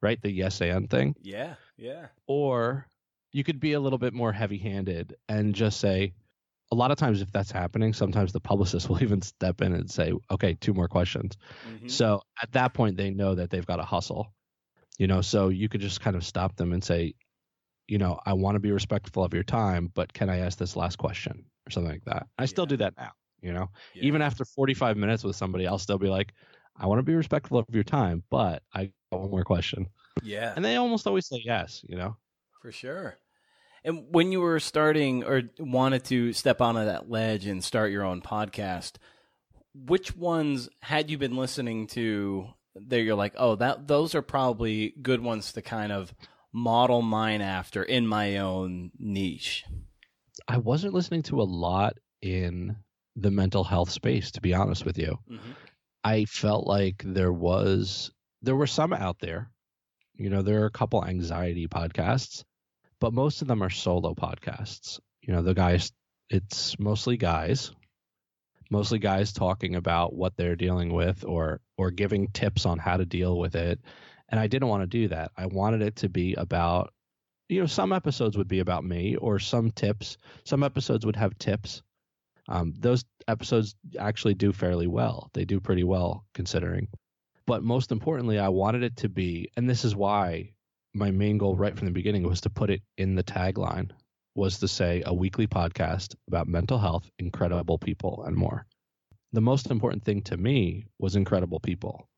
right? 0.01 0.21
The 0.21 0.31
yes 0.31 0.61
and 0.61 0.89
thing. 0.89 1.15
Yeah, 1.21 1.55
yeah. 1.77 2.09
Or 2.27 2.87
you 3.33 3.45
could 3.45 3.61
be 3.61 3.73
a 3.73 3.81
little 3.81 3.99
bit 3.99 4.15
more 4.15 4.33
heavy-handed 4.33 5.15
and 5.29 5.55
just 5.55 5.81
say, 5.81 6.15
a 6.73 6.75
lot 6.77 6.91
of 6.91 6.97
times 6.99 7.23
if 7.23 7.33
that's 7.33 7.51
happening, 7.53 7.93
sometimes 7.93 8.33
the 8.33 8.41
publicist 8.41 8.89
will 8.91 9.03
even 9.03 9.23
step 9.23 9.61
in 9.63 9.75
and 9.75 9.91
say, 9.91 10.13
"Okay, 10.31 10.55
two 10.55 10.75
more 10.75 10.89
questions." 10.89 11.37
Mhm. 11.63 12.03
So 12.03 12.23
at 12.43 12.53
that 12.53 12.75
point, 12.75 12.97
they 12.97 13.11
know 13.11 13.35
that 13.37 13.51
they've 13.51 13.67
got 13.67 13.77
to 13.77 13.85
hustle. 13.85 14.35
You 14.99 15.07
know, 15.09 15.23
so 15.23 15.49
you 15.51 15.69
could 15.69 15.81
just 15.83 16.01
kind 16.01 16.17
of 16.17 16.25
stop 16.25 16.57
them 16.57 16.73
and 16.73 16.85
say, 16.85 17.15
you 17.89 17.99
know, 17.99 18.21
I 18.27 18.33
want 18.35 18.57
to 18.57 18.61
be 18.61 18.73
respectful 18.73 19.25
of 19.25 19.35
your 19.35 19.43
time, 19.45 19.89
but 19.95 20.13
can 20.13 20.31
I 20.31 20.39
ask 20.39 20.59
this 20.59 20.77
last 20.77 20.97
question 20.99 21.45
or 21.67 21.71
something 21.71 21.93
like 21.93 22.05
that? 22.05 22.29
I 22.39 22.47
still 22.47 22.67
Yeah. 22.67 22.67
do 22.67 22.77
that 22.79 22.95
now. 22.97 23.13
You 23.43 23.53
know, 23.53 23.69
Yeah. 23.93 24.09
even 24.09 24.23
after 24.23 24.45
45 24.45 24.97
minutes 24.97 25.25
with 25.25 25.37
somebody, 25.37 25.67
I'll 25.67 25.79
still 25.79 25.99
be 25.99 26.09
like, 26.09 26.35
I 26.77 26.87
want 26.87 27.01
to 27.01 27.03
be 27.03 27.15
respectful 27.15 27.59
of 27.59 27.67
your 27.75 27.85
time, 27.85 28.23
but 28.31 28.63
I 28.73 28.93
got 29.11 29.21
one 29.23 29.31
more 29.31 29.45
question, 29.45 29.89
yeah. 30.23 30.53
and 30.55 30.65
they 30.65 30.77
almost 30.77 31.07
always 31.07 31.27
say 31.27 31.41
yes. 31.45 31.85
You 31.89 31.97
know, 31.97 32.17
For 32.61 32.73
sure. 32.73 33.17
And 33.85 34.07
when 34.11 34.31
you 34.31 34.41
were 34.41 34.61
starting 34.61 35.25
or 35.25 35.43
wanted 35.59 36.05
to 36.05 36.33
step 36.33 36.61
onto 36.61 36.85
that 36.85 37.11
ledge 37.11 37.47
and 37.47 37.65
start 37.65 37.91
your 37.91 38.05
own 38.05 38.23
podcast, 38.23 38.93
which 39.75 40.17
ones 40.17 40.69
had 40.81 41.11
you 41.11 41.19
been 41.19 41.37
listening 41.37 41.89
to 41.89 42.47
that 42.75 43.01
you're 43.01 43.17
like, 43.17 43.35
oh, 43.37 43.57
that 43.57 43.89
those 43.89 44.15
are 44.15 44.23
probably 44.23 44.95
good 45.03 45.21
ones 45.21 45.53
to 45.53 45.63
kind 45.63 45.91
of 45.93 46.15
model 46.53 47.03
mine 47.03 47.41
after 47.41 47.83
in 47.83 48.07
my 48.07 48.39
own 48.39 48.91
niche. 48.99 49.65
I 50.49 50.59
wasn't 50.59 50.95
listening 50.95 51.23
to 51.25 51.41
a 51.41 51.45
lot 51.45 51.95
in 52.21 52.77
the 53.17 53.31
mental 53.31 53.65
health 53.65 53.91
space, 53.91 54.31
to 54.33 54.41
be 54.41 54.55
honest 54.55 54.85
with 54.85 54.99
you. 54.99 55.19
Mhm. 55.31 55.41
I 56.05 56.25
felt 56.25 56.67
like 56.67 57.03
there 57.05 57.33
was 57.33 58.11
there 58.43 58.57
were 58.57 58.67
some 58.67 58.93
out 58.93 59.19
there. 59.21 59.52
You 60.23 60.31
know, 60.31 60.43
there 60.43 60.63
are 60.63 60.67
a 60.67 60.71
couple 60.71 61.05
anxiety 61.05 61.67
podcasts, 61.67 62.45
but 63.01 63.13
most 63.13 63.43
of 63.43 63.49
them 63.49 63.61
are 63.61 63.71
solo 63.71 64.15
podcasts. 64.15 65.01
You 65.21 65.35
know, 65.35 65.43
the 65.43 65.55
guys 65.55 65.93
it's 66.31 66.79
mostly 66.79 67.17
guys. 67.17 67.73
Mostly 68.71 69.01
guys 69.01 69.33
talking 69.33 69.75
about 69.75 70.15
what 70.15 70.37
they're 70.37 70.57
dealing 70.57 70.93
with 70.93 71.25
or 71.25 71.61
or 71.77 71.91
giving 71.91 72.29
tips 72.29 72.67
on 72.67 72.79
how 72.79 72.99
to 72.99 73.05
deal 73.05 73.37
with 73.37 73.57
it. 73.57 73.81
And 74.29 74.39
I 74.39 74.47
didn't 74.47 74.69
want 74.69 74.85
to 74.85 74.87
do 74.87 75.09
that. 75.09 75.33
I 75.37 75.47
wanted 75.47 75.83
it 75.83 75.97
to 75.97 76.09
be 76.09 76.35
about 76.35 76.93
you 77.49 77.61
know, 77.61 77.67
some 77.67 77.93
episodes 77.93 78.39
would 78.39 78.49
be 78.49 78.61
about 78.61 78.85
me 78.85 79.17
or 79.17 79.41
some 79.41 79.73
tips. 79.73 80.17
Some 80.45 80.63
episodes 80.63 81.05
would 81.05 81.17
have 81.17 81.37
tips. 81.37 81.83
Um, 82.49 82.75
those 82.79 83.05
episodes 83.29 83.75
actually 83.99 84.35
do 84.35 84.53
fairly 84.53 84.87
well. 84.87 85.31
They 85.35 85.45
do 85.45 85.61
pretty 85.61 85.85
well 85.85 86.25
considering. 86.33 86.89
But 87.47 87.63
most 87.63 87.93
importantly, 87.93 88.39
I 88.39 88.49
wanted 88.49 88.83
it 88.83 88.97
to 88.99 89.09
be, 89.09 89.51
and 89.57 89.69
this 89.69 89.85
is 89.85 89.97
why 89.97 90.53
my 90.95 91.11
main 91.11 91.39
goal 91.39 91.57
right 91.57 91.77
from 91.77 91.87
the 91.87 91.93
beginning 91.93 92.23
was 92.23 92.43
to 92.43 92.51
put 92.51 92.71
it 92.71 92.83
in 92.97 93.15
the 93.15 93.25
tagline, 93.25 93.91
was 94.35 94.59
to 94.61 94.69
say 94.69 95.03
a 95.05 95.15
weekly 95.15 95.47
podcast 95.47 96.15
about 96.29 96.47
mental 96.47 96.79
health, 96.79 97.11
incredible 97.19 97.79
people, 97.79 98.25
and 98.27 98.37
more. 98.37 98.67
The 99.33 99.41
most 99.41 99.71
important 99.71 100.05
thing 100.05 100.23
to 100.23 100.37
me 100.37 100.87
was 100.99 101.17
incredible 101.17 101.59
people. 101.59 102.09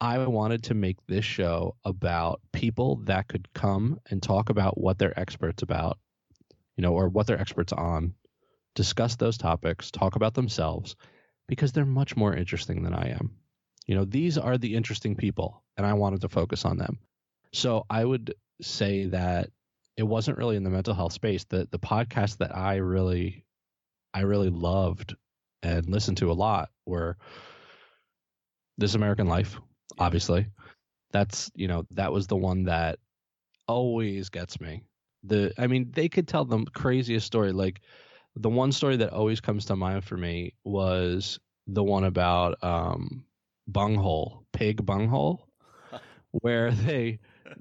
I 0.00 0.18
wanted 0.26 0.64
to 0.64 0.74
make 0.74 0.98
this 1.06 1.24
show 1.24 1.76
about 1.84 2.40
people 2.52 2.96
that 3.04 3.28
could 3.28 3.48
come 3.54 4.00
and 4.10 4.22
talk 4.22 4.50
about 4.50 4.76
what 4.78 4.98
they're 4.98 5.18
experts 5.18 5.62
about, 5.62 5.98
you 6.76 6.82
know, 6.82 6.92
or 6.92 7.08
what 7.08 7.26
they're 7.26 7.40
experts 7.40 7.72
on, 7.72 8.14
discuss 8.74 9.16
those 9.16 9.38
topics, 9.38 9.90
talk 9.90 10.16
about 10.16 10.34
themselves, 10.34 10.96
because 11.46 11.72
they're 11.72 11.86
much 11.86 12.16
more 12.16 12.34
interesting 12.34 12.82
than 12.82 12.92
I 12.92 13.10
am. 13.10 13.36
You 13.86 13.94
know, 13.94 14.04
these 14.04 14.38
are 14.38 14.56
the 14.58 14.74
interesting 14.74 15.14
people, 15.14 15.62
and 15.76 15.86
I 15.86 15.94
wanted 15.94 16.22
to 16.22 16.28
focus 16.28 16.64
on 16.64 16.78
them. 16.78 16.98
So 17.52 17.84
I 17.88 18.04
would 18.04 18.34
say 18.62 19.06
that 19.06 19.50
it 19.96 20.02
wasn't 20.02 20.38
really 20.38 20.56
in 20.56 20.64
the 20.64 20.70
mental 20.70 20.94
health 20.94 21.12
space. 21.12 21.44
The 21.44 21.68
the 21.70 21.78
podcast 21.78 22.38
that 22.38 22.56
I 22.56 22.76
really 22.76 23.44
I 24.12 24.20
really 24.20 24.50
loved 24.50 25.14
and 25.62 25.88
listened 25.88 26.18
to 26.18 26.30
a 26.30 26.34
lot 26.34 26.70
were 26.86 27.16
This 28.78 28.94
American 28.94 29.26
Life, 29.28 29.58
obviously. 29.98 30.46
That's 31.12 31.50
you 31.54 31.68
know, 31.68 31.84
that 31.92 32.12
was 32.12 32.26
the 32.26 32.36
one 32.36 32.64
that 32.64 32.98
always 33.68 34.30
gets 34.30 34.60
me. 34.60 34.82
The 35.22 35.52
I 35.58 35.66
mean, 35.66 35.90
they 35.92 36.08
could 36.08 36.28
tell 36.28 36.44
the 36.44 36.64
craziest 36.74 37.26
story. 37.26 37.52
Like 37.52 37.80
the 38.36 38.50
one 38.50 38.72
story 38.72 38.96
that 38.96 39.12
always 39.12 39.40
comes 39.40 39.66
to 39.66 39.76
mind 39.76 40.04
for 40.04 40.16
me 40.16 40.54
was 40.64 41.38
the 41.66 41.84
one 41.84 42.04
about 42.04 42.62
um 42.62 43.24
bunghole, 43.66 44.44
pig 44.52 44.84
bunghole, 44.84 45.48
where 46.30 46.70
they 46.70 47.18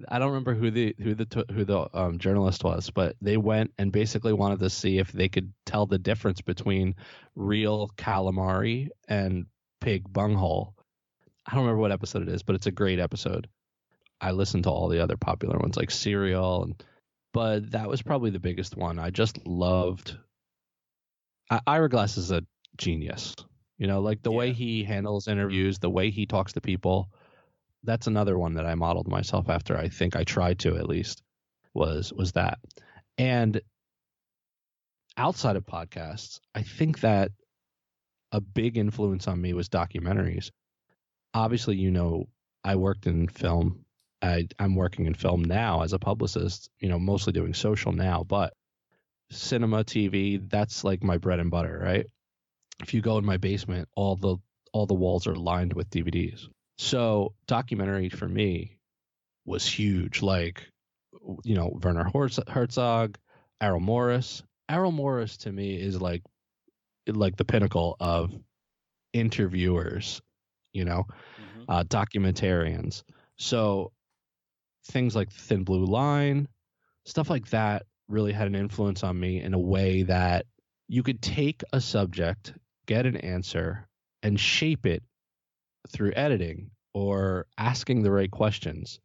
I 0.10 0.20
don't 0.20 0.30
remember 0.30 0.54
who 0.54 0.72
the 0.72 0.96
who 1.00 1.14
the 1.16 1.46
who 1.52 1.66
the 1.66 1.88
um, 1.94 2.18
journalist 2.18 2.64
was, 2.64 2.90
but 2.90 3.16
they 3.22 3.38
went 3.38 3.72
and 3.78 3.92
basically 3.92 4.34
wanted 4.34 4.60
to 4.60 4.70
see 4.70 4.98
if 4.98 5.12
they 5.12 5.30
could 5.30 5.54
tell 5.66 5.86
the 5.86 6.00
difference 6.00 6.42
between 6.42 6.96
real 7.36 7.90
calamari 7.98 8.90
and 9.08 9.46
pig 9.82 10.12
bunghole. 10.12 10.76
I 11.46 11.52
don't 11.52 11.64
remember 11.64 11.82
what 11.82 11.92
episode 11.92 12.24
it 12.24 12.30
is, 12.30 12.44
but 12.44 12.56
it's 12.56 12.68
a 12.68 12.72
great 12.72 13.00
episode. 13.00 13.48
I 14.22 14.32
listened 14.32 14.64
to 14.64 14.70
all 14.70 14.88
the 14.88 15.04
other 15.04 15.18
popular 15.18 15.58
ones 15.58 15.76
like 15.76 15.92
Serial, 15.92 16.64
and 16.64 16.84
but 17.34 17.72
that 17.72 17.90
was 17.90 18.02
probably 18.02 18.30
the 18.30 18.40
biggest 18.40 18.78
one. 18.78 19.00
I 19.00 19.10
just 19.10 19.46
loved. 19.46 20.18
I, 21.50 21.60
Ira 21.68 21.90
Glass 21.90 22.18
is 22.18 22.32
a 22.32 22.44
genius. 22.78 23.36
You 23.84 23.88
know, 23.88 24.00
like 24.00 24.24
the 24.24 24.32
way 24.32 24.54
he 24.54 24.86
handles 24.86 25.28
interviews, 25.28 25.78
the 25.78 25.90
way 25.90 26.10
he 26.10 26.26
talks 26.26 26.54
to 26.54 26.62
people. 26.62 27.10
That's 27.84 28.08
another 28.08 28.38
one 28.38 28.54
that 28.54 28.66
I 28.66 28.76
modeled 28.76 29.10
myself 29.10 29.50
after. 29.50 29.76
I 29.78 29.90
think 29.90 30.16
I 30.16 30.24
tried 30.24 30.60
to 30.60 30.78
at 30.78 30.88
least 30.88 31.22
was 31.74 32.14
was 32.14 32.32
that. 32.32 32.60
And 33.18 33.60
outside 35.18 35.58
of 35.58 35.66
podcasts, 35.66 36.40
I 36.56 36.62
think 36.62 37.02
that 37.02 37.34
a 38.32 38.40
big 38.40 38.78
influence 38.78 39.28
on 39.28 39.42
me 39.42 39.52
was 39.52 39.68
documentaries. 39.68 40.52
Obviously, 41.34 41.76
you 41.76 41.92
know, 41.92 42.30
I 42.64 42.78
worked 42.78 43.06
in 43.06 43.28
film. 43.28 43.84
I, 44.22 44.48
I'm 44.60 44.76
working 44.76 45.08
in 45.08 45.14
film 45.14 45.44
now 45.44 45.82
as 45.82 45.92
a 45.92 46.00
publicist, 46.00 46.70
you 46.80 46.88
know, 46.88 47.00
mostly 47.00 47.34
doing 47.34 47.54
social 47.54 47.92
now, 47.92 48.24
but 48.24 48.54
cinema, 49.30 49.84
TV, 49.84 50.50
that's 50.50 50.86
like 50.86 51.04
my 51.04 51.18
bread 51.18 51.42
and 51.42 51.52
butter, 51.52 51.82
right? 51.84 52.06
If 52.84 52.94
you 52.94 53.02
go 53.02 53.18
in 53.18 53.26
my 53.26 53.38
basement, 53.38 53.88
all 53.96 54.16
the 54.16 54.38
all 54.74 54.86
the 54.86 54.94
walls 54.94 55.28
are 55.28 55.36
lined 55.36 55.74
with 55.74 55.90
DVDs. 55.90 56.48
So 56.78 57.34
documentary 57.48 58.10
for 58.10 58.28
me 58.28 58.80
was 59.46 59.66
huge. 59.66 60.22
Like, 60.22 60.68
you 61.44 61.56
know, 61.56 61.78
Werner 61.82 62.10
Herzog, 62.48 63.18
Errol 63.62 63.80
Morris. 63.80 64.44
Errol 64.70 64.92
Morris 64.92 65.38
to 65.38 65.52
me 65.52 65.76
is 65.76 66.02
like 66.02 66.24
like 67.08 67.36
the 67.36 67.46
pinnacle 67.46 67.96
of 68.00 68.34
interviewers, 69.14 70.22
you 70.74 70.86
know, 70.86 71.06
Mhm. 71.40 71.66
uh, 71.68 71.84
documentarians. 71.84 73.04
So 73.38 73.92
things 74.86 75.16
like 75.16 75.32
Thin 75.32 75.64
Blue 75.64 75.86
Line, 75.86 76.48
stuff 77.06 77.30
like 77.30 77.48
that 77.50 77.86
really 78.08 78.34
had 78.34 78.48
an 78.48 78.56
influence 78.56 79.04
on 79.04 79.20
me 79.20 79.42
in 79.42 79.54
a 79.54 79.60
way 79.60 80.04
that 80.04 80.46
you 80.88 81.04
could 81.04 81.22
take 81.22 81.64
a 81.72 81.80
subject, 81.82 82.54
get 82.88 83.06
an 83.06 83.18
answer, 83.18 83.88
and 84.24 84.40
shape 84.40 84.86
it 84.86 85.04
through 85.90 86.14
editing 86.16 86.72
or 86.94 87.48
asking 87.58 88.04
the 88.04 88.12
right 88.12 88.32
questions. 88.32 89.00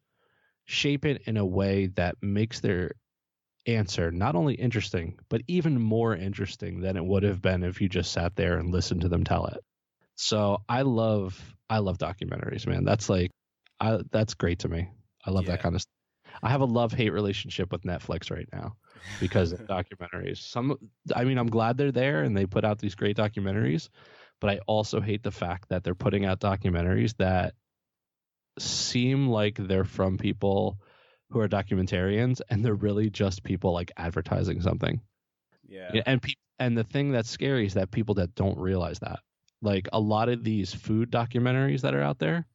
Shape 0.66 1.04
it 1.04 1.22
in 1.26 1.36
a 1.36 1.46
way 1.46 1.86
that 1.88 2.16
makes 2.22 2.60
their 2.60 2.92
answer 3.66 4.10
not 4.10 4.34
only 4.36 4.54
interesting, 4.54 5.18
but 5.28 5.42
even 5.48 5.80
more 5.80 6.14
interesting 6.16 6.80
than 6.80 6.96
it 6.96 7.04
would 7.04 7.22
have 7.22 7.42
been 7.42 7.62
if 7.62 7.80
you 7.80 7.88
just 7.88 8.12
sat 8.12 8.36
there 8.36 8.58
and 8.58 8.72
listened 8.72 9.02
to 9.02 9.08
them 9.08 9.24
tell 9.24 9.46
it. 9.46 9.62
So 10.16 10.58
I 10.68 10.82
love 10.82 11.56
I 11.70 11.78
love 11.78 11.98
documentaries, 11.98 12.66
man. 12.66 12.84
That's 12.84 13.08
like 13.08 13.30
I 13.80 14.00
that's 14.10 14.34
great 14.34 14.60
to 14.60 14.68
me. 14.68 14.90
I 15.24 15.30
love 15.30 15.46
Yeah. 15.46 15.52
that 15.52 15.60
kind 15.60 15.74
of 15.74 15.82
stuff. 15.82 15.92
I 16.42 16.50
have 16.50 16.60
a 16.60 16.66
love 16.66 16.92
hate 16.92 17.10
relationship 17.10 17.72
with 17.72 17.82
Netflix 17.82 18.30
right 18.30 18.48
now 18.52 18.76
because 19.18 19.52
of 19.52 19.60
documentaries. 19.66 20.38
Some 20.38 20.76
I 21.14 21.24
mean 21.24 21.38
I'm 21.38 21.50
glad 21.50 21.76
they're 21.76 21.92
there 21.92 22.22
and 22.22 22.36
they 22.36 22.46
put 22.46 22.64
out 22.64 22.78
these 22.78 22.94
great 22.94 23.16
documentaries, 23.16 23.88
but 24.40 24.50
I 24.50 24.60
also 24.66 25.00
hate 25.00 25.22
the 25.22 25.30
fact 25.30 25.68
that 25.70 25.84
they're 25.84 25.94
putting 25.94 26.24
out 26.24 26.40
documentaries 26.40 27.16
that 27.18 27.54
seem 28.58 29.28
like 29.28 29.56
they're 29.56 29.84
from 29.84 30.18
people 30.18 30.78
who 31.30 31.40
are 31.40 31.48
documentarians 31.48 32.40
and 32.48 32.64
they're 32.64 32.74
really 32.74 33.10
just 33.10 33.42
people 33.44 33.72
like 33.72 33.92
advertising 33.96 34.60
something. 34.60 35.00
yeah. 35.66 35.90
Yeah, 35.92 36.02
and 36.06 36.22
pe- 36.22 36.34
and 36.58 36.76
the 36.76 36.84
thing 36.84 37.12
that's 37.12 37.30
scary 37.30 37.66
is 37.66 37.74
that 37.74 37.90
people 37.90 38.16
that 38.16 38.34
don't 38.34 38.58
realize 38.58 38.98
that 39.00 39.20
Like 39.62 39.88
a 39.92 40.00
lot 40.00 40.28
of 40.28 40.44
these 40.44 40.72
food 40.74 41.10
documentaries 41.10 41.82
that 41.82 41.94
are 41.94 42.02
out 42.02 42.18
there, 42.18 42.46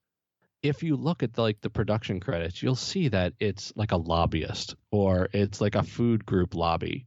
if 0.63 0.81
you 0.81 0.95
look 0.95 1.21
at 1.21 1.33
the, 1.33 1.41
like 1.41 1.61
the 1.61 1.69
production 1.69 2.19
credits, 2.19 2.63
you'll 2.63 2.75
see 2.75 3.09
that 3.09 3.33
it's 3.39 3.73
like 3.75 3.91
a 3.91 3.97
lobbyist 3.97 4.75
or 4.91 5.27
it's 5.33 5.59
like 5.59 5.75
a 5.75 5.83
food 5.83 6.25
group 6.25 6.55
lobby 6.55 7.05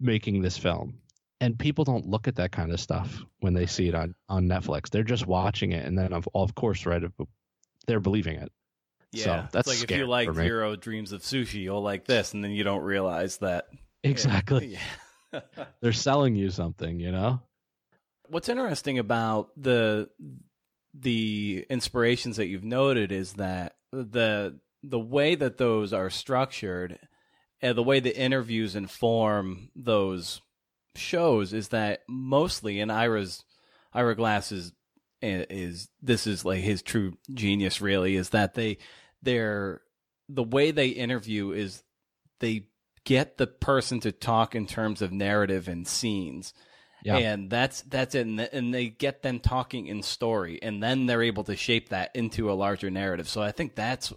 making 0.00 0.42
this 0.42 0.58
film. 0.58 0.98
And 1.40 1.58
people 1.58 1.84
don't 1.84 2.06
look 2.06 2.28
at 2.28 2.36
that 2.36 2.52
kind 2.52 2.70
of 2.70 2.80
stuff 2.80 3.22
when 3.38 3.54
they 3.54 3.64
see 3.64 3.88
it 3.88 3.94
on, 3.94 4.14
on 4.28 4.46
Netflix. 4.46 4.90
They're 4.90 5.04
just 5.04 5.26
watching 5.26 5.72
it, 5.72 5.86
and 5.86 5.96
then 5.96 6.12
of, 6.12 6.28
of 6.34 6.54
course, 6.54 6.84
right, 6.84 7.02
uh, 7.02 7.24
they're 7.86 8.00
believing 8.00 8.36
it. 8.36 8.52
Yeah, 9.12 9.24
So, 9.24 9.30
that's 9.50 9.68
it's 9.68 9.80
like 9.80 9.90
if 9.90 9.96
you 9.96 10.06
like 10.06 10.32
Jiro 10.34 10.76
Dreams 10.76 11.12
of 11.12 11.22
Sushi, 11.22 11.62
you'll 11.62 11.82
like 11.82 12.04
this, 12.04 12.34
and 12.34 12.44
then 12.44 12.50
you 12.50 12.62
don't 12.62 12.82
realize 12.82 13.38
that 13.38 13.68
Exactly. 14.02 14.78
Yeah. 15.32 15.40
They're 15.80 15.92
selling 15.92 16.34
you 16.34 16.50
something, 16.50 16.98
you 16.98 17.12
know? 17.12 17.40
What's 18.26 18.48
interesting 18.48 18.98
about 18.98 19.50
the 19.56 20.08
the 20.94 21.66
inspirations 21.70 22.36
that 22.36 22.46
you've 22.46 22.64
noted 22.64 23.12
is 23.12 23.34
that 23.34 23.76
the 23.92 24.58
the 24.82 24.98
way 24.98 25.34
that 25.34 25.58
those 25.58 25.92
are 25.92 26.10
structured 26.10 26.98
and 27.60 27.76
the 27.76 27.82
way 27.82 28.00
the 28.00 28.16
interviews 28.16 28.74
inform 28.74 29.70
those 29.76 30.40
shows 30.96 31.52
is 31.52 31.68
that 31.68 32.00
mostly 32.08 32.80
in 32.80 32.90
Ira's 32.90 33.44
Ira 33.92 34.16
Glass 34.16 34.52
is 34.52 34.72
eh, 35.22 35.44
is 35.50 35.88
this 36.02 36.26
is 36.26 36.44
like 36.44 36.60
his 36.60 36.82
true 36.82 37.16
genius 37.32 37.80
really 37.80 38.16
is 38.16 38.30
that 38.30 38.54
they 38.54 38.78
they're 39.22 39.82
the 40.28 40.42
way 40.42 40.70
they 40.70 40.88
interview 40.88 41.52
is 41.52 41.82
they 42.40 42.66
get 43.04 43.36
the 43.36 43.46
person 43.46 44.00
to 44.00 44.12
talk 44.12 44.54
in 44.54 44.66
terms 44.66 45.02
of 45.02 45.12
narrative 45.12 45.68
and 45.68 45.86
scenes 45.86 46.52
Yeah. 47.02 47.16
and 47.18 47.50
that's 47.50 47.82
that's 47.82 48.14
it 48.14 48.26
and, 48.26 48.40
and 48.40 48.74
they 48.74 48.88
get 48.88 49.22
them 49.22 49.40
talking 49.40 49.86
in 49.86 50.02
story 50.02 50.58
and 50.62 50.82
then 50.82 51.06
they're 51.06 51.22
able 51.22 51.44
to 51.44 51.56
shape 51.56 51.88
that 51.90 52.10
into 52.14 52.50
a 52.50 52.54
larger 52.54 52.90
narrative 52.90 53.28
so 53.28 53.42
i 53.42 53.52
think 53.52 53.74
that's 53.74 54.12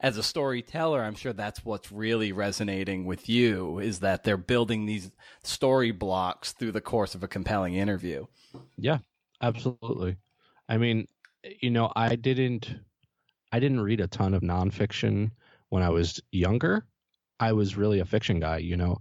as 0.00 0.16
a 0.16 0.22
storyteller 0.22 1.02
i'm 1.02 1.14
sure 1.14 1.32
that's 1.32 1.64
what's 1.64 1.90
really 1.92 2.32
resonating 2.32 3.04
with 3.04 3.28
you 3.28 3.78
is 3.80 4.00
that 4.00 4.24
they're 4.24 4.36
building 4.36 4.86
these 4.86 5.10
story 5.42 5.90
blocks 5.90 6.52
through 6.52 6.72
the 6.72 6.80
course 6.80 7.14
of 7.14 7.22
a 7.22 7.28
compelling 7.28 7.74
interview 7.74 8.24
Yeah, 8.76 8.98
absolutely. 9.42 10.16
I 10.68 10.76
mean, 10.78 11.08
you 11.60 11.70
know, 11.70 11.92
I 11.96 12.16
didn't 12.16 12.74
I 13.52 13.58
didn't 13.60 13.80
read 13.80 14.00
a 14.00 14.06
ton 14.06 14.34
of 14.34 14.42
nonfiction 14.42 15.30
when 15.70 15.82
I 15.82 15.90
was 15.90 16.20
younger. 16.30 16.86
I 17.40 17.52
was 17.52 17.76
really 17.76 18.00
a 18.00 18.04
fiction 18.04 18.38
guy, 18.40 18.58
you 18.58 18.76
know. 18.76 18.98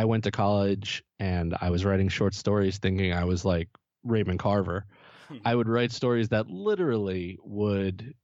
I 0.00 0.06
went 0.06 0.24
to 0.24 0.30
college 0.30 1.04
and 1.18 1.54
I 1.60 1.68
was 1.68 1.84
writing 1.84 2.08
short 2.08 2.32
stories 2.32 2.78
thinking 2.78 3.12
I 3.12 3.24
was 3.24 3.44
like 3.44 3.68
Raymond 4.02 4.38
Carver. 4.38 4.86
Hmm. 5.28 5.36
I 5.44 5.54
would 5.54 5.68
write 5.68 5.92
stories 5.92 6.30
that 6.30 6.48
literally 6.48 7.36
would 7.44 8.14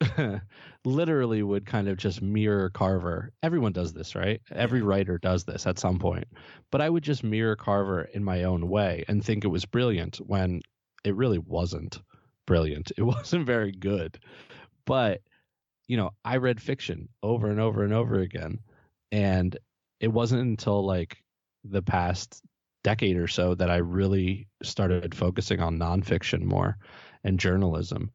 literally 0.84 1.42
would 1.42 1.66
kind 1.66 1.88
of 1.88 1.96
just 1.96 2.22
mirror 2.22 2.70
Carver. 2.70 3.32
Everyone 3.42 3.72
does 3.72 3.92
this, 3.92 4.14
right? 4.14 4.40
Every 4.52 4.80
writer 4.80 5.18
does 5.18 5.42
this 5.42 5.66
at 5.66 5.80
some 5.80 5.98
point. 5.98 6.28
But 6.70 6.80
I 6.80 6.88
would 6.88 7.02
just 7.02 7.24
mirror 7.24 7.56
Carver 7.56 8.02
in 8.02 8.22
my 8.22 8.44
own 8.44 8.68
way 8.68 9.04
and 9.08 9.24
think 9.24 9.42
it 9.42 9.48
was 9.48 9.64
brilliant 9.64 10.18
when 10.18 10.60
it 11.02 11.16
really 11.16 11.40
wasn't 11.40 12.00
brilliant. 12.46 12.92
It 12.96 13.02
wasn't 13.16 13.44
very 13.44 13.72
good. 13.72 14.20
But, 14.84 15.20
you 15.88 15.96
know, 15.96 16.10
I 16.24 16.36
read 16.36 16.62
fiction 16.62 17.08
over 17.24 17.50
and 17.50 17.58
over 17.58 17.82
and 17.82 17.92
over 17.92 18.20
again. 18.20 18.60
And 19.10 19.56
it 19.98 20.12
wasn't 20.12 20.42
until 20.42 20.86
like 20.86 21.23
the 21.64 21.82
past 21.82 22.42
decade 22.82 23.16
or 23.16 23.26
so 23.28 23.54
that 23.54 23.70
I 23.70 23.76
really 23.76 24.46
started 24.62 25.14
focusing 25.14 25.60
on 25.60 25.78
nonfiction 25.78 26.42
more 26.42 26.76
and 27.24 27.40
journalism. 27.40 28.10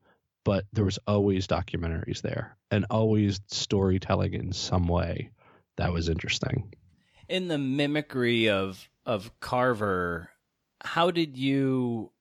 But 0.46 0.66
there 0.72 0.86
was 0.86 1.00
always 1.08 1.48
documentaries 1.48 2.22
there 2.22 2.58
and 2.72 2.86
always 2.90 3.42
storytelling 3.48 4.34
in 4.34 4.54
some 4.54 4.88
way 4.88 5.32
that 5.78 5.92
was 5.92 6.10
interesting. 6.10 6.74
in 7.28 7.48
the 7.48 7.58
mimicry 7.58 8.50
of 8.50 8.90
of 9.06 9.32
carver 9.40 10.30
how 10.84 11.12
did 11.12 11.38
you 11.38 12.12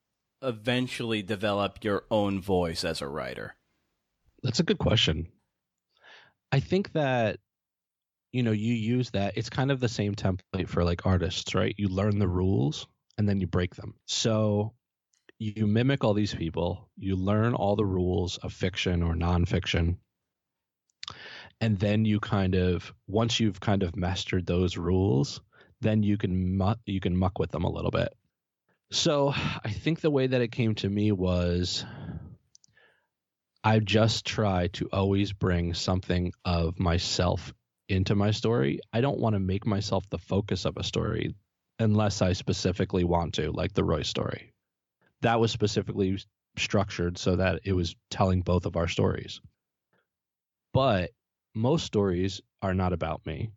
eventually 0.42 1.22
develop 1.22 1.82
your 1.82 2.04
own 2.10 2.40
voice 2.40 2.84
as 2.84 3.00
a 3.00 3.08
writer 3.08 3.54
That's 4.42 4.60
a 4.60 4.64
good 4.64 4.78
question. 4.78 5.28
I 6.52 6.60
think 6.60 6.92
that 6.92 7.38
you 8.32 8.42
know 8.42 8.52
you 8.52 8.74
use 8.74 9.10
that 9.10 9.36
it's 9.36 9.50
kind 9.50 9.70
of 9.70 9.80
the 9.80 9.88
same 9.88 10.14
template 10.14 10.68
for 10.68 10.84
like 10.84 11.06
artists, 11.06 11.54
right? 11.54 11.74
You 11.78 11.88
learn 11.88 12.18
the 12.18 12.28
rules 12.28 12.86
and 13.16 13.28
then 13.28 13.40
you 13.40 13.46
break 13.46 13.74
them. 13.74 13.94
So 14.06 14.74
you 15.38 15.66
mimic 15.66 16.04
all 16.04 16.14
these 16.14 16.34
people, 16.34 16.88
you 16.96 17.16
learn 17.16 17.54
all 17.54 17.76
the 17.76 17.86
rules 17.86 18.38
of 18.38 18.52
fiction 18.52 19.02
or 19.02 19.14
nonfiction, 19.14 19.96
and 21.60 21.78
then 21.78 22.04
you 22.04 22.20
kind 22.20 22.54
of 22.54 22.92
once 23.06 23.40
you've 23.40 23.60
kind 23.60 23.82
of 23.82 23.96
mastered 23.96 24.46
those 24.46 24.76
rules, 24.76 25.40
then 25.80 26.02
you 26.02 26.16
can 26.16 26.56
mu- 26.56 26.74
you 26.86 27.00
can 27.00 27.16
muck 27.16 27.38
with 27.38 27.50
them 27.50 27.64
a 27.64 27.70
little 27.70 27.90
bit. 27.90 28.08
So 28.90 29.32
I 29.34 29.70
think 29.70 30.00
the 30.00 30.10
way 30.10 30.26
that 30.26 30.40
it 30.40 30.52
came 30.52 30.74
to 30.76 30.88
me 30.88 31.12
was 31.12 31.84
I 33.62 33.80
just 33.80 34.24
try 34.24 34.68
to 34.68 34.88
always 34.92 35.32
bring 35.32 35.74
something 35.74 36.32
of 36.44 36.78
myself 36.78 37.52
into 37.88 38.14
my 38.14 38.30
story. 38.30 38.80
I 38.92 39.00
don't 39.00 39.18
want 39.18 39.34
to 39.34 39.40
make 39.40 39.66
myself 39.66 40.08
the 40.10 40.18
focus 40.18 40.64
of 40.64 40.76
a 40.76 40.84
story 40.84 41.34
unless 41.78 42.22
I 42.22 42.32
specifically 42.32 43.04
want 43.04 43.34
to, 43.34 43.52
like 43.52 43.72
the 43.72 43.84
Roy 43.84 44.02
story. 44.02 44.52
That 45.22 45.40
was 45.40 45.50
specifically 45.50 46.18
structured 46.56 47.18
so 47.18 47.36
that 47.36 47.60
it 47.64 47.72
was 47.72 47.96
telling 48.10 48.42
both 48.42 48.66
of 48.66 48.76
our 48.76 48.88
stories. 48.88 49.40
But 50.72 51.10
most 51.54 51.86
stories 51.86 52.40
are 52.62 52.74
not 52.74 52.92
about 52.92 53.24
me, 53.26 53.50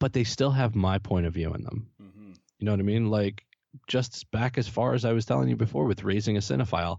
but 0.00 0.12
they 0.12 0.24
still 0.24 0.50
have 0.50 0.74
my 0.74 0.98
point 0.98 1.26
of 1.26 1.34
view 1.34 1.54
in 1.54 1.62
them. 1.62 1.88
mm-hmm. 2.02 2.32
You 2.58 2.64
know 2.64 2.72
what 2.72 2.80
I 2.80 2.84
mean? 2.84 3.10
Like 3.10 3.44
just 3.86 4.30
back 4.30 4.58
as 4.58 4.66
far 4.66 4.94
as 4.94 5.04
I 5.04 5.12
was 5.12 5.24
telling 5.24 5.48
you 5.48 5.56
before 5.56 5.84
with 5.84 6.04
raising 6.04 6.36
a 6.36 6.40
cinephile, 6.40 6.98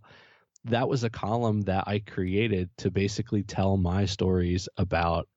that 0.66 0.88
was 0.88 1.04
a 1.04 1.10
column 1.10 1.62
that 1.62 1.86
I 1.88 2.00
created 2.00 2.70
to 2.78 2.92
basically 2.92 3.44
tell 3.44 3.78
my 3.78 4.06
stories 4.06 4.70
about, 4.78 5.28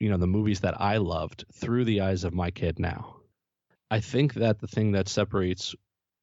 you 0.00 0.10
know, 0.10 0.16
the 0.16 0.26
movies 0.26 0.60
that 0.60 0.80
I 0.80 0.96
loved 0.96 1.44
through 1.52 1.84
the 1.84 2.00
eyes 2.00 2.24
of 2.24 2.34
my 2.34 2.50
kid 2.50 2.78
now. 2.78 3.16
I 3.90 4.00
think 4.00 4.34
that 4.34 4.58
the 4.58 4.66
thing 4.66 4.92
that 4.92 5.08
separates 5.08 5.74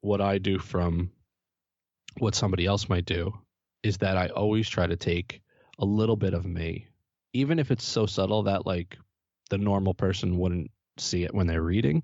what 0.02 0.22
I 0.22 0.38
do 0.38 0.58
from 0.58 1.12
what 2.18 2.36
somebody 2.36 2.66
else 2.66 2.90
might 2.90 3.06
do 3.06 3.34
is 3.84 3.98
that 4.00 4.18
I 4.18 4.28
always 4.28 4.68
try 4.68 4.88
to 4.88 4.96
take 4.96 5.42
a 5.80 5.86
little 5.86 6.16
bit 6.16 6.34
of 6.34 6.46
me, 6.46 6.88
even 7.34 7.60
if 7.60 7.72
it's 7.72 7.86
so 7.86 8.06
subtle 8.06 8.44
that 8.44 8.66
like 8.66 8.98
the 9.50 9.58
normal 9.58 9.94
person 9.94 10.38
wouldn't 10.38 10.72
see 10.98 11.24
it 11.24 11.34
when 11.34 11.48
they're 11.48 11.62
reading 11.62 12.04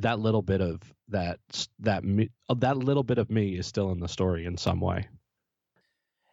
that 0.00 0.18
little 0.18 0.42
bit 0.42 0.60
of 0.60 0.80
that 1.08 1.38
that 1.80 2.04
me, 2.04 2.30
that 2.54 2.76
little 2.76 3.02
bit 3.02 3.18
of 3.18 3.30
me 3.30 3.56
is 3.56 3.66
still 3.66 3.92
in 3.92 4.00
the 4.00 4.08
story 4.08 4.46
in 4.46 4.56
some 4.56 4.80
way. 4.80 5.08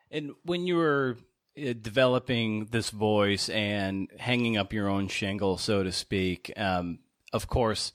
And 0.10 0.32
when 0.44 0.66
you 0.66 0.78
were 0.78 1.18
developing 1.58 2.66
this 2.66 2.90
voice 2.90 3.50
and 3.50 4.10
hanging 4.18 4.58
up 4.58 4.74
your 4.74 4.88
own 4.88 5.08
shingle, 5.08 5.58
so 5.58 5.84
to 5.84 5.92
speak, 5.92 6.52
um, 6.56 7.00
of 7.34 7.48
course, 7.48 7.92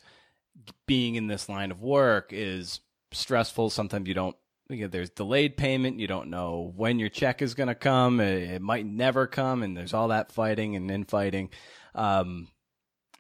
being 0.87 1.15
in 1.15 1.29
this 1.29 1.49
line 1.49 1.71
of 1.71 1.83
work 1.83 2.31
is 2.33 2.81
stressful. 3.13 3.71
Sometimes 3.71 4.09
you 4.09 4.15
don't. 4.15 4.37
You 4.69 4.83
know, 4.83 4.89
there's 4.89 5.11
delayed 5.11 5.57
payment. 5.57 5.99
You 5.99 6.07
don't 6.07 6.31
know 6.31 6.73
when 6.77 6.99
your 6.99 7.11
check 7.11 7.43
is 7.43 7.55
going 7.55 7.69
to 7.69 7.75
come. 7.75 8.21
It, 8.21 8.51
it 8.51 8.63
might 8.63 8.87
never 8.87 9.27
come, 9.27 9.63
and 9.63 9.77
there's 9.77 9.93
all 9.93 10.09
that 10.09 10.33
fighting 10.33 10.77
and 10.77 10.91
infighting. 10.91 11.51
Um, 11.95 12.49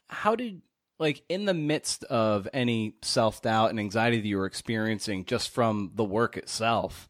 how 0.08 0.34
did 0.34 0.62
like 0.98 1.22
in 1.28 1.44
the 1.44 1.54
midst 1.54 2.04
of 2.04 2.48
any 2.54 2.94
self 3.02 3.42
doubt 3.42 3.70
and 3.70 3.80
anxiety 3.80 4.20
that 4.20 4.26
you 4.26 4.38
were 4.38 4.46
experiencing 4.46 5.24
just 5.24 5.50
from 5.50 5.92
the 5.94 6.04
work 6.04 6.36
itself? 6.36 7.08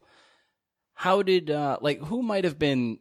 how 0.95 1.21
did 1.21 1.49
uh 1.49 1.77
like 1.81 1.99
who 1.99 2.21
might 2.21 2.43
have 2.43 2.57
been 2.59 2.99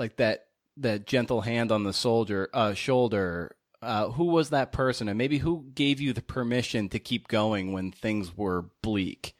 like 0.00 0.16
that 0.16 0.46
that 0.76 1.06
gentle 1.06 1.42
hand 1.42 1.70
on 1.70 1.84
the 1.84 1.92
soldier 1.92 2.48
uh 2.52 2.74
shoulder 2.74 3.54
uh 3.82 4.08
who 4.08 4.24
was 4.24 4.50
that 4.50 4.72
person 4.72 5.08
and 5.08 5.16
maybe 5.16 5.38
who 5.38 5.64
gave 5.74 6.00
you 6.00 6.12
the 6.12 6.22
permission 6.22 6.88
to 6.88 6.98
keep 6.98 7.28
going 7.28 7.72
when 7.72 7.92
things 7.92 8.36
were 8.36 8.64
bleak 8.82 9.34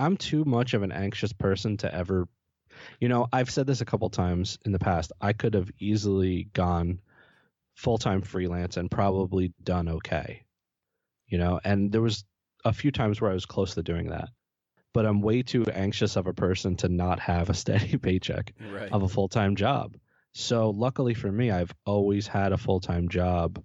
I'm 0.00 0.16
too 0.16 0.44
much 0.44 0.74
of 0.74 0.82
an 0.82 0.92
anxious 0.92 1.32
person 1.32 1.76
to 1.78 1.94
ever 1.94 2.28
you 3.00 3.08
know, 3.08 3.26
I've 3.32 3.50
said 3.50 3.66
this 3.66 3.80
a 3.80 3.84
couple 3.84 4.10
times 4.10 4.58
in 4.64 4.72
the 4.72 4.78
past. 4.78 5.12
I 5.20 5.32
could 5.32 5.54
have 5.54 5.70
easily 5.78 6.48
gone 6.52 7.00
full-time 7.74 8.22
freelance 8.22 8.76
and 8.76 8.90
probably 8.90 9.52
done 9.62 9.88
okay. 9.88 10.42
You 11.26 11.38
know, 11.38 11.60
and 11.62 11.92
there 11.92 12.02
was 12.02 12.24
a 12.64 12.72
few 12.72 12.90
times 12.90 13.20
where 13.20 13.30
I 13.30 13.34
was 13.34 13.46
close 13.46 13.74
to 13.74 13.82
doing 13.82 14.08
that. 14.10 14.30
But 14.98 15.06
I'm 15.06 15.20
way 15.20 15.44
too 15.44 15.64
anxious 15.72 16.16
of 16.16 16.26
a 16.26 16.34
person 16.34 16.74
to 16.78 16.88
not 16.88 17.20
have 17.20 17.50
a 17.50 17.54
steady 17.54 17.96
paycheck. 18.02 18.52
right 18.72 18.90
of 18.90 19.04
a 19.04 19.08
full 19.08 19.28
time 19.28 19.54
job. 19.54 19.96
So 20.32 20.70
luckily 20.70 21.14
for 21.14 21.30
me, 21.30 21.52
I've 21.52 21.72
always 21.86 22.26
had 22.26 22.50
a 22.50 22.58
full 22.58 22.80
time 22.80 23.08
job, 23.08 23.62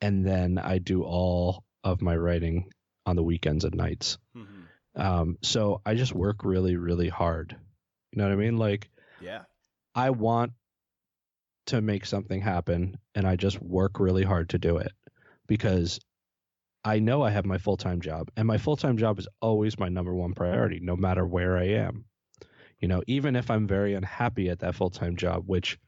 and 0.00 0.24
then 0.24 0.58
I 0.58 0.78
do 0.78 1.02
all 1.02 1.64
of 1.82 2.02
my 2.02 2.16
writing 2.16 2.70
on 3.04 3.16
the 3.16 3.22
weekends 3.24 3.64
and 3.64 3.74
nights. 3.74 4.18
Mm-hmm. 4.36 5.00
Um, 5.02 5.38
so 5.42 5.80
I 5.84 5.96
just 5.96 6.14
work 6.14 6.44
really, 6.44 6.76
really 6.76 7.08
hard. 7.08 7.56
You 8.12 8.18
know 8.18 8.28
what 8.28 8.32
I 8.32 8.36
mean? 8.36 8.56
Like 8.56 8.88
Yeah. 9.20 9.42
I 9.92 10.10
want 10.10 10.52
to 11.66 11.80
make 11.80 12.06
something 12.06 12.40
happen 12.40 12.96
and 13.16 13.26
I 13.26 13.34
just 13.34 13.60
work 13.60 13.98
really 13.98 14.22
hard 14.22 14.50
to 14.50 14.58
do 14.58 14.76
it 14.76 14.92
because 15.48 15.98
I 16.84 16.98
know 16.98 17.22
I 17.22 17.30
have 17.30 17.46
my 17.46 17.58
full 17.58 17.76
time 17.76 18.00
job 18.00 18.30
and 18.36 18.46
my 18.46 18.58
full 18.58 18.76
time 18.76 18.98
job 18.98 19.18
is 19.18 19.28
always 19.40 19.78
my 19.78 19.88
number 19.88 20.14
one 20.14 20.34
priority, 20.34 20.80
no 20.82 20.96
matter 20.96 21.26
where 21.26 21.56
I 21.56 21.68
am. 21.68 22.04
You 22.78 22.88
know, 22.88 23.02
even 23.06 23.36
if 23.36 23.50
I'm 23.50 23.66
very 23.66 23.94
unhappy 23.94 24.50
at 24.50 24.58
that 24.60 24.74
full 24.74 24.90
time 24.90 25.16
job, 25.16 25.44
which 25.46 25.78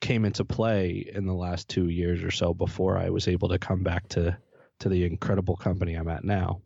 came 0.00 0.24
into 0.24 0.44
play 0.44 1.10
in 1.12 1.26
the 1.26 1.34
last 1.34 1.68
two 1.68 1.88
years 1.88 2.22
or 2.22 2.30
so 2.30 2.54
before 2.54 2.98
I 2.98 3.10
was 3.10 3.28
able 3.28 3.48
to 3.48 3.58
come 3.58 3.82
back 3.82 4.08
to 4.10 4.36
to 4.80 4.88
the 4.88 5.04
incredible 5.04 5.56
company 5.56 5.94
I'm 5.94 6.08
at 6.08 6.24
now. 6.24 6.60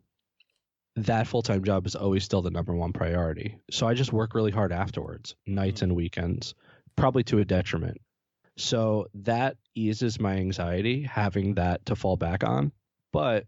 That 0.97 1.27
full 1.27 1.41
time 1.41 1.63
job 1.63 1.87
is 1.87 1.95
always 1.95 2.23
still 2.23 2.41
the 2.41 2.51
number 2.51 2.75
one 2.75 2.93
priority. 2.93 3.57
So 3.71 3.87
I 3.87 3.93
just 3.93 4.13
work 4.13 4.35
really 4.35 4.51
hard 4.51 4.73
afterwards, 4.73 5.35
nights 5.47 5.77
mm-hmm. 5.77 5.91
and 5.91 5.95
weekends, 5.95 6.53
probably 6.95 7.23
to 7.23 7.39
a 7.39 7.45
detriment. 7.45 7.97
So 8.57 9.07
that 9.15 9.55
eases 9.73 10.19
my 10.19 10.35
anxiety 10.35 11.01
having 11.03 11.55
that 11.55 11.85
to 11.87 11.95
fall 11.95 12.17
back 12.17 12.43
on. 12.43 12.73
But 13.13 13.45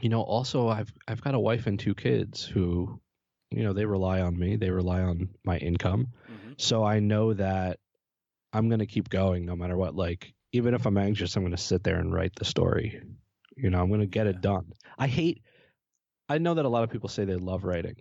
you 0.00 0.08
know, 0.08 0.22
also 0.22 0.68
I've 0.68 0.92
I've 1.06 1.20
got 1.22 1.34
a 1.34 1.40
wife 1.40 1.66
and 1.66 1.78
two 1.78 1.94
kids 1.94 2.44
who, 2.44 3.00
you 3.50 3.62
know, 3.62 3.72
they 3.72 3.84
rely 3.84 4.20
on 4.20 4.38
me. 4.38 4.56
They 4.56 4.70
rely 4.70 5.02
on 5.02 5.28
my 5.44 5.58
income. 5.58 6.08
Mhm. 6.30 6.54
So 6.60 6.84
I 6.84 7.00
know 7.00 7.34
that 7.34 7.78
I'm 8.52 8.68
going 8.68 8.80
to 8.80 8.86
keep 8.86 9.08
going 9.08 9.44
no 9.44 9.56
matter 9.56 9.76
what. 9.76 9.94
Like, 9.94 10.34
even 10.52 10.74
if 10.74 10.86
I'm 10.86 10.98
anxious, 10.98 11.36
I'm 11.36 11.42
going 11.42 11.52
to 11.56 11.62
sit 11.62 11.84
there 11.84 11.98
and 11.98 12.12
write 12.12 12.34
the 12.36 12.44
story. 12.44 13.02
You 13.56 13.70
know, 13.70 13.80
I'm 13.80 13.88
going 13.88 14.00
to 14.00 14.06
get 14.06 14.26
Yeah. 14.26 14.30
it 14.30 14.40
done. 14.40 14.72
I 14.98 15.06
hate, 15.06 15.42
I 16.28 16.38
know 16.38 16.54
that 16.54 16.64
a 16.64 16.68
lot 16.68 16.84
of 16.84 16.90
people 16.90 17.08
say 17.08 17.24
they 17.24 17.36
love 17.36 17.64
writing. 17.64 17.96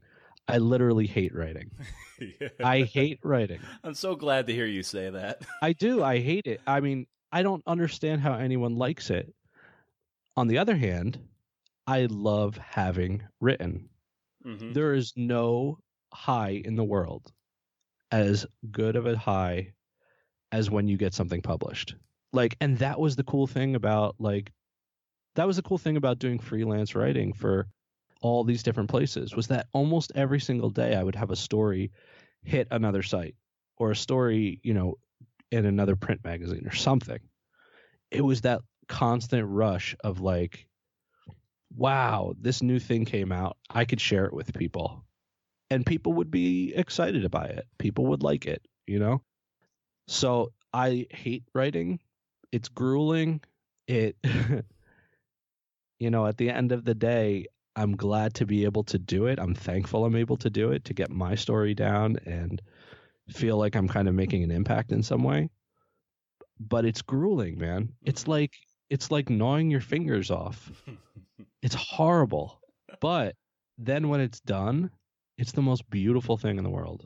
I 0.47 0.57
literally 0.57 1.07
hate 1.07 1.33
writing. 1.35 1.71
I 2.63 2.81
hate 2.81 3.19
writing. 3.23 3.59
I'm 3.83 3.93
so 3.93 4.15
glad 4.15 4.47
to 4.47 4.53
hear 4.53 4.65
you 4.65 4.83
say 4.83 5.09
that. 5.09 5.41
I 5.61 5.73
do. 5.73 6.03
I 6.13 6.19
hate 6.19 6.47
it. 6.47 6.61
I 6.67 6.79
mean, 6.79 7.07
I 7.31 7.43
don't 7.43 7.63
understand 7.67 8.21
how 8.21 8.33
anyone 8.33 8.75
likes 8.75 9.09
it. 9.09 9.33
On 10.37 10.47
the 10.47 10.57
other 10.57 10.75
hand, 10.75 11.19
I 11.91 12.05
love 12.05 12.57
having 12.57 13.23
written. 13.41 13.89
Mhm. 14.45 14.73
There 14.73 14.93
is 14.93 15.13
no 15.17 15.79
high 16.13 16.61
in 16.63 16.75
the 16.75 16.83
world 16.85 17.33
as 18.11 18.45
good 18.71 18.95
of 18.95 19.05
a 19.05 19.17
high 19.17 19.73
as 20.51 20.69
when 20.69 20.87
you 20.87 20.97
get 20.97 21.13
something 21.13 21.41
published. 21.41 21.95
Like, 22.33 22.57
and 22.61 22.77
that 22.79 22.99
was 22.99 23.15
the 23.15 23.23
cool 23.23 23.47
thing 23.47 23.75
about 23.75 24.15
like, 24.19 24.53
that 25.35 25.47
was 25.47 25.57
the 25.57 25.63
cool 25.63 25.77
thing 25.77 25.97
about 25.97 26.19
doing 26.19 26.39
freelance 26.39 26.95
writing 26.95 27.33
for 27.33 27.67
all 28.21 28.43
these 28.43 28.63
different 28.63 28.89
places 28.89 29.35
was 29.35 29.47
that 29.47 29.67
almost 29.73 30.11
every 30.15 30.39
single 30.39 30.69
day 30.69 30.95
I 30.95 31.03
would 31.03 31.15
have 31.15 31.31
a 31.31 31.35
story 31.35 31.91
hit 32.43 32.67
another 32.71 33.03
site 33.03 33.35
or 33.77 33.91
a 33.91 33.95
story, 33.95 34.59
you 34.63 34.73
know, 34.73 34.95
in 35.51 35.65
another 35.65 35.95
print 35.95 36.23
magazine 36.23 36.67
or 36.67 36.75
something. 36.75 37.19
It 38.11 38.21
was 38.21 38.41
that 38.41 38.61
constant 38.87 39.47
rush 39.49 39.95
of 40.03 40.21
like, 40.21 40.67
wow, 41.75 42.33
this 42.39 42.61
new 42.61 42.79
thing 42.79 43.05
came 43.05 43.31
out. 43.31 43.57
I 43.69 43.85
could 43.85 44.01
share 44.01 44.25
it 44.25 44.33
with 44.33 44.53
people. 44.53 45.05
And 45.69 45.85
people 45.85 46.13
would 46.13 46.31
be 46.31 46.73
excited 46.75 47.23
about 47.23 47.49
it. 47.49 47.65
People 47.77 48.07
would 48.07 48.23
like 48.23 48.45
it, 48.45 48.61
you 48.87 48.99
know? 48.99 49.21
So 50.07 50.51
I 50.73 51.07
hate 51.09 51.43
writing. 51.53 51.99
It's 52.51 52.67
grueling. 52.67 53.41
It, 53.87 54.17
you 55.99 56.09
know, 56.09 56.27
at 56.27 56.37
the 56.37 56.49
end 56.49 56.73
of 56.73 56.83
the 56.83 56.95
day, 56.95 57.47
I'm 57.75 57.95
glad 57.95 58.33
to 58.35 58.45
be 58.45 58.65
able 58.65 58.83
to 58.85 58.99
do 58.99 59.27
it. 59.27 59.39
I'm 59.39 59.55
thankful 59.55 60.03
I'm 60.03 60.17
able 60.17 60.37
to 60.37 60.49
do 60.49 60.71
it 60.71 60.85
to 60.85 60.93
get 60.93 61.09
my 61.09 61.35
story 61.35 61.73
down 61.73 62.17
and 62.25 62.61
feel 63.29 63.57
like 63.57 63.75
I'm 63.75 63.87
kind 63.87 64.09
of 64.09 64.15
making 64.15 64.43
an 64.43 64.51
impact 64.51 64.91
in 64.91 65.03
some 65.03 65.23
way. 65.23 65.49
But 66.59 66.85
it's 66.85 67.01
grueling, 67.01 67.57
man. 67.57 67.93
It's 68.03 68.27
like 68.27 68.53
it's 68.89 69.09
like 69.09 69.29
gnawing 69.29 69.71
your 69.71 69.79
fingers 69.81 70.31
off. 70.31 70.69
It's 71.61 71.75
horrible. 71.75 72.59
But 72.99 73.35
then 73.77 74.09
when 74.09 74.21
it's 74.21 74.39
done, 74.39 74.91
it's 75.37 75.51
the 75.51 75.61
most 75.61 75.89
beautiful 75.89 76.37
thing 76.37 76.57
in 76.57 76.63
the 76.63 76.69
world. 76.69 77.05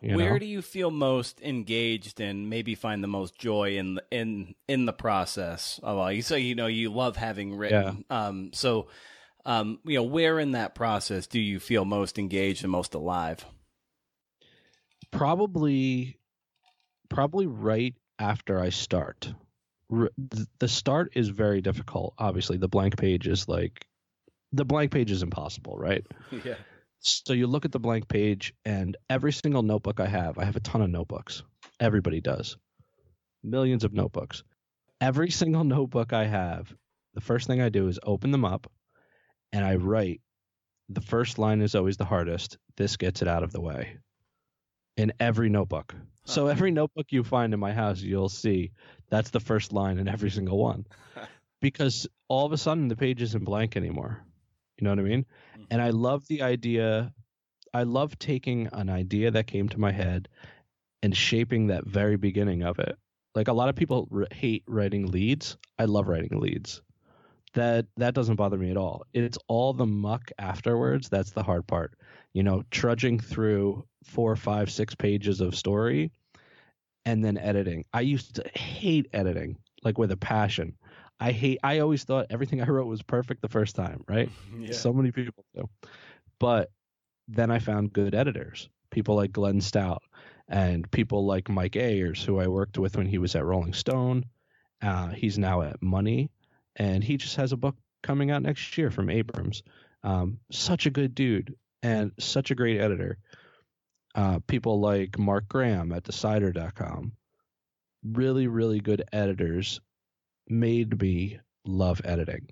You 0.00 0.16
Where 0.16 0.32
know? 0.32 0.38
do 0.38 0.46
you 0.46 0.62
feel 0.62 0.90
most 0.90 1.40
engaged 1.42 2.20
and 2.20 2.48
maybe 2.48 2.74
find 2.74 3.04
the 3.04 3.08
most 3.08 3.38
joy 3.38 3.76
in 3.76 3.96
the, 3.96 4.04
in 4.10 4.54
in 4.66 4.86
the 4.86 4.92
process? 4.92 5.78
Of 5.82 5.98
all 5.98 6.10
you 6.10 6.22
say, 6.22 6.40
you 6.40 6.54
know, 6.54 6.66
you 6.66 6.90
love 6.90 7.16
having 7.16 7.56
written. 7.56 8.04
Um, 8.08 8.50
so, 8.54 8.88
um, 9.44 9.80
you 9.84 9.96
know, 9.96 10.02
where 10.02 10.38
in 10.38 10.52
that 10.52 10.74
process 10.74 11.26
do 11.26 11.38
you 11.38 11.60
feel 11.60 11.84
most 11.84 12.18
engaged 12.18 12.62
and 12.64 12.72
most 12.72 12.94
alive? 12.94 13.44
probably 15.12 16.18
probably 17.08 17.46
right 17.46 17.94
after 18.18 18.58
I 18.58 18.70
start. 18.70 19.32
The 20.58 20.68
start 20.68 21.12
is 21.14 21.28
very 21.28 21.60
difficult. 21.60 22.14
Obviously, 22.18 22.56
the 22.56 22.68
blank 22.68 22.96
page 22.96 23.28
is 23.28 23.48
like 23.48 23.86
the 24.52 24.64
blank 24.64 24.90
page 24.90 25.10
is 25.10 25.22
impossible, 25.22 25.76
right? 25.76 26.06
yeah. 26.44 26.54
So 27.00 27.32
you 27.32 27.46
look 27.46 27.64
at 27.64 27.72
the 27.72 27.80
blank 27.80 28.08
page, 28.08 28.54
and 28.64 28.96
every 29.10 29.32
single 29.32 29.62
notebook 29.62 30.00
I 30.00 30.06
have, 30.06 30.38
I 30.38 30.44
have 30.44 30.56
a 30.56 30.60
ton 30.60 30.82
of 30.82 30.90
notebooks. 30.90 31.42
Everybody 31.80 32.20
does. 32.20 32.56
Millions 33.42 33.84
of 33.84 33.92
notebooks. 33.92 34.44
Every 35.00 35.30
single 35.30 35.64
notebook 35.76 36.12
I 36.12 36.26
have, 36.26 36.72
the 37.14 37.20
first 37.20 37.46
thing 37.46 37.60
I 37.60 37.68
do 37.68 37.88
is 37.88 37.98
open 38.02 38.30
them 38.30 38.44
up 38.44 38.70
and 39.52 39.64
I 39.64 39.74
write. 39.76 40.20
The 40.88 41.00
first 41.00 41.38
line 41.38 41.60
is 41.60 41.74
always 41.74 41.96
the 41.96 42.04
hardest. 42.04 42.58
This 42.76 42.96
gets 42.96 43.22
it 43.22 43.28
out 43.28 43.42
of 43.42 43.52
the 43.52 43.60
way. 43.60 43.98
In 44.96 45.12
every 45.18 45.48
notebook. 45.48 45.94
So 46.24 46.46
every 46.46 46.70
notebook 46.70 47.06
you 47.10 47.24
find 47.24 47.52
in 47.52 47.60
my 47.60 47.72
house, 47.72 48.00
you'll 48.00 48.28
see 48.28 48.72
that's 49.12 49.28
the 49.28 49.40
first 49.40 49.74
line 49.74 49.98
in 49.98 50.08
every 50.08 50.30
single 50.30 50.56
one. 50.56 50.86
because 51.60 52.08
all 52.28 52.46
of 52.46 52.52
a 52.52 52.56
sudden 52.56 52.88
the 52.88 52.96
page 52.96 53.20
isn't 53.20 53.44
blank 53.44 53.76
anymore. 53.76 54.24
You 54.78 54.84
know 54.84 54.90
what 54.90 54.98
I 54.98 55.02
mean? 55.02 55.26
Mm-hmm. 55.52 55.64
And 55.70 55.82
I 55.82 55.90
love 55.90 56.26
the 56.28 56.42
idea. 56.42 57.12
I 57.74 57.82
love 57.82 58.18
taking 58.18 58.70
an 58.72 58.88
idea 58.88 59.30
that 59.30 59.46
came 59.46 59.68
to 59.68 59.78
my 59.78 59.92
head 59.92 60.28
and 61.02 61.14
shaping 61.14 61.66
that 61.66 61.86
very 61.86 62.16
beginning 62.16 62.62
of 62.62 62.78
it. 62.78 62.96
Like 63.34 63.48
a 63.48 63.52
lot 63.52 63.68
of 63.68 63.76
people 63.76 64.08
r- 64.10 64.26
hate 64.32 64.64
writing 64.66 65.06
leads. 65.06 65.58
I 65.78 65.84
love 65.84 66.08
writing 66.08 66.40
leads. 66.40 66.80
That 67.52 67.84
that 67.98 68.14
doesn't 68.14 68.36
bother 68.36 68.56
me 68.56 68.70
at 68.70 68.78
all. 68.78 69.04
It's 69.12 69.36
all 69.46 69.74
the 69.74 69.84
muck 69.84 70.30
afterwards 70.38 71.10
that's 71.10 71.32
the 71.32 71.42
hard 71.42 71.66
part. 71.66 71.92
You 72.32 72.44
know, 72.44 72.62
trudging 72.70 73.20
through 73.20 73.84
four, 74.04 74.36
five, 74.36 74.70
six 74.70 74.94
pages 74.94 75.42
of 75.42 75.54
story 75.54 76.12
and 77.04 77.24
then 77.24 77.38
editing. 77.38 77.84
I 77.92 78.02
used 78.02 78.36
to 78.36 78.48
hate 78.58 79.08
editing 79.12 79.58
like 79.82 79.98
with 79.98 80.12
a 80.12 80.16
passion. 80.16 80.76
I 81.20 81.32
hate 81.32 81.58
I 81.62 81.80
always 81.80 82.04
thought 82.04 82.26
everything 82.30 82.60
I 82.62 82.66
wrote 82.66 82.86
was 82.86 83.02
perfect 83.02 83.42
the 83.42 83.48
first 83.48 83.76
time, 83.76 84.04
right? 84.08 84.30
Yeah. 84.58 84.72
So 84.72 84.92
many 84.92 85.10
people 85.12 85.44
do. 85.54 85.68
But 86.38 86.70
then 87.28 87.50
I 87.50 87.58
found 87.58 87.92
good 87.92 88.14
editors, 88.14 88.68
people 88.90 89.16
like 89.16 89.32
Glenn 89.32 89.60
Stout 89.60 90.02
and 90.48 90.90
people 90.90 91.24
like 91.24 91.48
Mike 91.48 91.76
Ayers, 91.76 92.22
who 92.22 92.38
I 92.38 92.48
worked 92.48 92.78
with 92.78 92.96
when 92.96 93.06
he 93.06 93.18
was 93.18 93.34
at 93.34 93.44
Rolling 93.44 93.72
Stone. 93.72 94.24
Uh, 94.82 95.08
he's 95.08 95.38
now 95.38 95.62
at 95.62 95.80
Money, 95.80 96.30
and 96.76 97.02
he 97.02 97.16
just 97.16 97.36
has 97.36 97.52
a 97.52 97.56
book 97.56 97.76
coming 98.02 98.30
out 98.30 98.42
next 98.42 98.76
year 98.76 98.90
from 98.90 99.08
Abrams. 99.08 99.62
Um, 100.02 100.38
such 100.50 100.86
a 100.86 100.90
good 100.90 101.14
dude 101.14 101.54
and 101.82 102.12
such 102.18 102.50
a 102.50 102.54
great 102.54 102.80
editor. 102.80 103.18
Uh, 104.14 104.40
people 104.46 104.80
like 104.80 105.18
Mark 105.18 105.48
Graham 105.48 105.92
at 105.92 106.04
Decider.com. 106.04 107.12
Really, 108.04 108.46
really 108.46 108.80
good 108.80 109.04
editors 109.12 109.80
made 110.48 111.00
me 111.00 111.38
love 111.64 112.00
editing. 112.04 112.48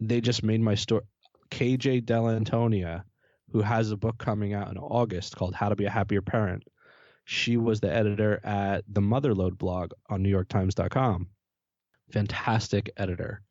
They 0.00 0.20
just 0.20 0.42
made 0.42 0.60
my 0.60 0.74
story. 0.74 1.02
KJ 1.50 2.04
Dell'Antonia, 2.04 3.04
who 3.50 3.60
has 3.60 3.90
a 3.90 3.96
book 3.96 4.18
coming 4.18 4.54
out 4.54 4.70
in 4.70 4.78
August 4.78 5.36
called 5.36 5.54
How 5.54 5.68
to 5.68 5.76
Be 5.76 5.84
a 5.84 5.90
Happier 5.90 6.22
Parent. 6.22 6.64
She 7.24 7.56
was 7.56 7.80
the 7.80 7.92
editor 7.92 8.40
at 8.44 8.84
the 8.88 9.00
Motherlode 9.00 9.56
blog 9.56 9.92
on 10.08 10.22
NewYorkTimes.com. 10.22 11.28
Fantastic 12.12 12.90
editor. 12.96 13.42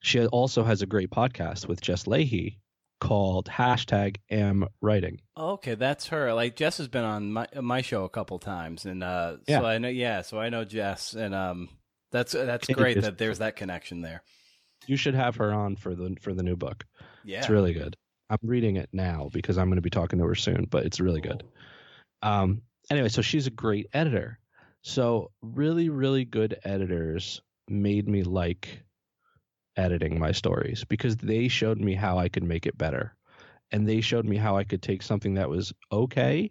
She 0.00 0.24
also 0.26 0.62
has 0.62 0.82
a 0.82 0.86
great 0.86 1.10
podcast 1.10 1.66
with 1.66 1.80
Jess 1.80 2.04
Lahey 2.04 2.58
called 3.00 3.46
hashtag 3.46 4.16
am 4.30 4.66
writing. 4.80 5.20
Okay, 5.36 5.74
that's 5.74 6.06
her. 6.08 6.32
Like 6.34 6.56
Jess 6.56 6.78
has 6.78 6.88
been 6.88 7.04
on 7.04 7.32
my 7.32 7.46
my 7.60 7.82
show 7.82 8.04
a 8.04 8.08
couple 8.08 8.38
times, 8.38 8.84
and 8.84 9.02
uh, 9.02 9.36
Yeah. 9.46 9.60
so 9.60 9.66
I 9.66 9.78
know. 9.78 9.88
Yeah, 9.88 10.22
so 10.22 10.38
I 10.38 10.48
know 10.48 10.64
Jess, 10.64 11.14
and 11.14 11.34
um, 11.34 11.68
that's 12.12 12.32
that's 12.32 12.68
great 12.68 13.00
that 13.00 13.18
there's 13.18 13.38
that 13.38 13.56
connection 13.56 14.00
there. 14.00 14.22
You 14.86 14.96
should 14.96 15.14
have 15.14 15.36
her 15.36 15.52
on 15.52 15.76
for 15.76 15.94
the 15.94 16.16
for 16.20 16.32
the 16.34 16.42
new 16.42 16.56
book. 16.56 16.84
Yeah, 17.24 17.38
It's 17.38 17.50
really 17.50 17.72
good. 17.72 17.96
I'm 18.30 18.38
reading 18.42 18.76
it 18.76 18.88
now 18.92 19.30
because 19.32 19.56
I'm 19.58 19.66
going 19.68 19.76
to 19.76 19.82
be 19.82 19.90
talking 19.90 20.18
to 20.18 20.24
her 20.26 20.34
soon, 20.34 20.66
but 20.70 20.84
it's 20.84 21.00
really 21.00 21.20
good. 21.20 21.44
Um, 22.22 22.62
anyway, 22.90 23.08
so 23.08 23.22
she's 23.22 23.46
a 23.46 23.50
great 23.50 23.86
editor. 23.92 24.38
So 24.82 25.30
really, 25.42 25.88
really 25.88 26.24
good 26.24 26.58
editors 26.64 27.40
made 27.68 28.08
me 28.08 28.22
like 28.22 28.82
editing 29.76 30.18
my 30.18 30.32
stories 30.32 30.84
because 30.84 31.16
they 31.16 31.48
showed 31.48 31.78
me 31.80 31.94
how 31.94 32.18
I 32.18 32.28
could 32.28 32.44
make 32.44 32.66
it 32.66 32.78
better. 32.78 33.14
and 33.72 33.88
they 33.88 34.00
showed 34.00 34.24
me 34.24 34.36
how 34.36 34.56
I 34.56 34.64
could 34.64 34.82
take 34.82 35.02
something 35.02 35.34
that 35.34 35.50
was 35.50 35.72
okay 35.90 36.50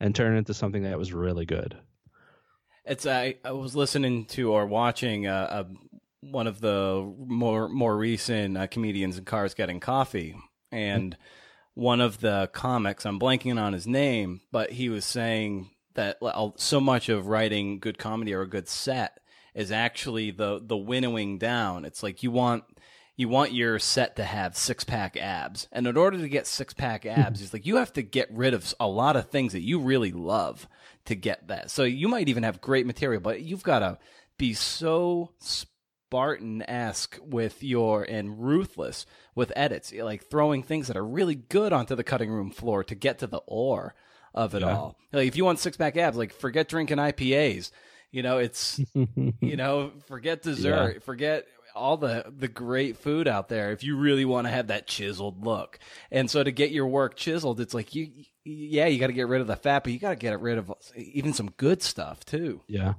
and 0.00 0.14
turn 0.14 0.34
it 0.34 0.38
into 0.38 0.54
something 0.54 0.82
that 0.82 0.98
was 0.98 1.12
really 1.12 1.46
good. 1.46 1.76
It's 2.84 3.06
I, 3.06 3.36
I 3.44 3.52
was 3.52 3.74
listening 3.74 4.26
to 4.26 4.52
or 4.52 4.66
watching 4.66 5.26
uh, 5.26 5.64
a, 5.64 6.26
one 6.26 6.46
of 6.46 6.60
the 6.60 7.12
more 7.18 7.68
more 7.68 7.96
recent 7.96 8.56
uh, 8.56 8.66
comedians 8.66 9.18
in 9.18 9.24
Cars 9.24 9.54
Getting 9.54 9.80
Coffee, 9.80 10.36
and 10.70 11.16
one 11.74 12.00
of 12.00 12.20
the 12.20 12.48
comics 12.52 13.04
I'm 13.06 13.18
blanking 13.18 13.60
on 13.60 13.72
his 13.72 13.86
name, 13.86 14.40
but 14.52 14.72
he 14.72 14.88
was 14.88 15.04
saying 15.04 15.70
that 15.94 16.18
so 16.56 16.80
much 16.80 17.08
of 17.08 17.26
writing 17.26 17.78
good 17.78 17.98
comedy 17.98 18.34
or 18.34 18.42
a 18.42 18.48
good 18.48 18.68
set 18.68 19.18
is 19.56 19.72
actually 19.72 20.30
the 20.30 20.60
the 20.62 20.76
winnowing 20.76 21.38
down. 21.38 21.84
It's 21.84 22.02
like 22.02 22.22
you 22.22 22.30
want 22.30 22.62
you 23.16 23.28
want 23.28 23.52
your 23.52 23.78
set 23.78 24.16
to 24.16 24.24
have 24.24 24.56
six 24.56 24.84
pack 24.84 25.16
abs, 25.16 25.66
and 25.72 25.86
in 25.86 25.96
order 25.96 26.18
to 26.18 26.28
get 26.28 26.46
six 26.46 26.74
pack 26.74 27.02
hmm. 27.02 27.08
abs, 27.08 27.42
it's 27.42 27.52
like 27.52 27.66
you 27.66 27.76
have 27.76 27.92
to 27.94 28.02
get 28.02 28.28
rid 28.30 28.54
of 28.54 28.72
a 28.78 28.86
lot 28.86 29.16
of 29.16 29.30
things 29.30 29.54
that 29.54 29.62
you 29.62 29.80
really 29.80 30.12
love 30.12 30.68
to 31.06 31.16
get 31.16 31.48
that. 31.48 31.70
So 31.70 31.82
you 31.82 32.06
might 32.06 32.28
even 32.28 32.42
have 32.42 32.60
great 32.60 32.86
material, 32.86 33.20
but 33.20 33.40
you've 33.40 33.62
got 33.62 33.78
to 33.80 33.98
be 34.36 34.52
so 34.52 35.32
Spartan 35.38 36.62
esque 36.68 37.18
with 37.24 37.62
your 37.62 38.02
and 38.02 38.38
ruthless 38.38 39.06
with 39.34 39.52
edits, 39.56 39.92
like 39.92 40.24
throwing 40.24 40.62
things 40.62 40.88
that 40.88 40.96
are 40.96 41.04
really 41.04 41.34
good 41.34 41.72
onto 41.72 41.96
the 41.96 42.04
cutting 42.04 42.30
room 42.30 42.50
floor 42.50 42.84
to 42.84 42.94
get 42.94 43.18
to 43.20 43.26
the 43.26 43.40
ore 43.46 43.94
of 44.34 44.54
it 44.54 44.60
yeah. 44.60 44.76
all. 44.76 44.98
Like 45.12 45.28
if 45.28 45.36
you 45.36 45.46
want 45.46 45.58
six 45.60 45.78
pack 45.78 45.96
abs, 45.96 46.18
like 46.18 46.34
forget 46.34 46.68
drinking 46.68 46.98
IPAs. 46.98 47.70
You 48.16 48.22
know, 48.22 48.38
it's 48.38 48.80
you 48.94 49.36
know, 49.56 49.92
forget 50.06 50.40
dessert, 50.40 50.92
yeah. 50.94 50.98
forget 51.00 51.46
all 51.74 51.98
the 51.98 52.24
the 52.34 52.48
great 52.48 52.96
food 52.96 53.28
out 53.28 53.50
there 53.50 53.72
if 53.72 53.84
you 53.84 53.94
really 53.94 54.24
want 54.24 54.46
to 54.46 54.50
have 54.50 54.68
that 54.68 54.86
chiseled 54.86 55.44
look. 55.44 55.78
And 56.10 56.30
so 56.30 56.42
to 56.42 56.50
get 56.50 56.70
your 56.70 56.86
work 56.86 57.16
chiseled, 57.16 57.60
it's 57.60 57.74
like 57.74 57.94
you 57.94 58.10
yeah, 58.42 58.86
you 58.86 58.98
got 58.98 59.08
to 59.08 59.12
get 59.12 59.28
rid 59.28 59.42
of 59.42 59.48
the 59.48 59.56
fat, 59.56 59.84
but 59.84 59.92
you 59.92 59.98
got 59.98 60.10
to 60.10 60.16
get 60.16 60.40
rid 60.40 60.56
of 60.56 60.72
even 60.96 61.34
some 61.34 61.50
good 61.58 61.82
stuff 61.82 62.24
too. 62.24 62.62
Yeah. 62.68 62.94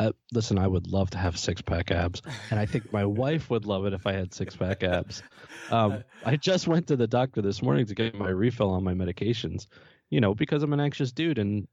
Uh, 0.00 0.10
listen, 0.32 0.58
I 0.58 0.66
would 0.66 0.88
love 0.88 1.10
to 1.10 1.18
have 1.18 1.38
six 1.38 1.62
pack 1.62 1.92
abs, 1.92 2.20
and 2.50 2.58
I 2.58 2.66
think 2.66 2.92
my 2.92 3.04
wife 3.22 3.50
would 3.50 3.66
love 3.66 3.86
it 3.86 3.92
if 3.92 4.04
I 4.04 4.14
had 4.14 4.34
six 4.34 4.56
pack 4.56 4.82
abs. 4.82 5.22
Um, 5.70 6.02
I 6.24 6.34
just 6.34 6.66
went 6.66 6.88
to 6.88 6.96
the 6.96 7.06
doctor 7.06 7.42
this 7.42 7.62
morning 7.62 7.86
to 7.86 7.94
get 7.94 8.16
my 8.16 8.30
refill 8.30 8.70
on 8.70 8.82
my 8.82 8.92
medications, 8.92 9.68
you 10.08 10.20
know, 10.20 10.34
because 10.34 10.64
I'm 10.64 10.72
an 10.72 10.80
anxious 10.80 11.12
dude, 11.12 11.38
and 11.38 11.68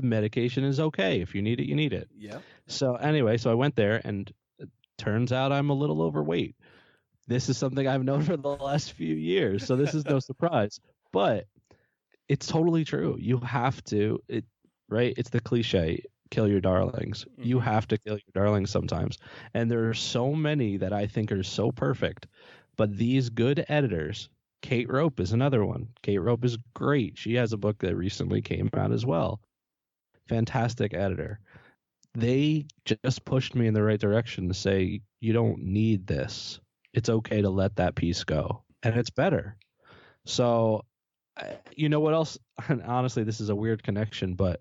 medication 0.00 0.64
is 0.64 0.80
okay. 0.80 1.20
If 1.20 1.34
you 1.34 1.42
need 1.42 1.60
it, 1.60 1.66
you 1.66 1.74
need 1.74 1.92
it. 1.92 2.08
Yeah. 2.16 2.38
So 2.66 2.94
anyway, 2.96 3.36
so 3.36 3.50
I 3.50 3.54
went 3.54 3.76
there, 3.76 4.00
and 4.04 4.32
it 4.58 4.70
turns 4.98 5.32
out 5.32 5.52
I'm 5.52 5.70
a 5.70 5.74
little 5.74 6.02
overweight. 6.02 6.56
This 7.26 7.48
is 7.48 7.58
something 7.58 7.86
I've 7.86 8.04
known 8.04 8.22
for 8.24 8.36
the 8.36 8.48
last 8.48 8.92
few 8.92 9.14
years, 9.14 9.66
so 9.66 9.76
this 9.76 9.94
is 9.94 10.04
no 10.04 10.18
surprise. 10.20 10.80
But 11.12 11.46
it's 12.28 12.46
totally 12.46 12.84
true. 12.84 13.16
You 13.18 13.38
have 13.38 13.82
to 13.84 14.22
it 14.28 14.44
right? 14.92 15.14
It's 15.16 15.30
the 15.30 15.40
cliche, 15.40 16.04
kill 16.30 16.46
your 16.46 16.60
darlings. 16.60 17.24
Mm-hmm. 17.24 17.48
You 17.48 17.60
have 17.60 17.88
to 17.88 17.98
kill 17.98 18.14
your 18.14 18.32
darlings 18.34 18.70
sometimes. 18.70 19.18
And 19.54 19.70
there 19.70 19.88
are 19.88 19.94
so 19.94 20.34
many 20.34 20.76
that 20.76 20.92
I 20.92 21.06
think 21.06 21.32
are 21.32 21.42
so 21.42 21.72
perfect. 21.72 22.26
But 22.76 22.96
these 22.96 23.30
good 23.30 23.64
editors, 23.68 24.28
Kate 24.60 24.90
Rope 24.90 25.18
is 25.18 25.32
another 25.32 25.64
one. 25.64 25.88
Kate 26.02 26.18
Rope 26.18 26.44
is 26.44 26.58
great. 26.74 27.18
She 27.18 27.34
has 27.34 27.52
a 27.52 27.58
book 27.58 27.78
that 27.78 27.96
recently 27.96 28.42
came 28.42 28.70
out 28.74 28.92
as 28.92 29.04
well. 29.04 29.40
Fantastic 30.28 30.94
editor. 30.94 31.40
They 32.14 32.66
just 33.04 33.24
pushed 33.24 33.54
me 33.54 33.66
in 33.66 33.74
the 33.74 33.82
right 33.82 34.00
direction 34.00 34.48
to 34.48 34.54
say, 34.54 35.00
you 35.20 35.32
don't 35.32 35.62
need 35.62 36.06
this. 36.06 36.60
It's 36.92 37.08
okay 37.08 37.42
to 37.42 37.50
let 37.50 37.76
that 37.76 37.94
piece 37.94 38.24
go. 38.24 38.62
And 38.82 38.96
it's 38.96 39.10
better. 39.10 39.56
So 40.26 40.84
you 41.74 41.88
know 41.88 42.00
what 42.00 42.14
else? 42.14 42.38
Honestly, 42.86 43.24
this 43.24 43.40
is 43.40 43.48
a 43.48 43.56
weird 43.56 43.82
connection, 43.82 44.34
but 44.34 44.60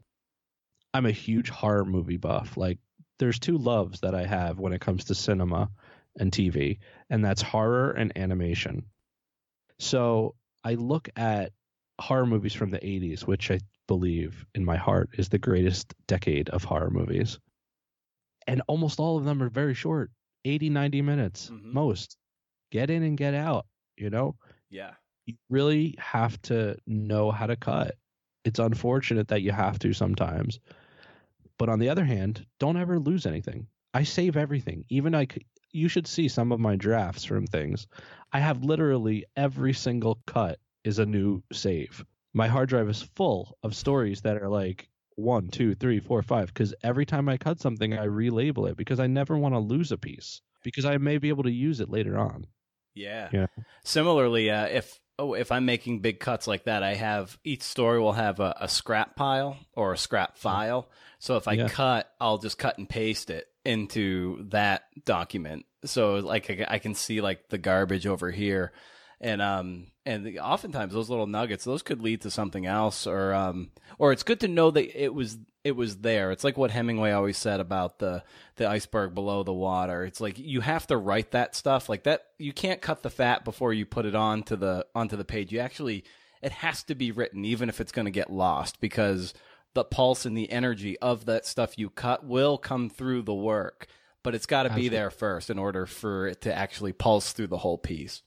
I'm 0.93 1.05
a 1.05 1.11
huge 1.11 1.49
horror 1.49 1.85
movie 1.85 2.17
buff. 2.17 2.57
Like, 2.57 2.79
there's 3.19 3.39
two 3.39 3.57
loves 3.57 4.01
that 4.01 4.15
I 4.15 4.25
have 4.25 4.59
when 4.59 4.73
it 4.73 4.81
comes 4.81 5.05
to 5.05 5.15
cinema 5.15 5.69
and 6.17 6.31
TV, 6.31 6.79
and 7.09 7.23
that's 7.23 7.41
horror 7.41 7.91
and 7.91 8.11
animation. 8.15 8.85
So 9.79 10.35
I 10.63 10.73
look 10.73 11.09
at 11.15 11.53
horror 11.99 12.25
movies 12.25 12.53
from 12.53 12.71
the 12.71 12.79
80s, 12.79 13.21
which 13.21 13.51
I 13.51 13.59
believe 13.93 14.45
in 14.55 14.65
my 14.65 14.77
heart 14.77 15.09
is 15.17 15.29
the 15.29 15.37
greatest 15.37 15.93
decade 16.07 16.49
of 16.49 16.63
horror 16.63 16.89
movies. 16.89 17.39
And 18.47 18.61
almost 18.67 18.99
all 18.99 19.17
of 19.17 19.25
them 19.25 19.41
are 19.43 19.49
very 19.49 19.73
short 19.73 20.11
80, 20.45 20.69
90 20.69 21.01
minutes, 21.01 21.49
mm-hmm. 21.49 21.73
most. 21.73 22.17
Get 22.71 22.89
in 22.89 23.03
and 23.03 23.17
get 23.17 23.33
out, 23.33 23.65
you 23.97 24.09
know? 24.09 24.35
Yeah 24.69 24.91
you 25.25 25.35
really 25.49 25.95
have 25.99 26.41
to 26.43 26.77
know 26.87 27.31
how 27.31 27.47
to 27.47 27.55
cut. 27.55 27.95
It's 28.43 28.59
unfortunate 28.59 29.27
that 29.29 29.41
you 29.41 29.51
have 29.51 29.79
to 29.79 29.93
sometimes. 29.93 30.59
But 31.57 31.69
on 31.69 31.79
the 31.79 31.89
other 31.89 32.05
hand, 32.05 32.45
don't 32.59 32.77
ever 32.77 32.99
lose 32.99 33.25
anything. 33.25 33.67
I 33.93 34.03
save 34.03 34.37
everything. 34.37 34.85
Even 34.89 35.13
I 35.13 35.27
you 35.73 35.87
should 35.87 36.07
see 36.07 36.27
some 36.27 36.51
of 36.51 36.59
my 36.59 36.75
drafts 36.75 37.23
from 37.23 37.47
things. 37.47 37.87
I 38.33 38.39
have 38.39 38.63
literally 38.63 39.25
every 39.37 39.73
single 39.73 40.19
cut 40.25 40.59
is 40.83 40.99
a 40.99 41.05
new 41.05 41.43
save. 41.53 42.03
My 42.33 42.47
hard 42.47 42.69
drive 42.69 42.89
is 42.89 43.01
full 43.01 43.57
of 43.63 43.75
stories 43.75 44.21
that 44.21 44.41
are 44.41 44.49
like 44.49 44.89
one, 45.15 45.49
two, 45.49 45.75
three, 45.75 45.99
four, 45.99 46.21
five. 46.21 46.47
Because 46.47 46.73
every 46.83 47.05
time 47.05 47.27
I 47.29 47.37
cut 47.37 47.59
something, 47.59 47.93
I 47.93 48.07
relabel 48.07 48.69
it 48.69 48.77
because 48.77 48.99
I 48.99 49.07
never 49.07 49.37
want 49.37 49.53
to 49.53 49.59
lose 49.59 49.91
a 49.91 49.97
piece 49.97 50.41
because 50.63 50.85
I 50.85 50.97
may 50.97 51.17
be 51.17 51.29
able 51.29 51.43
to 51.43 51.51
use 51.51 51.79
it 51.79 51.89
later 51.89 52.17
on. 52.17 52.47
Yeah. 52.93 53.29
Yeah. 53.31 53.47
Similarly, 53.83 54.49
uh, 54.49 54.65
if 54.65 54.99
oh, 55.17 55.33
if 55.33 55.51
I'm 55.51 55.65
making 55.65 55.99
big 55.99 56.19
cuts 56.19 56.47
like 56.47 56.65
that, 56.65 56.83
I 56.83 56.95
have 56.95 57.37
each 57.43 57.63
story 57.63 57.99
will 57.99 58.13
have 58.13 58.39
a, 58.39 58.55
a 58.59 58.67
scrap 58.67 59.15
pile 59.15 59.57
or 59.73 59.93
a 59.93 59.97
scrap 59.97 60.37
file. 60.37 60.89
So 61.19 61.37
if 61.37 61.47
I 61.47 61.53
yeah. 61.53 61.67
cut, 61.67 62.11
I'll 62.19 62.39
just 62.39 62.57
cut 62.57 62.77
and 62.77 62.89
paste 62.89 63.29
it 63.29 63.47
into 63.63 64.47
that 64.49 64.83
document. 65.05 65.65
So 65.85 66.15
like 66.15 66.49
I, 66.49 66.75
I 66.75 66.79
can 66.79 66.95
see 66.95 67.21
like 67.21 67.49
the 67.49 67.57
garbage 67.57 68.07
over 68.07 68.31
here, 68.31 68.71
and 69.21 69.41
um 69.41 69.87
and 70.05 70.37
oftentimes 70.39 70.93
those 70.93 71.09
little 71.09 71.27
nuggets 71.27 71.63
those 71.63 71.83
could 71.83 72.01
lead 72.01 72.21
to 72.21 72.31
something 72.31 72.65
else 72.65 73.07
or 73.07 73.33
um 73.33 73.69
or 73.99 74.11
it's 74.11 74.23
good 74.23 74.39
to 74.41 74.47
know 74.47 74.71
that 74.71 75.01
it 75.01 75.13
was 75.13 75.37
it 75.63 75.75
was 75.75 75.97
there. 75.97 76.31
It's 76.31 76.43
like 76.43 76.57
what 76.57 76.71
hemingway 76.71 77.11
always 77.11 77.37
said 77.37 77.59
about 77.59 77.99
the 77.99 78.23
the 78.55 78.67
iceberg 78.67 79.13
below 79.13 79.43
the 79.43 79.53
water. 79.53 80.03
It's 80.03 80.21
like 80.21 80.37
you 80.37 80.61
have 80.61 80.87
to 80.87 80.97
write 80.97 81.31
that 81.31 81.55
stuff. 81.55 81.87
Like 81.87 82.03
that 82.03 82.25
you 82.37 82.53
can't 82.53 82.81
cut 82.81 83.03
the 83.03 83.09
fat 83.09 83.45
before 83.45 83.73
you 83.73 83.85
put 83.85 84.05
it 84.05 84.15
onto 84.15 84.55
the 84.55 84.85
onto 84.95 85.15
the 85.15 85.25
page. 85.25 85.51
You 85.51 85.59
actually 85.59 86.03
it 86.41 86.51
has 86.51 86.83
to 86.83 86.95
be 86.95 87.11
written 87.11 87.45
even 87.45 87.69
if 87.69 87.79
it's 87.79 87.91
going 87.91 88.05
to 88.05 88.11
get 88.11 88.31
lost 88.31 88.81
because 88.81 89.33
the 89.73 89.83
pulse 89.83 90.25
and 90.25 90.35
the 90.35 90.51
energy 90.51 90.97
of 90.99 91.25
that 91.25 91.45
stuff 91.45 91.77
you 91.77 91.89
cut 91.89 92.25
will 92.25 92.57
come 92.57 92.89
through 92.89 93.21
the 93.21 93.33
work 93.33 93.87
but 94.23 94.35
it's 94.35 94.45
got 94.45 94.63
to 94.63 94.73
be 94.73 94.89
there 94.89 95.09
first 95.09 95.49
in 95.49 95.57
order 95.57 95.85
for 95.85 96.27
it 96.27 96.41
to 96.41 96.53
actually 96.53 96.93
pulse 96.93 97.31
through 97.31 97.47
the 97.47 97.57
whole 97.57 97.77
piece 97.77 98.21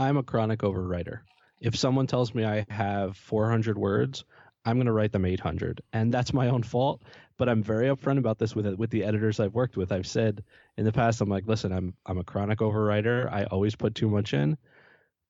I'm 0.00 0.16
a 0.16 0.22
chronic 0.22 0.60
overwriter. 0.60 1.20
If 1.60 1.76
someone 1.76 2.06
tells 2.06 2.34
me 2.34 2.42
I 2.42 2.64
have 2.70 3.18
400 3.18 3.76
words, 3.76 4.24
I'm 4.64 4.76
going 4.76 4.86
to 4.86 4.92
write 4.92 5.12
them 5.12 5.26
800, 5.26 5.82
and 5.92 6.12
that's 6.12 6.32
my 6.32 6.48
own 6.48 6.62
fault. 6.62 7.02
But 7.36 7.50
I'm 7.50 7.62
very 7.62 7.88
upfront 7.88 8.16
about 8.18 8.38
this 8.38 8.56
with 8.56 8.66
with 8.76 8.90
the 8.90 9.04
editors 9.04 9.40
I've 9.40 9.54
worked 9.54 9.76
with. 9.76 9.92
I've 9.92 10.06
said 10.06 10.42
in 10.78 10.86
the 10.86 10.92
past, 10.92 11.20
I'm 11.20 11.28
like, 11.28 11.46
listen, 11.46 11.70
I'm 11.70 11.94
I'm 12.06 12.16
a 12.16 12.24
chronic 12.24 12.60
overwriter. 12.60 13.30
I 13.30 13.44
always 13.44 13.76
put 13.76 13.94
too 13.94 14.08
much 14.08 14.32
in, 14.32 14.56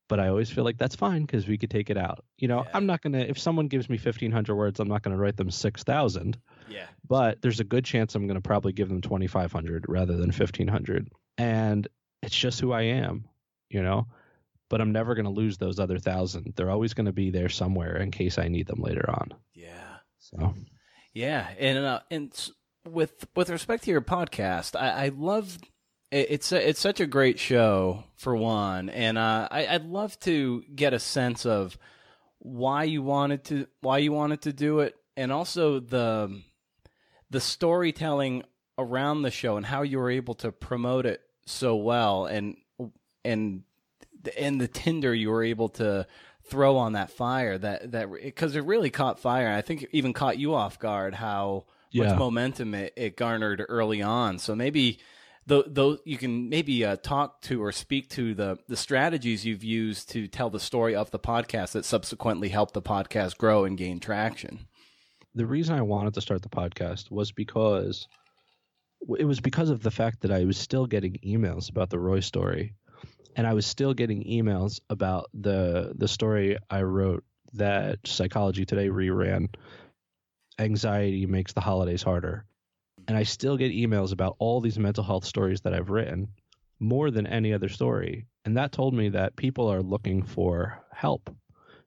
but 0.08 0.20
I 0.20 0.28
always 0.28 0.50
feel 0.50 0.64
like 0.64 0.78
that's 0.78 0.96
fine 0.96 1.22
because 1.22 1.48
we 1.48 1.58
could 1.58 1.70
take 1.70 1.90
it 1.90 1.96
out. 1.96 2.24
You 2.38 2.46
know, 2.46 2.62
yeah. 2.64 2.70
I'm 2.72 2.86
not 2.86 3.02
gonna 3.02 3.18
if 3.18 3.38
someone 3.38 3.66
gives 3.66 3.88
me 3.88 3.96
1,500 3.96 4.54
words, 4.54 4.78
I'm 4.78 4.88
not 4.88 5.02
gonna 5.02 5.16
write 5.16 5.36
them 5.36 5.50
6,000. 5.50 6.38
Yeah. 6.68 6.86
But 7.08 7.42
there's 7.42 7.60
a 7.60 7.64
good 7.64 7.84
chance 7.84 8.14
I'm 8.14 8.28
gonna 8.28 8.40
probably 8.40 8.72
give 8.72 8.88
them 8.88 9.00
2,500 9.00 9.86
rather 9.88 10.16
than 10.16 10.30
1,500, 10.30 11.08
and 11.38 11.88
it's 12.22 12.36
just 12.36 12.60
who 12.60 12.72
I 12.72 12.82
am. 12.82 13.24
You 13.68 13.82
know 13.82 14.06
but 14.70 14.80
I'm 14.80 14.92
never 14.92 15.14
going 15.14 15.26
to 15.26 15.30
lose 15.30 15.58
those 15.58 15.78
other 15.78 15.98
thousand. 15.98 16.54
They're 16.56 16.70
always 16.70 16.94
going 16.94 17.06
to 17.06 17.12
be 17.12 17.30
there 17.30 17.50
somewhere 17.50 17.98
in 17.98 18.10
case 18.10 18.38
I 18.38 18.48
need 18.48 18.66
them 18.66 18.80
later 18.80 19.04
on. 19.10 19.34
Yeah. 19.52 19.96
So. 20.18 20.54
Yeah, 21.12 21.48
and 21.58 21.78
uh, 21.78 22.00
and 22.10 22.50
with 22.88 23.26
with 23.34 23.50
respect 23.50 23.84
to 23.84 23.90
your 23.90 24.00
podcast, 24.00 24.80
I, 24.80 25.06
I 25.06 25.08
love 25.08 25.58
it's 26.10 26.52
a, 26.52 26.68
it's 26.68 26.80
such 26.80 27.00
a 27.00 27.06
great 27.06 27.38
show 27.38 28.04
for 28.16 28.34
one, 28.36 28.88
and 28.88 29.18
uh, 29.18 29.48
I, 29.50 29.66
I'd 29.66 29.86
love 29.86 30.18
to 30.20 30.62
get 30.74 30.92
a 30.92 30.98
sense 31.00 31.46
of 31.46 31.76
why 32.38 32.84
you 32.84 33.02
wanted 33.02 33.44
to 33.44 33.66
why 33.80 33.98
you 33.98 34.12
wanted 34.12 34.42
to 34.42 34.52
do 34.52 34.80
it, 34.80 34.94
and 35.16 35.32
also 35.32 35.80
the 35.80 36.40
the 37.30 37.40
storytelling 37.40 38.44
around 38.78 39.22
the 39.22 39.30
show 39.30 39.56
and 39.56 39.66
how 39.66 39.82
you 39.82 39.98
were 39.98 40.10
able 40.10 40.34
to 40.34 40.52
promote 40.52 41.06
it 41.06 41.20
so 41.46 41.74
well, 41.74 42.26
and 42.26 42.56
and 43.24 43.64
and 44.38 44.60
the 44.60 44.68
tinder 44.68 45.14
you 45.14 45.30
were 45.30 45.42
able 45.42 45.68
to 45.68 46.06
throw 46.44 46.76
on 46.76 46.94
that 46.94 47.10
fire 47.10 47.56
that 47.58 47.92
that 47.92 48.08
because 48.10 48.56
it 48.56 48.64
really 48.64 48.90
caught 48.90 49.18
fire. 49.18 49.52
I 49.52 49.62
think 49.62 49.84
it 49.84 49.90
even 49.92 50.12
caught 50.12 50.38
you 50.38 50.54
off 50.54 50.78
guard 50.78 51.14
how 51.14 51.66
yeah. 51.92 52.08
much 52.08 52.18
momentum 52.18 52.74
it, 52.74 52.92
it 52.96 53.16
garnered 53.16 53.64
early 53.68 54.02
on. 54.02 54.38
So 54.38 54.54
maybe 54.54 54.98
though 55.46 55.64
though 55.66 55.98
you 56.04 56.16
can 56.16 56.48
maybe 56.48 56.84
uh, 56.84 56.96
talk 56.96 57.40
to 57.42 57.62
or 57.62 57.72
speak 57.72 58.08
to 58.10 58.34
the 58.34 58.58
the 58.68 58.76
strategies 58.76 59.44
you've 59.44 59.64
used 59.64 60.10
to 60.10 60.26
tell 60.28 60.50
the 60.50 60.60
story 60.60 60.94
of 60.94 61.10
the 61.10 61.18
podcast 61.18 61.72
that 61.72 61.84
subsequently 61.84 62.48
helped 62.48 62.74
the 62.74 62.82
podcast 62.82 63.38
grow 63.38 63.64
and 63.64 63.78
gain 63.78 64.00
traction. 64.00 64.66
The 65.34 65.46
reason 65.46 65.76
I 65.76 65.82
wanted 65.82 66.14
to 66.14 66.20
start 66.20 66.42
the 66.42 66.48
podcast 66.48 67.10
was 67.10 67.30
because 67.30 68.08
it 69.18 69.24
was 69.24 69.40
because 69.40 69.70
of 69.70 69.82
the 69.82 69.90
fact 69.90 70.20
that 70.20 70.32
I 70.32 70.44
was 70.44 70.58
still 70.58 70.86
getting 70.86 71.16
emails 71.24 71.70
about 71.70 71.90
the 71.90 71.98
Roy 71.98 72.20
story, 72.20 72.74
and 73.36 73.46
I 73.46 73.54
was 73.54 73.66
still 73.66 73.94
getting 73.94 74.24
emails 74.24 74.80
about 74.90 75.30
the 75.34 75.92
the 75.96 76.08
story 76.08 76.58
I 76.68 76.82
wrote 76.82 77.24
that 77.54 77.98
Psychology 78.06 78.64
Today 78.64 78.88
reran. 78.88 79.48
Anxiety 80.58 81.24
makes 81.26 81.52
the 81.54 81.60
holidays 81.60 82.02
harder 82.02 82.44
and 83.08 83.16
I 83.16 83.24
still 83.24 83.56
get 83.56 83.72
emails 83.72 84.12
about 84.12 84.36
all 84.38 84.60
these 84.60 84.78
mental 84.78 85.04
health 85.04 85.24
stories 85.24 85.62
that 85.62 85.74
I've 85.74 85.90
written 85.90 86.28
more 86.78 87.10
than 87.10 87.26
any 87.26 87.52
other 87.52 87.68
story. 87.68 88.26
And 88.44 88.56
that 88.56 88.70
told 88.70 88.94
me 88.94 89.08
that 89.10 89.34
people 89.34 89.66
are 89.66 89.82
looking 89.82 90.22
for 90.22 90.84
help. 90.92 91.34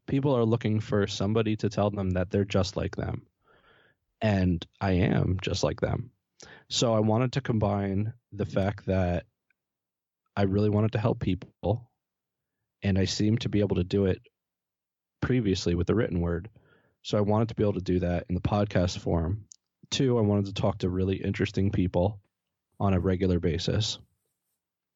People 0.06 0.36
are 0.36 0.44
looking 0.44 0.80
for 0.80 1.08
somebody 1.08 1.56
to 1.56 1.70
tell 1.70 1.89
them 1.89 2.12
that 2.12 2.30
they're 2.30 2.44
just 2.44 2.76
like 2.76 2.96
them. 2.98 3.26
And 4.22 4.66
I 4.82 4.91
am 4.91 5.38
just 5.41 5.64
like 5.64 5.80
them. 5.80 6.12
So 6.70 6.94
I 6.94 7.00
wanted 7.00 7.32
to 7.34 7.41
combine 7.41 8.14
the 8.34 8.46
fact 8.46 8.86
that 8.88 9.26
I 10.36 10.44
really 10.44 10.70
wanted 10.70 10.94
to 10.94 11.00
help 11.00 11.20
people 11.20 11.90
and 12.82 12.98
I 12.98 13.06
seemed 13.06 13.42
to 13.42 13.50
be 13.50 13.62
able 13.62 13.78
to 13.78 13.84
do 13.84 14.06
it 14.06 14.22
previously 15.22 15.76
with 15.76 15.88
the 15.88 15.96
written 15.96 16.20
word. 16.20 16.50
So 17.02 17.18
I 17.18 17.22
wanted 17.22 17.50
to 17.50 17.56
be 17.56 17.64
able 17.64 17.74
to 17.74 17.82
do 17.82 18.00
that 18.00 18.26
in 18.30 18.36
the 18.36 18.42
podcast 18.42 18.98
form 19.00 19.46
Two, 19.94 20.18
I 20.18 20.22
wanted 20.22 20.46
to 20.48 20.54
talk 20.54 20.80
to 20.80 20.90
really 20.90 21.18
interesting 21.18 21.70
people 21.70 22.20
on 22.80 22.96
a 22.96 23.00
regular 23.00 23.40
basis. 23.40 24.00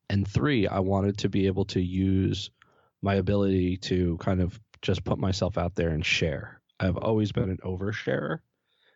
And 0.10 0.28
three, 0.28 0.68
I 0.68 0.80
wanted 0.80 1.20
to 1.20 1.30
be 1.30 1.46
able 1.46 1.66
to 1.66 1.80
use 1.80 2.50
my 3.04 3.14
ability 3.14 3.78
to 3.78 4.18
kind 4.18 4.42
of 4.42 4.60
just 4.82 5.04
put 5.04 5.20
myself 5.20 5.56
out 5.56 5.76
there 5.76 5.90
and 5.90 6.04
share. 6.04 6.62
I've 6.80 6.98
always 6.98 7.32
been 7.32 7.52
an 7.52 7.60
oversharer. 7.64 8.40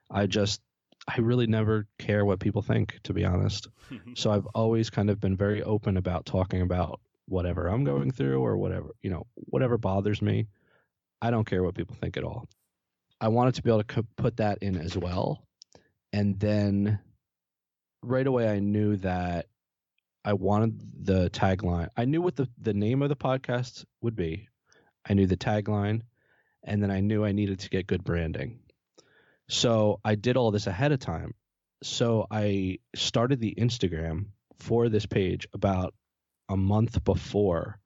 I 0.10 0.26
just 0.26 0.60
I 1.08 1.20
really 1.20 1.47
never 1.47 1.88
care 1.97 2.26
what 2.26 2.39
people 2.39 2.62
think, 2.62 2.99
to 3.04 3.14
be 3.14 3.26
honest. 3.26 3.68
so 4.16 4.32
I've 4.32 4.45
always 4.47 4.89
kind 4.89 5.10
of 5.10 5.20
been 5.20 5.36
very 5.36 5.64
open 5.64 5.97
about 5.97 6.26
talking 6.26 6.62
about 6.62 6.99
whatever 7.28 7.68
I'm 7.68 7.84
going 7.84 8.12
through 8.12 8.41
or 8.41 8.58
whatever, 8.58 8.89
you 9.02 9.10
know, 9.10 9.26
whatever 9.36 9.78
bothers 9.78 10.22
me. 10.22 10.47
I 11.22 11.32
don't 11.32 11.45
care 11.45 11.64
what 11.64 11.76
people 11.76 11.95
think 11.95 12.18
at 12.18 12.24
all. 12.24 12.47
I 13.20 13.28
wanted 13.28 13.56
to 13.56 13.64
be 13.64 13.70
able 13.70 13.84
to 13.84 14.06
put 14.16 14.38
that 14.38 14.60
in 14.62 14.78
as 14.78 14.97
well 14.97 15.43
and 16.14 16.39
then 16.39 16.99
right 18.04 18.28
away 18.28 18.49
I 18.49 18.60
knew 18.60 18.97
that 18.97 19.47
I 20.24 20.34
wanted 20.34 21.06
the 21.06 21.30
tagline. 21.30 21.89
I 21.97 22.06
knew 22.06 22.22
what 22.22 22.36
the, 22.36 22.47
the 22.60 22.74
name 22.74 23.02
of 23.02 23.10
the 23.10 23.16
podcast 23.16 23.86
would 24.02 24.16
be. 24.16 24.47
I 25.08 25.14
knew 25.14 25.26
the 25.26 25.38
tagline, 25.38 26.02
and 26.64 26.82
then 26.84 26.91
I 26.91 26.99
knew 26.99 27.26
I 27.26 27.32
needed 27.32 27.60
to 27.62 27.70
get 27.70 27.88
good 27.88 28.04
branding. 28.04 28.60
So 29.52 29.99
I 30.06 30.16
did 30.16 30.38
all 30.38 30.52
this 30.52 30.66
ahead 30.66 30.93
of 30.93 30.99
time. 30.99 31.34
So 31.84 32.26
I 32.32 32.80
started 32.95 33.41
the 33.41 33.54
Instagram 33.58 34.28
for 34.60 34.88
this 34.88 35.06
page 35.06 35.45
about 35.54 35.93
a 36.47 36.56
month 36.56 37.04
before 37.04 37.78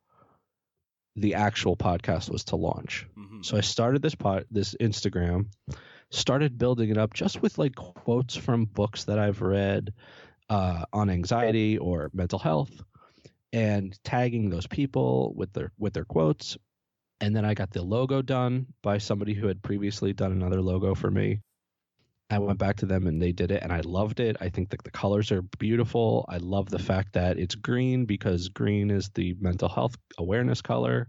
the 1.15 1.33
actual 1.33 1.75
podcast 1.75 2.29
was 2.29 2.43
to 2.45 2.55
launch. 2.55 3.07
Mm-hmm. 3.17 3.41
So 3.41 3.57
I 3.57 3.61
started 3.61 4.03
this 4.03 4.13
pod, 4.13 4.45
this 4.51 4.75
Instagram 4.79 5.47
started 6.11 6.59
building 6.59 6.91
it 6.91 6.99
up 6.99 7.13
just 7.13 7.41
with 7.41 7.57
like 7.57 7.73
quotes 7.73 8.35
from 8.35 8.65
books 8.65 9.05
that 9.05 9.17
I've 9.17 9.41
read 9.41 9.91
uh, 10.51 10.85
on 10.93 11.09
anxiety 11.09 11.79
or 11.79 12.11
mental 12.13 12.37
health 12.37 12.71
and 13.51 13.97
tagging 14.03 14.51
those 14.51 14.67
people 14.67 15.33
with 15.35 15.51
their 15.53 15.71
with 15.79 15.93
their 15.93 16.05
quotes 16.05 16.57
and 17.21 17.35
then 17.35 17.43
I 17.45 17.55
got 17.55 17.71
the 17.71 17.81
logo 17.81 18.21
done 18.21 18.67
by 18.83 18.99
somebody 18.99 19.33
who 19.33 19.47
had 19.47 19.63
previously 19.63 20.13
done 20.13 20.31
another 20.31 20.61
logo 20.61 20.93
for 20.93 21.09
me. 21.09 21.39
I 22.29 22.39
went 22.39 22.57
back 22.57 22.77
to 22.77 22.85
them 22.85 23.05
and 23.05 23.21
they 23.21 23.31
did 23.31 23.51
it 23.51 23.61
and 23.61 23.71
I 23.71 23.81
loved 23.81 24.19
it. 24.19 24.37
I 24.41 24.49
think 24.49 24.69
that 24.71 24.83
the 24.83 24.91
colors 24.91 25.31
are 25.31 25.43
beautiful. 25.43 26.25
I 26.27 26.37
love 26.37 26.69
the 26.69 26.79
fact 26.79 27.13
that 27.13 27.37
it's 27.37 27.55
green 27.55 28.05
because 28.05 28.49
green 28.49 28.89
is 28.89 29.09
the 29.09 29.35
mental 29.39 29.69
health 29.69 29.95
awareness 30.17 30.61
color. 30.61 31.07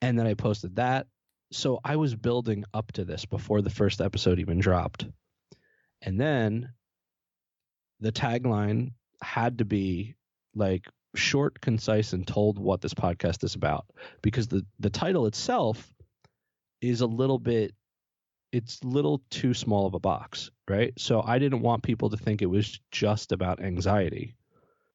And 0.00 0.18
then 0.18 0.26
I 0.26 0.34
posted 0.34 0.76
that 0.76 1.08
so 1.52 1.80
I 1.84 1.96
was 1.96 2.14
building 2.14 2.64
up 2.74 2.92
to 2.92 3.04
this 3.04 3.24
before 3.24 3.62
the 3.62 3.70
first 3.70 4.00
episode 4.00 4.38
even 4.38 4.58
dropped. 4.58 5.06
And 6.02 6.20
then 6.20 6.72
the 8.00 8.12
tagline 8.12 8.92
had 9.22 9.58
to 9.58 9.64
be 9.64 10.14
like 10.54 10.86
short, 11.14 11.60
concise, 11.60 12.12
and 12.12 12.26
told 12.26 12.58
what 12.58 12.80
this 12.80 12.94
podcast 12.94 13.44
is 13.44 13.54
about. 13.54 13.86
Because 14.22 14.48
the, 14.48 14.64
the 14.78 14.90
title 14.90 15.26
itself 15.26 15.92
is 16.80 17.00
a 17.00 17.06
little 17.06 17.38
bit 17.38 17.74
it's 18.52 18.80
a 18.82 18.86
little 18.86 19.22
too 19.30 19.54
small 19.54 19.86
of 19.86 19.94
a 19.94 20.00
box, 20.00 20.50
right? 20.68 20.92
So 20.98 21.22
I 21.22 21.38
didn't 21.38 21.62
want 21.62 21.82
people 21.82 22.10
to 22.10 22.16
think 22.16 22.42
it 22.42 22.46
was 22.46 22.80
just 22.90 23.32
about 23.32 23.62
anxiety, 23.62 24.34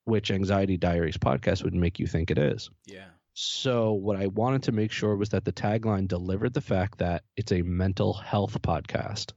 which 0.05 0.31
Anxiety 0.31 0.77
Diaries 0.77 1.17
podcast 1.17 1.63
would 1.63 1.73
make 1.73 1.99
you 1.99 2.07
think 2.07 2.31
it 2.31 2.37
is. 2.37 2.69
Yeah. 2.85 3.05
So, 3.35 3.93
what 3.93 4.15
I 4.15 4.27
wanted 4.27 4.63
to 4.63 4.71
make 4.71 4.91
sure 4.91 5.15
was 5.15 5.29
that 5.29 5.43
the 5.43 5.51
tagline 5.51 6.07
delivered 6.07 6.53
the 6.53 6.61
fact 6.61 6.99
that 6.99 7.23
it's 7.35 7.51
a 7.51 7.63
mental 7.63 8.13
health 8.13 8.61
podcast 8.61 9.31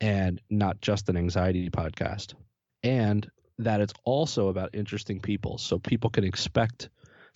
and 0.00 0.40
not 0.50 0.80
just 0.80 1.08
an 1.08 1.16
anxiety 1.16 1.70
podcast. 1.70 2.34
And 2.82 3.30
that 3.58 3.80
it's 3.80 3.94
also 4.04 4.48
about 4.48 4.74
interesting 4.74 5.20
people. 5.20 5.58
So, 5.58 5.78
people 5.78 6.10
can 6.10 6.24
expect 6.24 6.90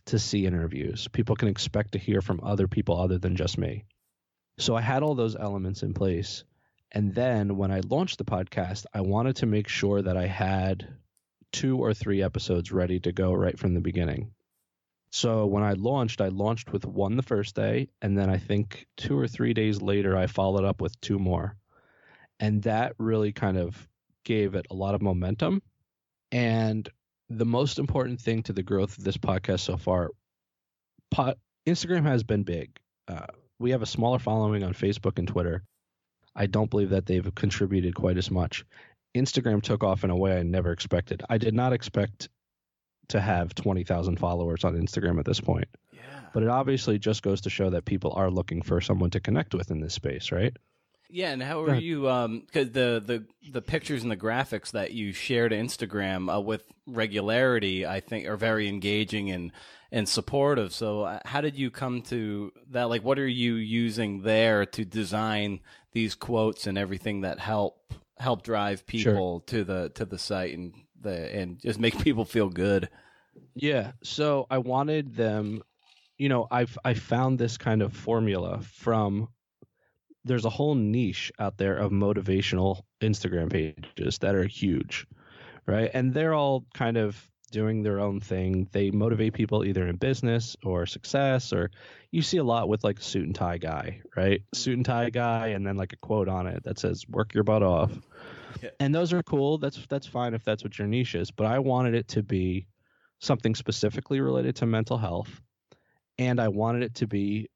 to 0.06 0.18
see 0.18 0.46
interviews, 0.46 1.06
people 1.08 1.36
can 1.36 1.48
expect 1.48 1.92
to 1.92 1.98
hear 1.98 2.20
from 2.20 2.40
other 2.42 2.66
people 2.66 3.00
other 3.00 3.18
than 3.18 3.36
just 3.36 3.56
me. 3.56 3.84
So, 4.58 4.74
I 4.74 4.80
had 4.80 5.02
all 5.02 5.14
those 5.14 5.36
elements 5.36 5.82
in 5.82 5.94
place. 5.94 6.44
And 6.92 7.14
then 7.14 7.56
when 7.56 7.70
I 7.70 7.80
launched 7.80 8.18
the 8.18 8.24
podcast, 8.24 8.86
I 8.94 9.00
wanted 9.00 9.36
to 9.36 9.46
make 9.46 9.68
sure 9.68 10.00
that 10.00 10.16
I 10.16 10.26
had 10.26 10.88
two 11.52 11.78
or 11.78 11.92
three 11.94 12.22
episodes 12.22 12.72
ready 12.72 13.00
to 13.00 13.12
go 13.12 13.32
right 13.32 13.58
from 13.58 13.74
the 13.74 13.80
beginning. 13.80 14.32
So 15.10 15.46
when 15.46 15.62
I 15.62 15.72
launched, 15.72 16.20
I 16.20 16.28
launched 16.28 16.72
with 16.72 16.84
one 16.84 17.16
the 17.16 17.22
first 17.22 17.54
day, 17.54 17.88
and 18.02 18.18
then 18.18 18.28
I 18.28 18.38
think 18.38 18.86
two 18.96 19.18
or 19.18 19.26
three 19.26 19.54
days 19.54 19.80
later, 19.80 20.16
I 20.16 20.26
followed 20.26 20.64
up 20.64 20.80
with 20.80 21.00
two 21.00 21.18
more. 21.18 21.56
And 22.38 22.62
that 22.64 22.94
really 22.98 23.32
kind 23.32 23.56
of 23.56 23.88
gave 24.24 24.54
it 24.54 24.66
a 24.70 24.74
lot 24.74 24.94
of 24.94 25.00
momentum. 25.00 25.62
And 26.32 26.88
the 27.30 27.46
most 27.46 27.78
important 27.78 28.20
thing 28.20 28.42
to 28.44 28.52
the 28.52 28.62
growth 28.62 28.98
of 28.98 29.04
this 29.04 29.16
podcast 29.16 29.60
so 29.60 29.76
far, 29.76 30.10
pot, 31.10 31.38
Instagram 31.66 32.04
has 32.04 32.22
been 32.22 32.42
big. 32.42 32.76
Uh, 33.08 33.26
we 33.58 33.70
have 33.70 33.82
a 33.82 33.86
smaller 33.86 34.18
following 34.18 34.62
on 34.62 34.74
Facebook 34.74 35.18
and 35.18 35.28
Twitter. 35.28 35.62
I 36.34 36.46
don't 36.46 36.70
believe 36.70 36.90
that 36.90 37.06
they've 37.06 37.34
contributed 37.34 37.94
quite 37.94 38.18
as 38.18 38.30
much. 38.30 38.64
Instagram 39.14 39.62
took 39.62 39.82
off 39.82 40.04
in 40.04 40.10
a 40.10 40.16
way 40.16 40.38
I 40.38 40.42
never 40.42 40.72
expected. 40.72 41.22
I 41.28 41.38
did 41.38 41.54
not 41.54 41.72
expect 41.72 42.28
to 43.08 43.20
have 43.20 43.54
20,000 43.54 44.18
followers 44.18 44.64
on 44.64 44.74
Instagram 44.74 45.18
at 45.18 45.24
this 45.24 45.40
point. 45.40 45.68
Yeah. 45.92 46.00
But 46.34 46.42
it 46.42 46.48
obviously 46.48 46.98
just 46.98 47.22
goes 47.22 47.40
to 47.42 47.50
show 47.50 47.70
that 47.70 47.84
people 47.84 48.12
are 48.12 48.30
looking 48.30 48.60
for 48.60 48.80
someone 48.80 49.10
to 49.10 49.20
connect 49.20 49.54
with 49.54 49.70
in 49.70 49.80
this 49.80 49.94
space, 49.94 50.32
right? 50.32 50.54
Yeah, 51.08 51.30
and 51.30 51.42
how 51.42 51.62
are 51.62 51.76
you? 51.76 52.10
Um, 52.10 52.40
because 52.40 52.72
the 52.72 53.02
the 53.04 53.24
the 53.52 53.62
pictures 53.62 54.02
and 54.02 54.10
the 54.10 54.16
graphics 54.16 54.72
that 54.72 54.92
you 54.92 55.12
share 55.12 55.48
to 55.48 55.54
Instagram 55.54 56.34
uh, 56.34 56.40
with 56.40 56.64
regularity, 56.84 57.86
I 57.86 58.00
think, 58.00 58.26
are 58.26 58.36
very 58.36 58.68
engaging 58.68 59.30
and 59.30 59.52
and 59.96 60.06
supportive. 60.06 60.74
So, 60.74 61.02
uh, 61.02 61.20
how 61.24 61.40
did 61.40 61.56
you 61.56 61.70
come 61.70 62.02
to 62.02 62.52
that? 62.70 62.90
Like, 62.90 63.02
what 63.02 63.18
are 63.18 63.26
you 63.26 63.54
using 63.54 64.20
there 64.20 64.66
to 64.66 64.84
design 64.84 65.60
these 65.92 66.14
quotes 66.14 66.66
and 66.66 66.76
everything 66.76 67.22
that 67.22 67.38
help 67.38 67.94
help 68.18 68.42
drive 68.42 68.86
people 68.86 69.38
sure. 69.38 69.42
to 69.46 69.64
the 69.64 69.88
to 69.94 70.04
the 70.04 70.18
site 70.18 70.56
and 70.56 70.74
the 71.00 71.34
and 71.34 71.58
just 71.58 71.80
make 71.80 71.98
people 72.04 72.26
feel 72.26 72.50
good. 72.50 72.90
Yeah. 73.54 73.92
So 74.02 74.46
I 74.50 74.58
wanted 74.58 75.14
them, 75.14 75.62
you 76.18 76.28
know, 76.28 76.46
I've 76.50 76.76
I 76.84 76.92
found 76.92 77.38
this 77.38 77.56
kind 77.56 77.80
of 77.80 77.94
formula 77.94 78.60
from 78.60 79.28
there's 80.26 80.44
a 80.44 80.50
whole 80.50 80.74
niche 80.74 81.32
out 81.38 81.56
there 81.56 81.78
of 81.78 81.90
motivational 81.90 82.82
Instagram 83.00 83.50
pages 83.50 84.18
that 84.18 84.34
are 84.34 84.44
huge, 84.44 85.06
right? 85.66 85.90
And 85.94 86.12
they're 86.12 86.34
all 86.34 86.66
kind 86.74 86.98
of 86.98 87.16
doing 87.50 87.82
their 87.82 88.00
own 88.00 88.20
thing. 88.20 88.68
They 88.72 88.90
motivate 88.90 89.34
people 89.34 89.64
either 89.64 89.86
in 89.86 89.96
business 89.96 90.56
or 90.64 90.86
success, 90.86 91.52
or 91.52 91.70
you 92.10 92.22
see 92.22 92.38
a 92.38 92.44
lot 92.44 92.68
with 92.68 92.84
like 92.84 92.98
a 92.98 93.02
suit 93.02 93.24
and 93.24 93.34
tie 93.34 93.58
guy, 93.58 94.00
right? 94.16 94.40
Mm. 94.40 94.58
Suit 94.58 94.76
and 94.76 94.86
tie 94.86 95.10
guy, 95.10 95.48
and 95.48 95.66
then 95.66 95.76
like 95.76 95.92
a 95.92 95.96
quote 95.96 96.28
on 96.28 96.46
it 96.46 96.64
that 96.64 96.78
says 96.78 97.04
"work 97.08 97.34
your 97.34 97.44
butt 97.44 97.62
off." 97.62 97.92
And 98.80 98.94
those 98.94 99.12
are 99.12 99.22
cool. 99.22 99.58
That's 99.58 99.86
that's 99.86 100.06
fine 100.06 100.32
if 100.32 100.42
that's 100.42 100.64
what 100.64 100.78
your 100.78 100.88
niche 100.88 101.14
is. 101.14 101.30
But 101.30 101.44
I 101.44 101.58
wanted 101.58 101.94
it 101.94 102.08
to 102.08 102.22
be 102.22 102.66
something 103.18 103.54
specifically 103.54 104.20
related 104.20 104.56
to 104.56 104.66
mental 104.66 104.96
health, 104.96 105.28
and 106.16 106.40
I 106.40 106.48
wanted 106.48 106.82
it 106.82 106.94
to 106.94 107.06
be 107.06 107.50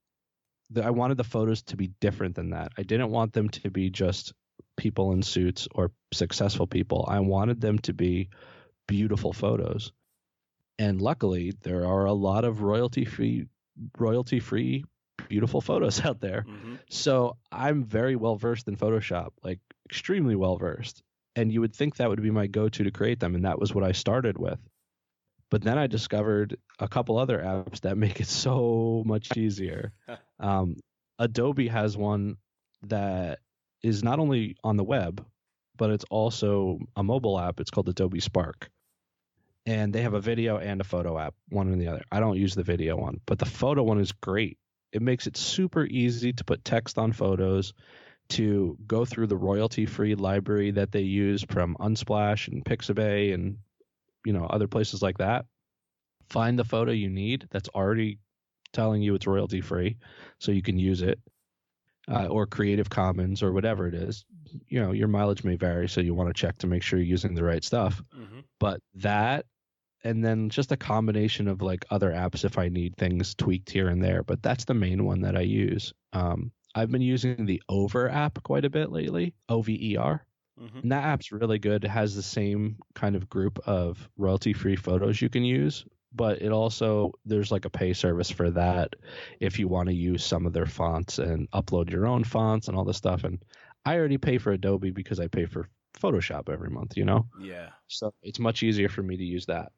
the, 0.69 0.85
I 0.85 0.91
wanted 0.91 1.17
the 1.17 1.25
photos 1.25 1.63
to 1.63 1.77
be 1.77 1.89
different 2.01 2.35
than 2.35 2.51
that. 2.51 2.73
I 2.77 2.83
didn't 2.83 3.11
want 3.11 3.33
them 3.33 3.49
to 3.49 3.71
be 3.71 3.89
just 3.89 4.35
people 4.77 5.13
in 5.13 5.23
suits 5.23 5.69
or 5.75 5.91
successful 6.13 6.67
people. 6.67 7.07
I 7.09 7.21
wanted 7.21 7.61
them 7.61 7.79
to 7.81 7.93
be 7.93 8.29
beautiful 8.91 9.33
photos. 9.33 9.93
And 10.81 11.01
luckily, 11.01 11.55
there 11.63 11.87
are 11.87 12.07
a 12.07 12.13
lot 12.13 12.45
of 12.45 12.61
royalty 12.61 13.05
free, 13.05 13.47
royalty 13.97 14.41
free, 14.41 14.85
beautiful 15.29 15.61
photos 15.61 16.01
out 16.05 16.21
there. 16.21 16.45
Mm-hmm. 16.49 16.75
So 16.91 17.37
I'm 17.53 17.85
very 17.85 18.17
well 18.17 18.35
versed 18.35 18.67
in 18.67 18.77
Photoshop, 18.77 19.29
like 19.45 19.61
extremely 19.89 20.35
well 20.35 20.57
versed. 20.57 21.03
And 21.37 21.53
you 21.53 21.61
would 21.61 21.75
think 21.75 21.97
that 21.97 22.09
would 22.09 22.21
be 22.21 22.33
my 22.33 22.49
go 22.49 22.69
to 22.69 22.85
to 22.85 22.91
create 22.91 23.21
them. 23.21 23.37
And 23.37 23.45
that 23.45 23.61
was 23.61 23.73
what 23.73 23.85
I 23.85 23.93
started 23.93 24.37
with. 24.37 24.59
But 25.53 25.63
then 25.63 25.79
I 25.79 25.87
discovered 25.87 26.57
a 26.81 26.89
couple 26.89 27.17
other 27.17 27.39
apps 27.39 27.83
that 27.83 27.97
make 28.05 28.21
it 28.21 28.27
so 28.27 29.05
much 29.07 29.37
easier. 29.37 29.93
um, 30.41 30.75
Adobe 31.21 31.69
has 31.69 31.97
one 31.97 32.39
that 32.83 33.39
is 33.85 34.03
not 34.03 34.19
only 34.19 34.57
on 34.65 34.77
the 34.77 34.85
web, 34.85 35.25
but 35.77 35.91
it's 35.91 36.05
also 36.11 36.81
a 36.97 37.05
mobile 37.05 37.39
app. 37.39 37.61
It's 37.61 37.71
called 37.71 37.89
Adobe 37.89 38.21
Spark. 38.21 38.69
And 39.67 39.93
they 39.93 40.03
have 40.03 40.15
a 40.15 40.21
video 40.21 40.59
and 40.59 40.81
a 40.81 40.85
photo 40.85 41.19
app, 41.19 41.35
one 41.49 41.69
and 41.69 41.81
the 41.81 41.89
other. 41.89 42.03
I 42.11 42.21
don't 42.21 42.39
use 42.39 42.55
the 42.55 42.63
video 42.63 42.97
one, 42.97 43.21
but 43.27 43.39
the 43.39 43.47
photo 43.47 43.83
one 43.83 44.01
is 44.01 44.13
great. 44.13 44.59
It 44.93 45.03
makes 45.03 45.27
it 45.27 45.37
super 45.37 45.85
easy 45.85 46.33
to 46.33 46.45
put 46.45 46.65
text 46.65 46.99
on 46.99 47.13
photos, 47.13 47.75
to 48.31 48.79
go 48.87 49.05
through 49.05 49.27
the 49.27 49.37
royalty 49.37 49.87
free 49.87 50.15
library 50.15 50.71
that 50.73 50.93
they 50.93 51.03
use 51.03 51.45
from 51.49 51.77
Unsplash 51.79 52.49
and 52.49 52.65
Pixabay 52.65 53.35
and 53.35 53.59
you 54.25 54.33
know 54.33 54.45
other 54.45 54.69
places 54.69 55.03
like 55.03 55.19
that. 55.19 55.47
Find 56.31 56.59
the 56.59 56.65
photo 56.65 56.93
you 56.93 57.11
need 57.11 57.47
that's 57.51 57.69
already 57.69 58.19
telling 58.73 59.03
you 59.03 59.15
it's 59.15 59.27
royalty 59.27 59.61
free, 59.61 59.97
so 60.39 60.53
you 60.53 60.63
can 60.63 60.79
use 60.79 61.03
it, 61.03 61.19
uh, 62.11 62.27
or 62.27 62.47
Creative 62.47 62.89
Commons 62.91 63.43
or 63.43 63.53
whatever 63.53 63.87
it 63.87 63.95
is. 63.95 64.25
You 64.69 64.81
know 64.83 64.93
your 64.93 65.09
mileage 65.09 65.45
may 65.45 65.57
vary, 65.57 65.89
so 65.89 66.01
you 66.01 66.15
want 66.15 66.29
to 66.29 66.41
check 66.41 66.59
to 66.59 66.67
make 66.67 66.83
sure 66.83 66.99
you're 66.99 67.07
using 67.07 67.35
the 67.35 67.45
right 67.45 67.63
stuff. 67.63 68.03
Mm-hmm. 68.17 68.41
But 68.59 68.81
that, 68.97 69.47
and 70.03 70.25
then 70.25 70.51
just 70.51 70.73
a 70.73 70.77
combination 70.77 71.47
of 71.49 71.63
like 71.63 71.87
other 71.91 72.11
apps 72.11 72.45
if 72.45 72.59
I 72.59 72.69
need 72.69 72.97
things 72.97 73.35
tweaked 73.35 73.71
here 73.71 73.89
and 73.89 74.03
there. 74.03 74.23
But 74.23 74.43
that's 74.43 74.65
the 74.65 74.75
main 74.75 75.05
one 75.05 75.23
that 75.23 75.37
I 75.37 75.43
use. 75.43 75.93
Um, 76.13 76.53
I've 76.75 76.91
been 76.91 77.03
using 77.03 77.47
the 77.47 77.63
Over 77.69 78.09
app 78.09 78.43
quite 78.43 78.65
a 78.65 78.71
bit 78.71 78.91
lately, 78.91 79.35
O 79.49 79.63
V 79.63 79.79
E 79.93 79.97
R. 79.97 80.25
Mm-hmm. 80.61 80.79
And 80.81 80.93
that 80.93 81.05
app's 81.05 81.33
really 81.33 81.59
good. 81.59 81.85
It 81.85 81.91
has 81.91 82.15
the 82.15 82.23
same 82.23 82.77
kind 82.95 83.17
of 83.17 83.29
group 83.29 83.61
of 83.67 84.09
royalty 84.19 84.53
free 84.53 84.77
photos 84.77 85.21
you 85.21 85.31
can 85.31 85.43
use, 85.43 85.87
but 86.13 86.43
it 86.43 86.51
also, 86.51 87.13
there's 87.25 87.53
like 87.53 87.65
a 87.65 87.71
pay 87.71 87.93
service 87.93 88.31
for 88.31 88.51
that 88.51 88.95
if 89.39 89.59
you 89.59 89.69
want 89.69 89.89
to 89.89 89.95
use 89.95 90.25
some 90.25 90.47
of 90.47 90.53
their 90.53 90.67
fonts 90.67 91.19
and 91.19 91.51
upload 91.53 91.91
your 91.91 92.07
own 92.07 92.25
fonts 92.25 92.69
and 92.69 92.77
all 92.77 92.85
this 92.85 92.97
stuff. 92.97 93.25
And 93.25 93.43
I 93.85 93.97
already 93.97 94.19
pay 94.19 94.39
for 94.39 94.53
Adobe 94.53 94.91
because 94.91 95.21
I 95.21 95.29
pay 95.29 95.47
for 95.47 95.69
Photoshop 96.01 96.49
every 96.49 96.71
month, 96.71 96.97
you 96.97 97.05
know? 97.05 97.27
Yeah. 97.41 97.71
So 97.89 98.13
it's 98.23 98.39
much 98.39 98.63
easier 98.63 98.89
for 98.89 99.03
me 99.03 99.17
to 99.17 99.25
use 99.25 99.47
that. 99.47 99.73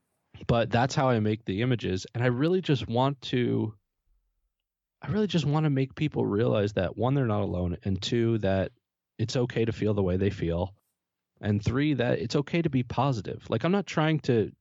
But 0.46 0.70
that's 0.70 0.94
how 0.94 1.08
I 1.08 1.20
make 1.20 1.44
the 1.44 1.60
images. 1.62 2.06
And 2.14 2.22
I 2.24 2.28
really 2.28 2.62
just 2.62 2.88
want 2.88 3.20
to 3.22 3.74
I 5.02 5.08
really 5.08 5.26
just 5.26 5.44
want 5.44 5.64
to 5.64 5.70
make 5.70 5.94
people 5.94 6.24
realize 6.24 6.74
that 6.74 6.96
one, 6.96 7.14
they're 7.14 7.26
not 7.26 7.42
alone, 7.42 7.76
and 7.84 8.00
two, 8.00 8.38
that 8.38 8.70
it's 9.18 9.36
okay 9.36 9.64
to 9.64 9.72
feel 9.72 9.94
the 9.94 10.02
way 10.02 10.16
they 10.16 10.30
feel. 10.30 10.74
And 11.40 11.62
three, 11.62 11.94
that 11.94 12.20
it's 12.20 12.36
okay 12.36 12.62
to 12.62 12.70
be 12.70 12.84
positive. 12.84 13.44
Like 13.50 13.64
I'm 13.64 13.72
not 13.72 13.86
trying 13.86 14.20
to, 14.20 14.52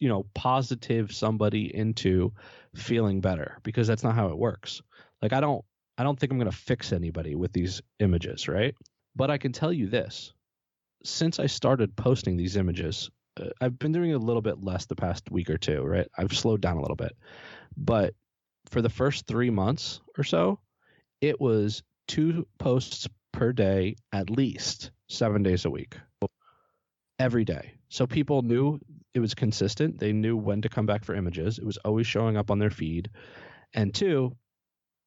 you 0.00 0.08
know, 0.08 0.26
positive 0.34 1.12
somebody 1.12 1.74
into 1.74 2.32
feeling 2.74 3.20
better 3.20 3.58
because 3.62 3.86
that's 3.86 4.04
not 4.04 4.14
how 4.14 4.28
it 4.28 4.38
works. 4.38 4.82
Like 5.22 5.32
I 5.32 5.40
don't 5.40 5.64
I 5.98 6.02
don't 6.02 6.18
think 6.18 6.30
I'm 6.30 6.38
going 6.38 6.50
to 6.50 6.56
fix 6.56 6.92
anybody 6.92 7.34
with 7.34 7.52
these 7.52 7.80
images, 8.00 8.48
right? 8.48 8.74
But 9.14 9.30
I 9.30 9.38
can 9.38 9.52
tell 9.52 9.72
you 9.72 9.86
this. 9.86 10.32
Since 11.04 11.38
I 11.38 11.46
started 11.46 11.96
posting 11.96 12.36
these 12.36 12.56
images, 12.56 13.10
uh, 13.40 13.48
I've 13.60 13.78
been 13.78 13.92
doing 13.92 14.12
a 14.12 14.18
little 14.18 14.42
bit 14.42 14.62
less 14.62 14.86
the 14.86 14.96
past 14.96 15.30
week 15.30 15.48
or 15.48 15.56
two, 15.56 15.82
right? 15.82 16.06
I've 16.16 16.36
slowed 16.36 16.60
down 16.60 16.76
a 16.76 16.82
little 16.82 16.96
bit. 16.96 17.16
But 17.76 18.14
for 18.68 18.82
the 18.82 18.90
first 18.90 19.26
3 19.26 19.50
months 19.50 20.00
or 20.18 20.24
so, 20.24 20.58
it 21.20 21.40
was 21.40 21.82
two 22.08 22.46
posts 22.58 23.08
per 23.32 23.52
day 23.52 23.96
at 24.12 24.28
least 24.28 24.90
7 25.08 25.42
days 25.42 25.64
a 25.64 25.70
week. 25.70 25.96
Every 27.18 27.44
day. 27.44 27.72
So 27.88 28.06
people 28.06 28.42
knew 28.42 28.78
it 29.16 29.20
was 29.20 29.34
consistent. 29.34 29.98
They 29.98 30.12
knew 30.12 30.36
when 30.36 30.60
to 30.60 30.68
come 30.68 30.84
back 30.84 31.02
for 31.02 31.14
images. 31.14 31.58
It 31.58 31.64
was 31.64 31.78
always 31.78 32.06
showing 32.06 32.36
up 32.36 32.50
on 32.50 32.58
their 32.58 32.68
feed. 32.68 33.08
And 33.72 33.94
two, 33.94 34.36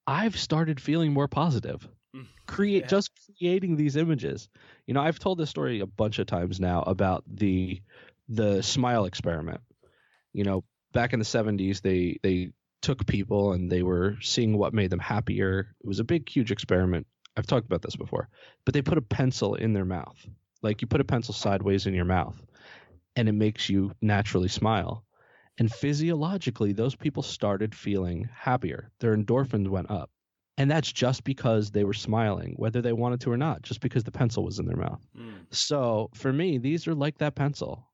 I've 0.07 0.35
started 0.35 0.81
feeling 0.81 1.13
more 1.13 1.27
positive. 1.27 1.87
Mm, 2.15 2.25
Create 2.47 2.81
yeah. 2.81 2.87
just 2.87 3.11
creating 3.37 3.75
these 3.75 3.95
images. 3.95 4.49
You 4.87 4.95
know, 4.95 5.01
I've 5.01 5.19
told 5.19 5.37
this 5.37 5.51
story 5.51 5.81
a 5.81 5.85
bunch 5.85 6.17
of 6.17 6.25
times 6.25 6.59
now 6.59 6.81
about 6.81 7.23
the 7.27 7.83
the 8.29 8.63
smile 8.63 9.05
experiment. 9.05 9.61
You 10.33 10.43
know, 10.43 10.63
back 10.91 11.13
in 11.13 11.19
the 11.19 11.25
70s 11.25 11.81
they 11.81 12.17
they 12.23 12.49
took 12.81 13.05
people 13.05 13.53
and 13.53 13.71
they 13.71 13.83
were 13.83 14.15
seeing 14.21 14.57
what 14.57 14.73
made 14.73 14.89
them 14.89 14.97
happier. 14.97 15.75
It 15.81 15.87
was 15.87 15.99
a 15.99 16.03
big 16.03 16.27
huge 16.27 16.51
experiment. 16.51 17.05
I've 17.37 17.45
talked 17.45 17.67
about 17.67 17.83
this 17.83 17.95
before. 17.95 18.27
But 18.65 18.73
they 18.73 18.81
put 18.81 18.97
a 18.97 19.03
pencil 19.03 19.53
in 19.53 19.73
their 19.73 19.85
mouth. 19.85 20.17
Like 20.63 20.81
you 20.81 20.87
put 20.87 20.99
a 20.99 21.05
pencil 21.05 21.35
sideways 21.35 21.85
in 21.85 21.93
your 21.93 22.05
mouth 22.05 22.43
and 23.15 23.27
it 23.29 23.33
makes 23.33 23.69
you 23.69 23.91
naturally 24.01 24.47
smile. 24.47 25.03
And 25.57 25.71
physiologically, 25.71 26.71
those 26.71 26.95
people 26.95 27.21
started 27.21 27.75
feeling 27.75 28.29
happier. 28.33 28.91
Their 28.99 29.15
endorphins 29.15 29.67
went 29.67 29.91
up. 29.91 30.09
And 30.57 30.69
that's 30.69 30.91
just 30.91 31.23
because 31.23 31.71
they 31.71 31.83
were 31.83 31.93
smiling, 31.93 32.53
whether 32.57 32.81
they 32.81 32.93
wanted 32.93 33.21
to 33.21 33.31
or 33.31 33.37
not, 33.37 33.61
just 33.61 33.79
because 33.79 34.03
the 34.03 34.11
pencil 34.11 34.43
was 34.43 34.59
in 34.59 34.65
their 34.65 34.77
mouth. 34.77 35.05
Mm. 35.17 35.45
So 35.51 36.09
for 36.13 36.31
me, 36.33 36.57
these 36.57 36.87
are 36.87 36.95
like 36.95 37.17
that 37.19 37.35
pencil. 37.35 37.87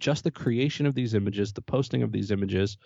Just 0.00 0.24
the 0.24 0.30
creation 0.30 0.86
of 0.86 0.94
these 0.94 1.14
images, 1.14 1.52
the 1.52 1.62
posting 1.62 2.02
of 2.02 2.12
these 2.12 2.30
images. 2.30 2.76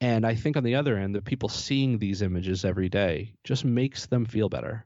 And 0.00 0.26
I 0.26 0.34
think 0.34 0.56
on 0.56 0.64
the 0.64 0.74
other 0.74 0.96
end, 0.98 1.14
the 1.14 1.22
people 1.22 1.48
seeing 1.48 1.98
these 1.98 2.20
images 2.20 2.64
every 2.64 2.88
day 2.88 3.34
just 3.44 3.64
makes 3.64 4.06
them 4.06 4.24
feel 4.24 4.48
better. 4.48 4.84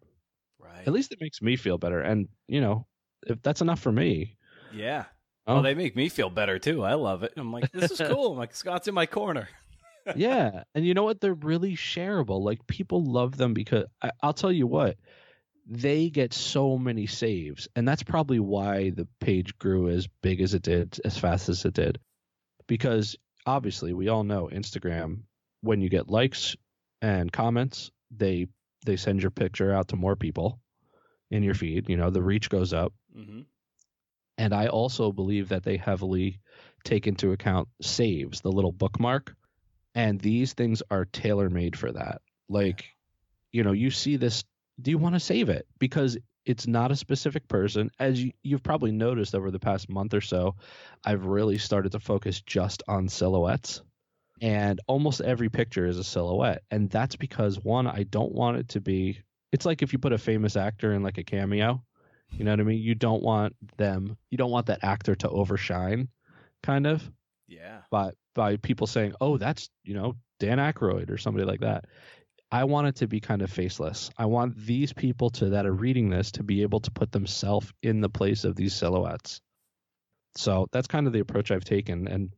Right. 0.59 0.87
At 0.87 0.93
least 0.93 1.13
it 1.13 1.21
makes 1.21 1.43
me 1.43 1.57
feel 1.57 1.79
better. 1.79 2.01
And, 2.01 2.29
you 2.47 2.61
know, 2.61 2.87
if 3.27 3.43
that's 3.43 3.61
enough 3.61 3.81
for 3.81 3.93
me. 3.93 4.37
Yeah. 4.75 5.07
Oh. 5.51 5.55
Well, 5.55 5.63
they 5.63 5.75
make 5.75 5.97
me 5.97 6.09
feel 6.09 6.31
better 6.31 6.59
too. 6.61 6.85
I 6.85 6.95
love 6.95 7.25
it. 7.25 7.33
I'm 7.37 7.53
like, 7.53 7.73
this 7.73 7.91
is 7.91 8.01
cool. 8.09 8.33
I'm 8.33 8.39
like, 8.39 8.55
Scott's 8.55 8.87
in 8.87 8.95
my 8.95 9.07
corner. 9.07 9.49
yeah. 10.17 10.63
And 10.75 10.87
you 10.87 10.95
know 10.95 11.03
what? 11.03 11.21
They're 11.21 11.35
really 11.35 11.75
shareable. 11.75 12.41
Like 12.41 12.67
people 12.69 13.05
love 13.05 13.37
them 13.37 13.53
because 13.53 13.85
I, 14.01 14.13
I'll 14.23 14.33
tell 14.33 14.53
you 14.53 14.69
what, 14.69 14.97
they 15.67 16.09
get 16.09 16.33
so 16.33 16.79
many 16.79 17.07
saves. 17.07 17.67
And 17.75 17.87
that's 17.87 18.05
probably 18.05 18.39
why 18.39 18.91
the 18.91 19.09
page 19.21 19.59
grew 19.59 19.89
as 19.89 20.07
big 20.23 20.41
as 20.41 20.55
it 20.55 20.63
did, 20.63 21.01
as 21.05 21.19
fast 21.19 21.49
as 21.49 21.65
it 21.65 21.75
did. 21.75 21.99
Because 22.69 23.17
obviously 23.45 23.93
we 23.93 24.09
all 24.09 24.23
know 24.23 24.49
Instagram, 24.53 25.23
when 25.63 25.81
you 25.81 25.89
get 25.89 26.09
likes 26.09 26.57
and 27.03 27.33
comments, 27.33 27.91
they 28.11 28.47
they 28.87 28.97
send 28.97 29.21
your 29.21 29.31
picture 29.31 29.75
out 29.75 29.89
to 29.89 29.97
more 29.97 30.17
people 30.17 30.61
in 31.31 31.43
your 31.43 31.55
feed. 31.55 31.89
You 31.89 31.97
know, 31.97 32.11
the 32.11 32.23
reach 32.23 32.49
goes 32.49 32.73
up. 32.73 32.93
hmm 33.13 33.41
And 34.41 34.55
I 34.55 34.69
also 34.69 35.13
believe 35.13 35.51
that 35.51 35.65
they 35.65 35.77
heavily 35.77 36.41
take 36.83 37.07
into 37.07 37.33
account 37.33 37.69
saves, 37.83 38.41
the 38.41 38.51
little 38.51 38.73
bookmark. 38.73 39.37
And 39.95 40.19
these 40.19 40.55
things 40.55 40.83
are 40.91 41.05
tailor 41.05 41.51
made 41.51 41.77
for 41.77 41.93
that. 41.93 42.23
Like, 42.49 42.87
you 43.53 43.65
know, 43.65 43.73
you 43.73 43.91
see 43.91 44.17
this, 44.17 44.43
do 44.81 44.91
you 44.91 44.97
want 44.97 45.15
to 45.15 45.21
save 45.21 45.51
it? 45.51 45.67
Because 45.79 46.17
it's 46.47 46.67
not 46.67 46.91
a 46.91 46.97
specific 46.97 47.49
person. 47.49 47.91
As 47.99 48.25
you, 48.25 48.33
you've 48.43 48.63
probably 48.63 48.93
noticed 48.93 49.35
over 49.35 49.51
the 49.51 49.59
past 49.59 49.91
month 49.91 50.15
or 50.15 50.23
so, 50.23 50.57
I've 51.05 51.27
really 51.27 51.59
started 51.59 51.93
to 51.93 52.01
focus 52.01 52.41
just 52.41 52.83
on 52.89 53.11
silhouettes. 53.11 53.83
And 54.41 54.81
almost 54.87 55.21
every 55.21 55.51
picture 55.51 55.85
is 55.85 55.99
a 55.99 56.05
silhouette. 56.05 56.63
And 56.71 56.89
that's 56.89 57.17
because, 57.17 57.63
one, 57.63 57.87
I 57.87 58.05
don't 58.05 58.33
want 58.33 58.57
it 58.57 58.69
to 58.71 58.81
be, 58.81 59.21
it's 59.53 59.67
like 59.67 59.83
if 59.83 59.93
you 59.93 59.99
put 59.99 60.15
a 60.15 60.19
famous 60.19 60.57
actor 60.57 60.95
in 60.95 61.03
like 61.03 61.19
a 61.19 61.25
cameo. 61.25 61.85
You 62.33 62.45
know 62.45 62.53
what 62.53 62.61
I 62.61 62.65
mean? 62.65 62.79
You 62.81 62.95
don't 62.95 63.23
want 63.23 63.55
them, 63.77 64.17
you 64.31 64.39
don't 64.39 64.51
want 64.51 64.67
that 64.67 64.83
actor 64.83 65.15
to 65.17 65.29
overshine, 65.29 66.09
kind 66.63 66.87
of, 66.87 67.09
Yeah. 67.49 67.83
by 67.91 68.13
by 68.35 68.57
people 68.57 68.87
saying, 68.87 69.15
"Oh, 69.21 69.37
that's 69.39 69.69
you 69.85 69.95
know 69.95 70.15
Dan 70.39 70.59
Aykroyd 70.59 71.11
or 71.11 71.19
somebody 71.19 71.45
like 71.45 71.61
that." 71.61 71.87
I 72.53 72.65
want 72.65 72.89
it 72.89 72.97
to 72.97 73.07
be 73.07 73.21
kind 73.21 73.43
of 73.43 73.51
faceless. 73.51 74.11
I 74.19 74.27
want 74.27 74.57
these 74.57 74.93
people 74.93 75.31
to 75.31 75.51
that 75.51 75.67
are 75.67 75.73
reading 75.73 76.11
this 76.11 76.33
to 76.33 76.43
be 76.43 76.63
able 76.63 76.81
to 76.81 76.91
put 76.91 77.13
themselves 77.13 77.73
in 77.83 78.01
the 78.01 78.09
place 78.09 78.45
of 78.45 78.57
these 78.57 78.75
silhouettes. 78.75 79.41
So 80.37 80.67
that's 80.73 80.89
kind 80.89 81.07
of 81.07 81.13
the 81.13 81.21
approach 81.21 81.51
I've 81.51 81.65
taken, 81.65 82.09
and 82.09 82.35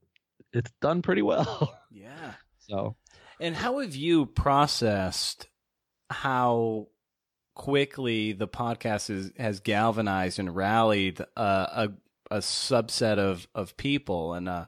it's 0.53 0.71
done 0.81 1.03
pretty 1.03 1.23
well. 1.23 1.79
Yeah. 1.91 2.35
so 2.59 2.97
And 3.41 3.55
how 3.55 3.81
have 3.81 3.95
you 3.95 4.25
processed 4.27 5.47
how 6.11 6.89
quickly 7.55 8.33
the 8.33 8.49
podcast 8.49 9.11
is, 9.11 9.33
has 9.39 9.61
galvanized 9.61 10.39
and 10.39 10.55
rallied 10.55 11.21
uh, 11.37 11.67
a 11.89 11.89
a 12.31 12.39
subset 12.39 13.19
of 13.19 13.47
of 13.55 13.77
people? 13.77 14.35
And 14.35 14.49
uh, 14.49 14.67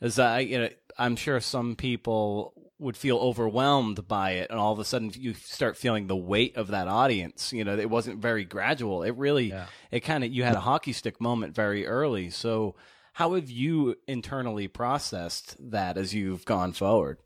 as 0.00 0.18
I, 0.18 0.40
you 0.40 0.58
know, 0.58 0.68
I'm 0.98 1.16
sure 1.16 1.40
some 1.40 1.74
people 1.76 2.52
would 2.78 2.96
feel 2.96 3.16
overwhelmed 3.18 4.08
by 4.08 4.32
it, 4.32 4.50
and 4.50 4.58
all 4.58 4.72
of 4.72 4.78
a 4.78 4.84
sudden 4.84 5.10
you 5.14 5.34
start 5.34 5.76
feeling 5.76 6.06
the 6.08 6.16
weight 6.16 6.56
of 6.56 6.68
that 6.68 6.88
audience. 6.88 7.52
You 7.52 7.64
know, 7.64 7.76
it 7.78 7.88
wasn't 7.90 8.20
very 8.20 8.44
gradual. 8.44 9.02
It 9.04 9.16
really, 9.16 9.50
Yeah. 9.50 9.66
it 9.90 10.00
kind 10.00 10.24
of 10.24 10.32
you 10.32 10.42
had 10.44 10.56
a 10.56 10.60
hockey 10.60 10.92
stick 10.92 11.20
moment 11.20 11.54
very 11.54 11.86
early. 11.86 12.30
So. 12.30 12.74
how 13.14 13.34
have 13.34 13.50
you 13.50 13.94
internally 14.08 14.66
processed 14.68 15.54
that 15.70 15.98
as 15.98 16.14
you've 16.14 16.46
gone 16.46 16.72
forward? 16.72 17.18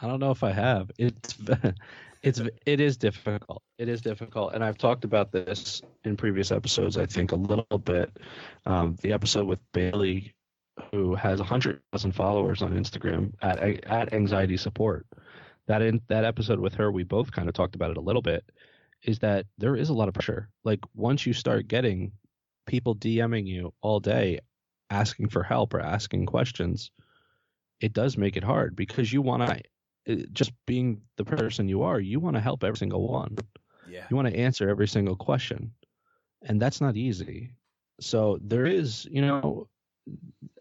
I 0.00 0.06
don't 0.08 0.18
know 0.18 0.30
if 0.30 0.42
I 0.42 0.52
have. 0.52 0.90
It's 0.96 1.34
it's 2.22 2.40
it 2.66 2.80
is 2.80 2.96
difficult. 2.96 3.62
It 3.78 3.88
is 3.88 4.00
difficult, 4.00 4.54
and 4.54 4.64
I've 4.64 4.78
talked 4.78 5.04
about 5.04 5.32
this 5.32 5.82
in 6.04 6.16
previous 6.16 6.50
episodes. 6.50 6.96
I 6.96 7.06
think 7.06 7.32
a 7.32 7.36
little 7.36 7.78
bit. 7.78 8.16
Um, 8.66 8.96
the 9.02 9.12
episode 9.12 9.46
with 9.46 9.60
Bailey, 9.72 10.34
who 10.90 11.14
has 11.14 11.40
hundred 11.40 11.80
thousand 11.92 12.12
followers 12.12 12.62
on 12.62 12.72
Instagram 12.72 13.32
at 13.42 13.58
at 13.84 14.12
Anxiety 14.12 14.56
Support. 14.56 15.06
That 15.66 15.82
in 15.82 16.00
that 16.08 16.24
episode 16.24 16.60
with 16.60 16.74
her, 16.74 16.90
we 16.90 17.04
both 17.04 17.30
kind 17.30 17.48
of 17.48 17.54
talked 17.54 17.74
about 17.74 17.90
it 17.90 17.98
a 17.98 18.02
little 18.02 18.22
bit. 18.22 18.44
Is 19.02 19.20
that 19.20 19.46
there 19.58 19.76
is 19.76 19.90
a 19.90 19.94
lot 19.94 20.08
of 20.08 20.14
pressure. 20.14 20.48
Like 20.64 20.80
once 20.94 21.24
you 21.24 21.32
start 21.32 21.68
getting 21.68 22.12
people 22.66 22.96
DMing 22.96 23.46
you 23.46 23.72
all 23.80 24.00
day, 24.00 24.40
asking 24.90 25.28
for 25.28 25.42
help 25.42 25.74
or 25.74 25.80
asking 25.80 26.26
questions, 26.26 26.90
it 27.80 27.92
does 27.92 28.16
make 28.16 28.36
it 28.36 28.42
hard 28.42 28.74
because 28.74 29.12
you 29.12 29.22
want 29.22 29.46
to 29.46 29.62
Uh, 30.08 30.16
just 30.32 30.52
being 30.66 31.02
the 31.16 31.24
person 31.24 31.68
you 31.68 31.82
are, 31.82 32.00
you 32.00 32.20
want 32.20 32.36
to 32.36 32.40
help 32.40 32.64
every 32.64 32.78
single 32.78 33.06
one. 33.08 33.36
Yeah. 33.88 34.04
You 34.10 34.16
want 34.16 34.28
to 34.28 34.36
answer 34.36 34.68
every 34.68 34.88
single 34.88 35.16
question. 35.16 35.72
And 36.42 36.60
that's 36.60 36.80
not 36.80 36.96
easy. 36.96 37.52
So 38.00 38.38
there 38.42 38.66
is, 38.66 39.06
you 39.10 39.22
know, 39.22 39.68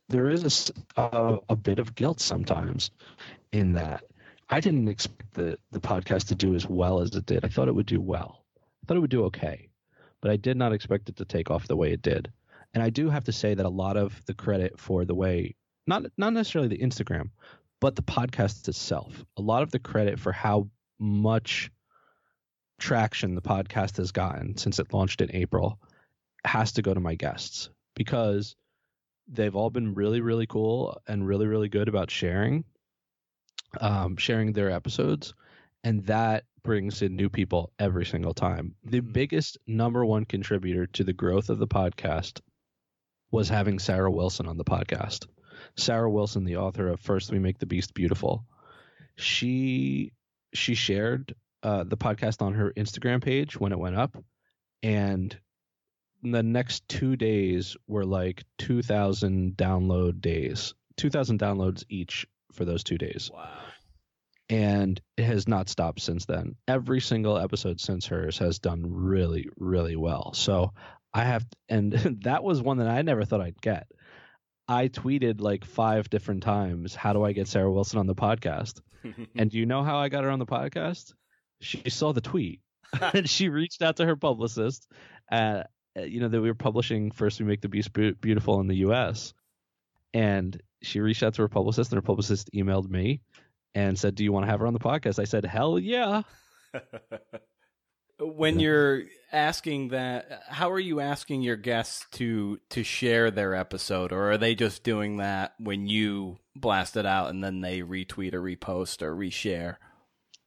there 0.09 0.29
is 0.29 0.71
a, 0.95 1.01
a, 1.01 1.39
a 1.49 1.55
bit 1.55 1.79
of 1.79 1.95
guilt 1.95 2.19
sometimes 2.19 2.91
in 3.51 3.73
that. 3.73 4.03
I 4.49 4.59
didn't 4.59 4.87
expect 4.87 5.33
the, 5.33 5.59
the 5.71 5.79
podcast 5.79 6.27
to 6.29 6.35
do 6.35 6.55
as 6.55 6.67
well 6.67 7.01
as 7.01 7.13
it 7.15 7.25
did. 7.25 7.43
I 7.43 7.49
thought 7.49 7.67
it 7.67 7.75
would 7.75 7.85
do 7.85 8.01
well. 8.01 8.45
I 8.57 8.87
thought 8.87 8.97
it 8.97 9.01
would 9.01 9.09
do 9.09 9.25
okay, 9.25 9.69
but 10.21 10.31
I 10.31 10.37
did 10.37 10.55
not 10.55 10.71
expect 10.71 11.09
it 11.09 11.17
to 11.17 11.25
take 11.25 11.51
off 11.51 11.67
the 11.67 11.75
way 11.75 11.91
it 11.91 12.01
did. 12.01 12.31
And 12.73 12.81
I 12.81 12.89
do 12.89 13.09
have 13.09 13.25
to 13.25 13.31
say 13.31 13.53
that 13.53 13.65
a 13.65 13.69
lot 13.69 13.97
of 13.97 14.25
the 14.25 14.33
credit 14.33 14.79
for 14.79 15.03
the 15.03 15.15
way, 15.15 15.55
not 15.85 16.03
not 16.17 16.33
necessarily 16.33 16.69
the 16.69 16.83
Instagram, 16.83 17.29
but 17.79 17.95
the 17.95 18.03
podcast 18.03 18.67
itself. 18.67 19.25
A 19.37 19.41
lot 19.41 19.63
of 19.63 19.71
the 19.71 19.79
credit 19.79 20.19
for 20.19 20.31
how 20.31 20.69
much 20.99 21.71
traction 22.79 23.35
the 23.35 23.41
podcast 23.41 23.97
has 23.97 24.11
gotten 24.11 24.57
since 24.57 24.79
it 24.79 24.93
launched 24.93 25.21
in 25.21 25.35
April 25.35 25.79
has 26.45 26.73
to 26.73 26.81
go 26.81 26.93
to 26.93 26.99
my 26.99 27.15
guests 27.15 27.69
because 27.95 28.55
they've 29.27 29.55
all 29.55 29.69
been 29.69 29.93
really, 29.93 30.21
really 30.21 30.47
cool 30.47 31.01
and 31.07 31.27
really, 31.27 31.47
really 31.47 31.69
good 31.69 31.87
about 31.87 32.11
sharing, 32.11 32.63
um, 33.81 34.15
sharing 34.17 34.53
their 34.53 34.71
episodes, 34.71 35.33
and 35.83 36.05
that 36.05 36.45
brings 36.63 37.01
in 37.01 37.15
new 37.15 37.29
people 37.29 37.71
every 37.79 38.05
single 38.05 38.33
time. 38.33 38.75
The 38.83 39.01
mm-hmm. 39.01 39.11
biggest 39.11 39.57
number 39.67 40.05
one 40.05 40.25
contributor 40.25 40.87
to 40.87 41.03
the 41.03 41.13
growth 41.13 41.49
of 41.49 41.59
the 41.59 41.67
podcast 41.67 42.39
was 43.31 43.49
having 43.49 43.79
Sarah 43.79 44.11
Wilson 44.11 44.47
on 44.47 44.57
the 44.57 44.63
podcast. 44.63 45.27
Sarah 45.77 46.09
Wilson, 46.09 46.43
the 46.43 46.57
author 46.57 46.87
of 46.87 46.99
First 46.99 47.31
We 47.31 47.39
Make 47.39 47.59
the 47.59 47.65
Beast 47.65 47.93
Beautiful, 47.93 48.45
she 49.15 50.11
she 50.53 50.75
shared 50.75 51.35
uh, 51.63 51.83
the 51.83 51.97
podcast 51.97 52.41
on 52.41 52.53
her 52.53 52.71
Instagram 52.73 53.23
page 53.23 53.59
when 53.59 53.71
it 53.71 53.79
went 53.79 53.95
up, 53.95 54.17
and 54.83 55.37
the 56.23 56.43
next 56.43 56.87
two 56.87 57.15
days 57.15 57.77
were 57.87 58.05
like 58.05 58.43
2,000 58.59 59.55
download 59.55 60.21
days, 60.21 60.73
2,000 60.97 61.39
downloads 61.39 61.83
each 61.89 62.27
for 62.53 62.65
those 62.65 62.83
two 62.83 62.97
days. 62.97 63.29
Wow. 63.33 63.49
And 64.49 64.99
it 65.17 65.25
has 65.25 65.47
not 65.47 65.69
stopped 65.69 66.01
since 66.01 66.25
then. 66.25 66.55
Every 66.67 67.01
single 67.01 67.37
episode 67.37 67.81
since 67.81 68.07
hers 68.07 68.37
has 68.37 68.59
done 68.59 68.83
really, 68.87 69.49
really 69.57 69.95
well. 69.95 70.33
So 70.33 70.71
I 71.13 71.25
have, 71.25 71.45
and 71.69 71.91
that 72.23 72.43
was 72.43 72.61
one 72.61 72.77
that 72.77 72.87
I 72.87 73.01
never 73.01 73.25
thought 73.25 73.41
I'd 73.41 73.61
get. 73.61 73.87
I 74.67 74.89
tweeted 74.89 75.41
like 75.41 75.65
five 75.65 76.09
different 76.09 76.43
times, 76.43 76.95
"How 76.95 77.13
do 77.13 77.23
I 77.23 77.31
get 77.31 77.47
Sarah 77.47 77.71
Wilson 77.71 77.99
on 77.99 78.07
the 78.07 78.15
podcast?" 78.15 78.81
and 79.35 79.49
do 79.49 79.57
you 79.57 79.65
know 79.65 79.83
how 79.83 79.97
I 79.97 80.09
got 80.09 80.23
her 80.23 80.29
on 80.29 80.39
the 80.39 80.45
podcast? 80.45 81.13
She 81.61 81.89
saw 81.89 82.13
the 82.13 82.21
tweet 82.21 82.61
and 83.13 83.29
she 83.29 83.49
reached 83.49 83.81
out 83.81 83.97
to 83.97 84.05
her 84.05 84.15
publicist. 84.15 84.87
Uh, 85.31 85.63
you 85.95 86.19
know 86.19 86.27
that 86.27 86.41
we 86.41 86.47
were 86.47 86.55
publishing 86.55 87.11
first. 87.11 87.39
We 87.39 87.45
make 87.45 87.61
the 87.61 87.69
beast 87.69 87.91
beautiful 87.93 88.59
in 88.59 88.67
the 88.67 88.77
U.S. 88.77 89.33
And 90.13 90.61
she 90.81 90.99
reached 90.99 91.23
out 91.23 91.33
to 91.35 91.41
her 91.41 91.47
publicist, 91.47 91.91
and 91.91 91.97
her 91.97 92.05
publicist 92.05 92.51
emailed 92.53 92.89
me 92.89 93.21
and 93.73 93.97
said, 93.97 94.15
"Do 94.15 94.23
you 94.23 94.31
want 94.31 94.45
to 94.45 94.51
have 94.51 94.59
her 94.59 94.67
on 94.67 94.73
the 94.73 94.79
podcast?" 94.79 95.19
I 95.19 95.25
said, 95.25 95.45
"Hell 95.45 95.79
yeah." 95.79 96.23
When 98.19 98.59
you're 98.59 99.03
asking 99.31 99.89
that 99.89 100.43
how 100.47 100.71
are 100.71 100.79
you 100.79 100.99
asking 100.99 101.41
your 101.41 101.55
guests 101.55 102.05
to 102.11 102.59
to 102.69 102.83
share 102.83 103.31
their 103.31 103.53
episode? 103.55 104.11
Or 104.11 104.31
are 104.31 104.37
they 104.37 104.55
just 104.55 104.83
doing 104.83 105.17
that 105.17 105.53
when 105.59 105.87
you 105.87 106.37
blast 106.55 106.97
it 106.97 107.05
out 107.05 107.29
and 107.29 107.43
then 107.43 107.61
they 107.61 107.81
retweet 107.81 108.33
or 108.33 108.41
repost 108.41 109.01
or 109.01 109.15
reshare? 109.15 109.75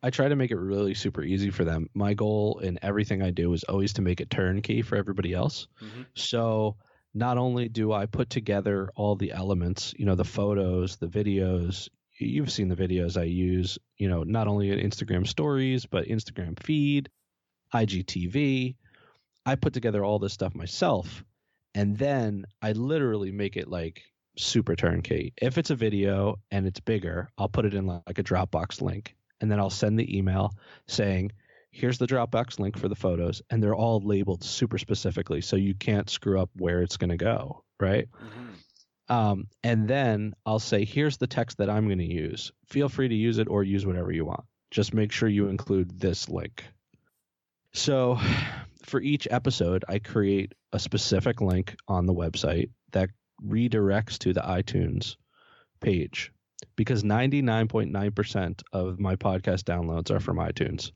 I 0.02 0.10
try 0.10 0.28
to 0.28 0.36
make 0.36 0.50
it 0.50 0.56
really 0.56 0.94
super 0.94 1.22
easy 1.22 1.50
for 1.50 1.64
them. 1.64 1.88
My 1.94 2.14
goal 2.14 2.60
in 2.60 2.78
everything 2.82 3.22
i 3.22 3.30
do 3.30 3.52
is 3.52 3.64
always 3.64 3.92
to 3.94 4.02
make 4.02 4.20
it 4.20 4.30
turnkey 4.30 4.82
for 4.82 4.96
everybody 4.96 5.34
else. 5.34 5.68
Mm-hmm. 5.82 6.02
so 6.14 6.76
not 7.12 7.38
only 7.38 7.68
do 7.68 7.92
i 7.92 8.06
put 8.06 8.30
together 8.30 8.88
all 8.94 9.16
the 9.16 9.32
elements 9.32 9.92
you 9.96 10.06
know 10.06 10.14
the 10.14 10.24
photos 10.24 10.96
the 10.96 11.08
videos 11.08 11.88
you've 12.18 12.52
seen 12.52 12.68
the 12.68 12.76
videos 12.76 13.16
i 13.20 13.24
use 13.24 13.78
you 13.96 14.08
know 14.08 14.22
not 14.22 14.46
only 14.46 14.70
in 14.70 14.78
instagram 14.78 15.26
stories 15.26 15.86
but 15.86 16.06
instagram 16.06 16.56
feed 16.62 17.08
IGTV. 17.74 18.76
I 19.46 19.54
put 19.54 19.72
together 19.72 20.04
all 20.04 20.18
this 20.18 20.32
stuff 20.32 20.54
myself, 20.54 21.24
and 21.74 21.96
then 21.96 22.46
I 22.60 22.72
literally 22.72 23.32
make 23.32 23.56
it 23.56 23.68
like 23.68 24.02
super 24.36 24.76
turnkey. 24.76 25.32
If 25.40 25.58
it's 25.58 25.70
a 25.70 25.74
video 25.74 26.38
and 26.50 26.66
it's 26.66 26.80
bigger, 26.80 27.28
I'll 27.38 27.48
put 27.48 27.64
it 27.64 27.74
in 27.74 27.86
like 27.86 28.18
a 28.18 28.22
Dropbox 28.22 28.80
link, 28.80 29.16
and 29.40 29.50
then 29.50 29.58
I'll 29.58 29.70
send 29.70 29.98
the 29.98 30.16
email 30.16 30.52
saying, 30.88 31.32
"Here's 31.70 31.98
the 31.98 32.06
Dropbox 32.06 32.58
link 32.58 32.76
for 32.76 32.88
the 32.88 32.96
photos," 32.96 33.42
and 33.50 33.62
they're 33.62 33.74
all 33.74 34.00
labeled 34.00 34.44
super 34.44 34.78
specifically, 34.78 35.40
so 35.40 35.56
you 35.56 35.74
can't 35.74 36.10
screw 36.10 36.40
up 36.40 36.50
where 36.56 36.82
it's 36.82 36.96
going 36.96 37.10
to 37.10 37.16
go, 37.16 37.64
right? 37.78 38.08
Mm-hmm. 38.12 39.14
Um, 39.14 39.48
and 39.64 39.88
then 39.88 40.34
I'll 40.46 40.60
say, 40.60 40.84
"Here's 40.84 41.16
the 41.16 41.26
text 41.26 41.58
that 41.58 41.70
I'm 41.70 41.86
going 41.86 41.98
to 41.98 42.04
use. 42.04 42.52
Feel 42.66 42.88
free 42.88 43.08
to 43.08 43.14
use 43.14 43.38
it 43.38 43.48
or 43.48 43.64
use 43.64 43.86
whatever 43.86 44.12
you 44.12 44.24
want. 44.24 44.44
Just 44.70 44.94
make 44.94 45.12
sure 45.12 45.28
you 45.28 45.48
include 45.48 45.98
this 45.98 46.28
link." 46.28 46.64
So 47.72 48.18
for 48.84 49.00
each 49.00 49.28
episode, 49.30 49.84
I 49.88 49.98
create 49.98 50.52
a 50.72 50.78
specific 50.78 51.40
link 51.40 51.76
on 51.88 52.06
the 52.06 52.14
website 52.14 52.70
that 52.92 53.10
redirects 53.44 54.18
to 54.18 54.32
the 54.32 54.40
iTunes 54.40 55.16
page 55.80 56.32
because 56.76 57.02
99.9% 57.02 58.62
of 58.72 59.00
my 59.00 59.16
podcast 59.16 59.64
downloads 59.64 60.10
are 60.10 60.20
from 60.20 60.36
iTunes. 60.38 60.92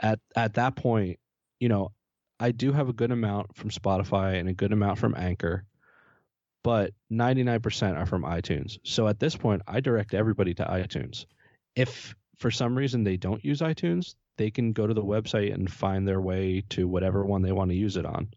At 0.00 0.18
at 0.34 0.54
that 0.54 0.74
point, 0.74 1.18
you 1.60 1.68
know, 1.68 1.92
I 2.40 2.50
do 2.50 2.72
have 2.72 2.88
a 2.88 2.92
good 2.92 3.12
amount 3.12 3.56
from 3.56 3.70
Spotify 3.70 4.40
and 4.40 4.48
a 4.48 4.54
good 4.54 4.72
amount 4.72 4.98
from 4.98 5.14
Anchor, 5.16 5.64
but 6.64 6.92
99% 7.12 7.96
are 7.96 8.06
from 8.06 8.24
iTunes. 8.24 8.78
So 8.84 9.06
at 9.06 9.20
this 9.20 9.36
point, 9.36 9.62
I 9.68 9.80
direct 9.80 10.14
everybody 10.14 10.54
to 10.54 10.64
iTunes. 10.64 11.26
If 11.76 12.16
for 12.38 12.50
some 12.50 12.76
reason 12.76 13.04
they 13.04 13.16
don't 13.16 13.44
use 13.44 13.60
iTunes, 13.60 14.16
they 14.42 14.50
can 14.50 14.72
go 14.72 14.88
to 14.88 14.94
the 14.94 15.04
website 15.04 15.54
and 15.54 15.70
find 15.70 16.06
their 16.06 16.20
way 16.20 16.64
to 16.68 16.88
whatever 16.88 17.24
one 17.24 17.42
they 17.42 17.52
want 17.52 17.70
to 17.70 17.76
use 17.76 17.96
it 17.96 18.04
on 18.04 18.28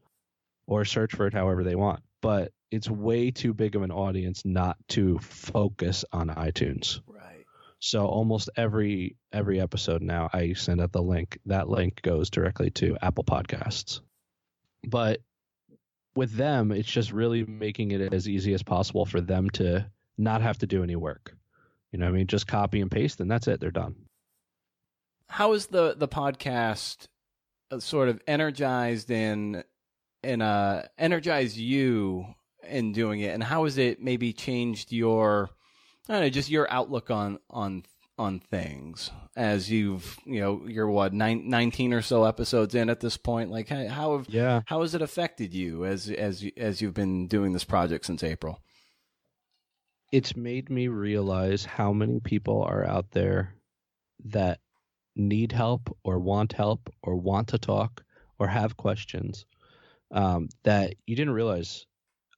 or 0.68 0.86
search 0.86 1.16
for 1.16 1.26
it 1.26 1.34
however 1.34 1.64
they 1.64 1.74
want. 1.74 2.04
But 2.22 2.52
it's 2.70 2.88
way 2.88 3.32
too 3.32 3.56
big 3.56 3.76
of 3.76 3.82
an 3.82 3.92
audience 3.92 4.44
not 4.46 4.78
to 4.90 5.18
focus 5.18 6.06
on 6.12 6.28
iTunes. 6.28 7.00
Right. 7.08 7.44
So 7.80 8.06
almost 8.06 8.52
every 8.56 9.16
every 9.34 9.60
episode 9.60 10.04
now 10.04 10.30
I 10.32 10.54
send 10.54 10.80
out 10.80 10.92
the 10.92 11.02
link. 11.02 11.40
That 11.48 11.70
link 11.70 12.04
goes 12.04 12.30
directly 12.30 12.70
to 12.72 12.98
Apple 13.02 13.24
Podcasts. 13.24 14.02
But 14.84 15.22
with 16.16 16.34
them, 16.34 16.72
it's 16.72 16.92
just 16.92 17.14
really 17.14 17.46
making 17.46 17.92
it 17.92 18.14
as 18.14 18.30
easy 18.30 18.54
as 18.54 18.62
possible 18.62 19.06
for 19.06 19.22
them 19.22 19.50
to 19.52 19.90
not 20.20 20.44
have 20.44 20.60
to 20.60 20.68
do 20.68 20.84
any 20.84 20.96
work. 20.96 21.36
You 21.92 21.98
know 21.98 22.08
I 22.08 22.12
mean? 22.12 22.28
Just 22.28 22.46
copy 22.46 22.82
and 22.82 22.92
paste 22.92 23.22
and 23.22 23.32
that's 23.32 23.48
it. 23.48 23.60
They're 23.60 23.72
done 23.72 23.96
how 25.28 25.54
is 25.54 25.68
the 25.68 25.96
the 25.98 26.08
podcast 26.08 27.08
uh, 27.72 27.80
sort 27.80 28.10
of 28.10 28.22
energized 28.28 29.12
in 29.12 29.64
in 30.24 30.42
uh 30.42 30.86
energize 30.98 31.60
you 31.60 32.26
in 32.68 32.92
doing 32.92 33.22
it? 33.22 33.34
And 33.34 33.44
how 33.44 33.66
has 33.66 33.78
it 33.78 34.02
maybe 34.02 34.34
changed 34.34 34.92
your 34.92 35.50
I 36.08 36.14
don't 36.14 36.22
know 36.22 36.30
just 36.30 36.50
your 36.50 36.72
outlook 36.72 37.12
on 37.12 37.40
on 37.50 37.84
on 38.18 38.40
things 38.40 39.12
as 39.36 39.70
you've 39.70 40.18
you 40.26 40.40
know 40.40 40.62
you're 40.68 40.90
what 40.90 41.14
nine, 41.14 41.50
19 41.50 41.94
or 41.94 42.02
so 42.02 42.24
episodes 42.24 42.76
in 42.76 42.90
at 42.90 43.00
this 43.00 43.18
point? 43.18 43.52
Like 43.52 43.70
how 43.70 44.18
have 44.18 44.30
yeah. 44.30 44.62
how 44.66 44.82
has 44.82 44.96
it 44.96 45.02
affected 45.02 45.54
you 45.54 45.86
as 45.86 46.10
as 46.10 46.46
as 46.58 46.82
you've 46.82 46.94
been 46.94 47.28
doing 47.28 47.54
this 47.54 47.66
project 47.66 48.06
since 48.06 48.24
April? 48.24 48.60
It's 50.12 50.36
made 50.36 50.70
me 50.70 50.88
realize 50.88 51.66
how 51.66 51.92
many 51.92 52.20
people 52.20 52.64
are 52.64 52.86
out 52.86 53.12
there 53.12 53.56
that 54.24 54.60
need 55.16 55.52
help 55.52 55.96
or 56.04 56.20
want 56.20 56.54
help 56.54 56.90
or 57.02 57.16
want 57.16 57.50
to 57.50 57.58
talk 57.58 58.04
or 58.40 58.48
have 58.48 58.78
questions 58.78 59.46
um, 60.12 60.50
that 60.64 60.96
you 61.06 61.16
didn't 61.16 61.34
realize 61.34 61.86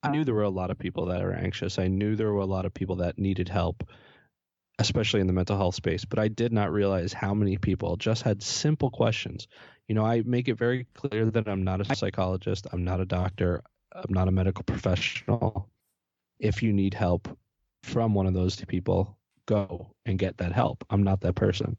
I 0.04 0.12
knew 0.12 0.24
there 0.24 0.36
were 0.36 0.44
a 0.44 0.50
lot 0.50 0.72
of 0.72 0.78
people 0.78 1.08
that 1.08 1.24
are 1.24 1.34
anxious. 1.34 1.80
I 1.80 1.88
knew 1.88 2.16
there 2.16 2.32
were 2.32 2.42
a 2.42 2.46
lot 2.46 2.66
of 2.66 2.74
people 2.74 2.98
that 2.98 3.18
needed 3.18 3.50
help, 3.50 3.84
especially 4.80 5.22
in 5.22 5.28
the 5.28 5.34
mental 5.34 5.58
health 5.58 5.76
space. 5.76 6.06
But 6.06 6.20
I 6.20 6.28
did 6.28 6.54
not 6.54 6.72
realize 6.72 7.14
how 7.14 7.34
many 7.34 7.58
people 7.58 7.98
just 7.98 8.22
had 8.22 8.44
simple 8.44 8.92
questions. 8.92 9.48
You 9.88 9.96
know, 9.96 10.06
I 10.06 10.22
make 10.22 10.48
it 10.48 10.58
very 10.58 10.86
clear 10.94 11.26
that 11.32 11.48
I'm 11.48 11.64
not 11.64 11.82
a 11.82 11.96
psychologist, 11.96 12.68
I'm 12.72 12.84
not 12.84 13.02
a 13.02 13.06
doctor, 13.06 13.64
I'm 13.92 14.14
not 14.14 14.28
a 14.28 14.32
medical 14.32 14.64
professional. 14.64 15.70
If 16.40 16.62
you 16.62 16.72
need 16.74 16.94
help 16.94 17.28
from 17.84 18.14
one 18.14 18.28
of 18.28 18.34
those 18.34 18.56
two 18.56 18.68
people, 18.68 19.18
go 19.48 19.94
and 20.06 20.20
get 20.20 20.38
that 20.38 20.52
help. 20.52 20.86
I'm 20.90 21.04
not 21.04 21.22
that 21.22 21.36
person. 21.36 21.78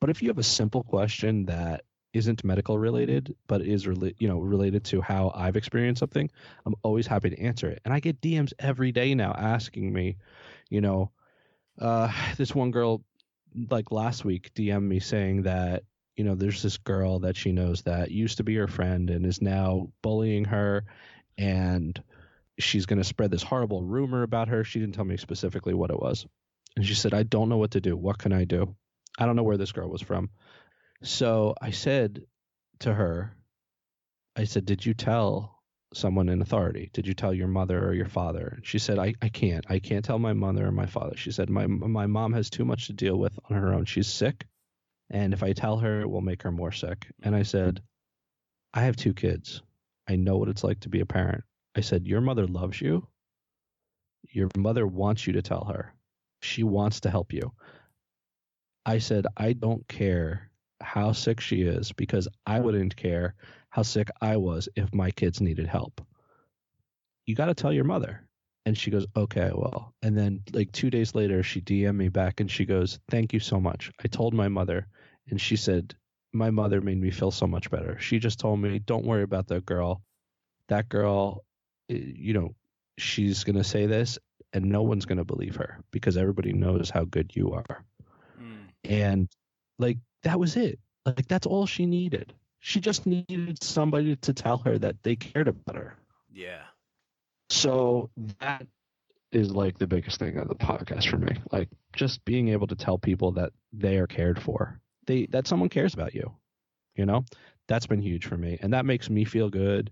But 0.00 0.10
if 0.10 0.22
you 0.22 0.28
have 0.28 0.38
a 0.38 0.42
simple 0.42 0.82
question 0.82 1.46
that 1.46 1.84
isn't 2.12 2.42
medical 2.42 2.78
related, 2.78 3.36
but 3.46 3.60
is 3.62 3.86
rela- 3.86 4.14
you 4.18 4.28
know 4.28 4.40
related 4.40 4.84
to 4.84 5.00
how 5.00 5.30
I've 5.34 5.56
experienced 5.56 6.00
something, 6.00 6.30
I'm 6.66 6.74
always 6.82 7.06
happy 7.06 7.30
to 7.30 7.40
answer 7.40 7.68
it. 7.68 7.80
And 7.84 7.94
I 7.94 8.00
get 8.00 8.20
DMs 8.20 8.52
every 8.58 8.92
day 8.92 9.14
now 9.14 9.32
asking 9.32 9.92
me, 9.92 10.16
you 10.68 10.80
know, 10.80 11.10
uh, 11.78 12.10
this 12.36 12.54
one 12.54 12.70
girl 12.70 13.02
like 13.68 13.90
last 13.90 14.24
week 14.24 14.52
DM 14.54 14.82
me 14.82 15.00
saying 15.00 15.42
that 15.42 15.82
you 16.16 16.24
know 16.24 16.34
there's 16.34 16.62
this 16.62 16.78
girl 16.78 17.20
that 17.20 17.36
she 17.36 17.52
knows 17.52 17.82
that 17.82 18.10
used 18.10 18.38
to 18.38 18.44
be 18.44 18.54
her 18.56 18.68
friend 18.68 19.10
and 19.10 19.26
is 19.26 19.42
now 19.42 19.90
bullying 20.02 20.46
her, 20.46 20.84
and 21.38 22.02
she's 22.58 22.86
going 22.86 22.98
to 22.98 23.04
spread 23.04 23.30
this 23.30 23.42
horrible 23.42 23.82
rumor 23.82 24.22
about 24.22 24.48
her. 24.48 24.64
She 24.64 24.80
didn't 24.80 24.94
tell 24.94 25.04
me 25.04 25.16
specifically 25.16 25.74
what 25.74 25.90
it 25.90 26.00
was, 26.00 26.26
and 26.76 26.86
she 26.86 26.94
said, 26.94 27.14
I 27.14 27.22
don't 27.22 27.48
know 27.48 27.58
what 27.58 27.72
to 27.72 27.80
do. 27.80 27.96
What 27.96 28.18
can 28.18 28.32
I 28.32 28.44
do? 28.44 28.74
I 29.18 29.26
don't 29.26 29.36
know 29.36 29.42
where 29.42 29.58
this 29.58 29.72
girl 29.72 29.88
was 29.88 30.02
from. 30.02 30.30
So 31.02 31.54
I 31.60 31.70
said 31.70 32.22
to 32.80 32.92
her, 32.92 33.34
I 34.36 34.44
said, 34.44 34.64
Did 34.64 34.84
you 34.84 34.94
tell 34.94 35.60
someone 35.92 36.28
in 36.28 36.40
authority? 36.40 36.90
Did 36.92 37.06
you 37.06 37.14
tell 37.14 37.34
your 37.34 37.48
mother 37.48 37.84
or 37.84 37.94
your 37.94 38.08
father? 38.08 38.60
She 38.62 38.78
said, 38.78 38.98
I, 38.98 39.14
I 39.20 39.28
can't. 39.28 39.64
I 39.68 39.78
can't 39.78 40.04
tell 40.04 40.18
my 40.18 40.32
mother 40.32 40.66
or 40.66 40.72
my 40.72 40.86
father. 40.86 41.16
She 41.16 41.32
said, 41.32 41.50
my, 41.50 41.66
my 41.66 42.06
mom 42.06 42.32
has 42.32 42.50
too 42.50 42.64
much 42.64 42.86
to 42.86 42.92
deal 42.92 43.16
with 43.16 43.36
on 43.48 43.56
her 43.56 43.74
own. 43.74 43.84
She's 43.84 44.06
sick. 44.06 44.46
And 45.10 45.32
if 45.32 45.42
I 45.42 45.52
tell 45.52 45.78
her, 45.78 46.00
it 46.00 46.08
will 46.08 46.20
make 46.20 46.42
her 46.42 46.52
more 46.52 46.70
sick. 46.70 47.08
And 47.22 47.34
I 47.34 47.42
said, 47.42 47.82
I 48.72 48.82
have 48.82 48.96
two 48.96 49.14
kids. 49.14 49.62
I 50.08 50.16
know 50.16 50.36
what 50.36 50.48
it's 50.48 50.62
like 50.64 50.80
to 50.80 50.88
be 50.88 51.00
a 51.00 51.06
parent. 51.06 51.42
I 51.76 51.80
said, 51.80 52.06
Your 52.06 52.20
mother 52.20 52.46
loves 52.46 52.80
you. 52.80 53.06
Your 54.30 54.48
mother 54.56 54.86
wants 54.86 55.26
you 55.26 55.32
to 55.34 55.42
tell 55.42 55.64
her. 55.64 55.92
She 56.40 56.62
wants 56.62 57.00
to 57.00 57.10
help 57.10 57.32
you. 57.32 57.52
I 58.84 58.98
said, 58.98 59.26
I 59.36 59.52
don't 59.52 59.86
care 59.88 60.50
how 60.80 61.12
sick 61.12 61.40
she 61.40 61.62
is 61.62 61.92
because 61.92 62.28
I 62.46 62.60
wouldn't 62.60 62.96
care 62.96 63.34
how 63.68 63.82
sick 63.82 64.08
I 64.20 64.36
was 64.36 64.68
if 64.76 64.94
my 64.94 65.10
kids 65.10 65.40
needed 65.40 65.66
help. 65.66 66.00
You 67.26 67.34
got 67.34 67.46
to 67.46 67.54
tell 67.54 67.72
your 67.72 67.84
mother. 67.84 68.26
And 68.66 68.76
she 68.76 68.90
goes, 68.90 69.06
okay, 69.16 69.50
well. 69.54 69.94
And 70.02 70.16
then, 70.16 70.42
like, 70.52 70.70
two 70.72 70.90
days 70.90 71.14
later, 71.14 71.42
she 71.42 71.60
DM'd 71.60 71.96
me 71.96 72.08
back 72.08 72.40
and 72.40 72.50
she 72.50 72.64
goes, 72.64 72.98
thank 73.10 73.32
you 73.32 73.40
so 73.40 73.58
much. 73.60 73.90
I 74.04 74.08
told 74.08 74.34
my 74.34 74.48
mother, 74.48 74.86
and 75.30 75.40
she 75.40 75.56
said, 75.56 75.94
my 76.32 76.50
mother 76.50 76.80
made 76.80 77.00
me 77.00 77.10
feel 77.10 77.30
so 77.30 77.46
much 77.46 77.70
better. 77.70 77.98
She 77.98 78.18
just 78.18 78.38
told 78.38 78.60
me, 78.60 78.78
don't 78.78 79.06
worry 79.06 79.22
about 79.22 79.48
that 79.48 79.64
girl. 79.66 80.02
That 80.68 80.88
girl, 80.88 81.44
eh, 81.88 81.98
you 81.98 82.34
know, 82.34 82.54
she's 82.98 83.44
going 83.44 83.56
to 83.56 83.64
say 83.64 83.86
this 83.86 84.18
and 84.52 84.66
no 84.66 84.82
one's 84.82 85.06
going 85.06 85.18
to 85.18 85.24
believe 85.24 85.56
her 85.56 85.80
because 85.90 86.16
everybody 86.16 86.52
knows 86.52 86.90
how 86.90 87.04
good 87.04 87.32
you 87.34 87.52
are. 87.52 87.84
And 88.84 89.28
like 89.78 89.98
that 90.22 90.38
was 90.38 90.56
it. 90.56 90.78
Like 91.04 91.26
that's 91.28 91.46
all 91.46 91.66
she 91.66 91.86
needed. 91.86 92.34
She 92.60 92.80
just 92.80 93.06
needed 93.06 93.62
somebody 93.62 94.16
to 94.16 94.34
tell 94.34 94.58
her 94.58 94.78
that 94.78 95.02
they 95.02 95.16
cared 95.16 95.48
about 95.48 95.76
her. 95.76 95.96
Yeah. 96.32 96.62
So 97.48 98.10
that 98.38 98.66
is 99.32 99.50
like 99.50 99.78
the 99.78 99.86
biggest 99.86 100.18
thing 100.18 100.36
of 100.36 100.48
the 100.48 100.54
podcast 100.54 101.08
for 101.08 101.18
me. 101.18 101.36
Like 101.50 101.68
just 101.94 102.24
being 102.24 102.48
able 102.48 102.66
to 102.66 102.76
tell 102.76 102.98
people 102.98 103.32
that 103.32 103.52
they 103.72 103.96
are 103.98 104.06
cared 104.06 104.42
for. 104.42 104.78
They 105.06 105.26
that 105.26 105.46
someone 105.46 105.68
cares 105.68 105.94
about 105.94 106.14
you. 106.14 106.32
You 106.94 107.06
know? 107.06 107.24
That's 107.68 107.86
been 107.86 108.02
huge 108.02 108.26
for 108.26 108.36
me. 108.36 108.58
And 108.60 108.72
that 108.72 108.84
makes 108.84 109.08
me 109.08 109.24
feel 109.24 109.48
good. 109.48 109.90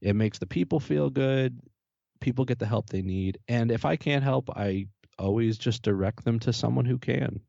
It 0.00 0.16
makes 0.16 0.38
the 0.38 0.46
people 0.46 0.80
feel 0.80 1.10
good 1.10 1.60
people 2.20 2.44
get 2.44 2.58
the 2.58 2.66
help 2.66 2.88
they 2.88 3.02
need. 3.02 3.38
And 3.48 3.70
if 3.70 3.84
I 3.84 3.96
can't 3.96 4.22
help, 4.22 4.50
I 4.50 4.86
always 5.18 5.58
just 5.58 5.82
direct 5.82 6.24
them 6.24 6.38
to 6.40 6.52
someone 6.52 6.84
who 6.84 6.98
can. 6.98 7.40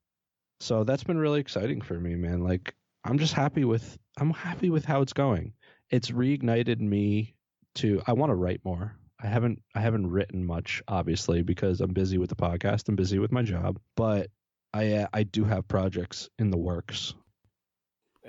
So 0.62 0.84
that's 0.84 1.04
been 1.04 1.18
really 1.18 1.40
exciting 1.40 1.82
for 1.82 2.00
me, 2.00 2.16
man. 2.16 2.44
Like 2.44 2.76
I'm 3.04 3.18
just 3.18 3.34
happy 3.34 3.66
with 3.66 3.98
I'm 4.18 4.30
happy 4.30 4.70
with 4.70 4.86
how 4.86 5.02
it's 5.02 5.14
going. 5.14 5.54
It's 5.90 6.12
reignited 6.12 6.80
me 6.80 7.36
to 7.76 8.02
I 8.06 8.14
want 8.14 8.30
to 8.30 8.36
write 8.36 8.62
more. 8.64 8.96
I 9.20 9.28
haven't 9.28 9.62
I 9.76 9.82
haven't 9.82 10.10
written 10.10 10.46
much 10.46 10.84
obviously 10.88 11.42
because 11.42 11.82
I'm 11.82 11.94
busy 11.94 12.20
with 12.20 12.30
the 12.30 12.36
podcast, 12.36 12.88
I'm 12.90 12.96
busy 12.96 13.18
with 13.18 13.32
my 13.32 13.42
job, 13.42 13.80
but 13.96 14.30
I 14.72 14.94
uh, 14.94 15.08
I 15.14 15.24
do 15.24 15.46
have 15.46 15.68
projects 15.68 16.30
in 16.38 16.52
the 16.52 16.58
works. 16.58 17.16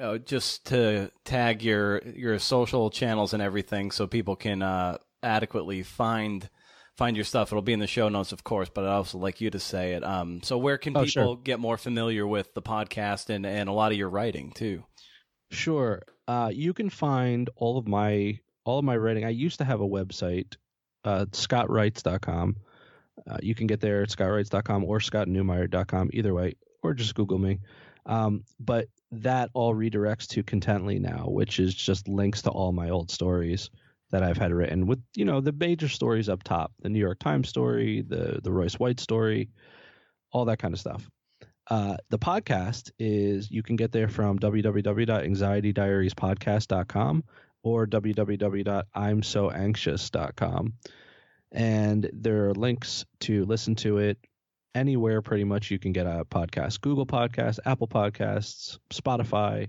Uh, 0.01 0.17
just 0.17 0.65
to 0.67 1.11
tag 1.25 1.63
your 1.63 2.01
your 2.03 2.39
social 2.39 2.89
channels 2.89 3.35
and 3.35 3.43
everything 3.43 3.91
so 3.91 4.07
people 4.07 4.37
can 4.37 4.63
uh, 4.63 4.97
adequately 5.23 5.83
find 5.83 6.49
find 7.03 7.17
your 7.17 7.25
stuff. 7.25 7.51
It'll 7.51 7.63
be 7.63 7.73
in 7.73 7.81
the 7.81 7.89
show 7.89 8.09
notes, 8.09 8.31
of 8.31 8.45
course, 8.45 8.69
but 8.73 8.85
I'd 8.85 8.93
also 8.93 9.19
like 9.19 9.41
you 9.41 9.51
to 9.51 9.59
say 9.59 9.95
it. 9.95 10.05
Um, 10.05 10.41
so 10.45 10.57
where 10.57 10.79
can 10.79 10.97
oh, 10.97 11.01
people 11.01 11.35
sure. 11.35 11.37
get 11.43 11.59
more 11.59 11.77
familiar 11.77 12.25
with 12.25 12.55
the 12.55 12.63
podcast 12.63 13.29
and, 13.29 13.45
and 13.45 13.69
a 13.69 13.73
lot 13.73 13.91
of 13.91 13.99
your 13.99 14.09
writing 14.09 14.53
too? 14.53 14.85
Sure. 15.51 16.03
Uh, 16.29 16.53
you 16.55 16.73
can 16.73 16.91
find 16.91 17.51
all 17.57 17.77
of 17.77 17.89
my 17.89 18.39
all 18.65 18.79
of 18.79 18.85
my 18.85 18.97
writing. 18.97 19.25
I 19.25 19.31
used 19.31 19.59
to 19.59 19.65
have 19.65 19.81
a 19.81 19.89
website, 19.89 20.55
uh, 21.05 21.25
scottwrites.com. 21.33 22.57
Uh, 23.29 23.39
you 23.43 23.57
can 23.57 23.67
get 23.67 23.81
there 23.81 24.05
at 24.05 24.09
scottwrites.com 24.09 24.85
or 24.85 25.01
scottneumyer.com, 25.01 26.11
either 26.13 26.33
way, 26.33 26.55
or 26.85 26.95
just 26.95 27.17
Google 27.17 27.39
me. 27.39 27.59
Um, 28.07 28.45
but 28.61 28.87
that 29.11 29.51
all 29.55 29.75
redirects 29.75 30.29
to 30.29 30.45
Contently 30.45 31.01
now, 31.01 31.25
which 31.27 31.59
is 31.59 31.75
just 31.75 32.07
links 32.07 32.43
to 32.43 32.51
all 32.51 32.71
my 32.71 32.91
old 32.91 33.11
stories 33.11 33.71
that 34.13 34.23
I've 34.23 34.37
had 34.37 34.53
written 34.53 34.87
with 34.87 35.03
you 35.17 35.25
know 35.25 35.41
the 35.41 35.53
major 35.53 35.89
stories 35.89 36.29
up 36.29 36.45
top, 36.45 36.73
the 36.81 36.91
New 36.91 37.01
York 37.01 37.19
Times 37.19 37.49
story, 37.49 38.03
the 38.03 38.39
the 38.43 38.53
Royce 38.53 38.79
White 38.79 39.01
story, 39.01 39.49
all 40.31 40.45
that 40.45 40.59
kind 40.59 40.73
of 40.73 40.81
stuff. 40.81 41.11
Uh, 41.69 41.97
the 42.11 42.19
podcast 42.19 42.91
is 42.99 43.51
you 43.51 43.63
can 43.63 43.77
get 43.77 43.93
there 43.93 44.09
from 44.09 44.39
www.anxietydiariespodcast.com 44.39 47.25
or 47.63 47.87
www.imsoanxious.com. 47.87 50.73
And 51.53 52.11
there 52.13 52.49
are 52.49 52.55
links 52.55 53.07
to 53.21 53.45
listen 53.45 53.77
to 53.77 53.99
it 53.99 54.19
anywhere 54.75 55.23
pretty 55.23 55.45
much 55.45 55.71
you 55.71 55.79
can 55.79 55.93
get 55.93 56.07
a 56.07 56.25
podcast 56.25 56.81
Google 56.81 57.07
Podcasts, 57.07 57.61
Apple 57.65 57.87
Podcasts, 57.89 58.79
Spotify, 58.91 59.69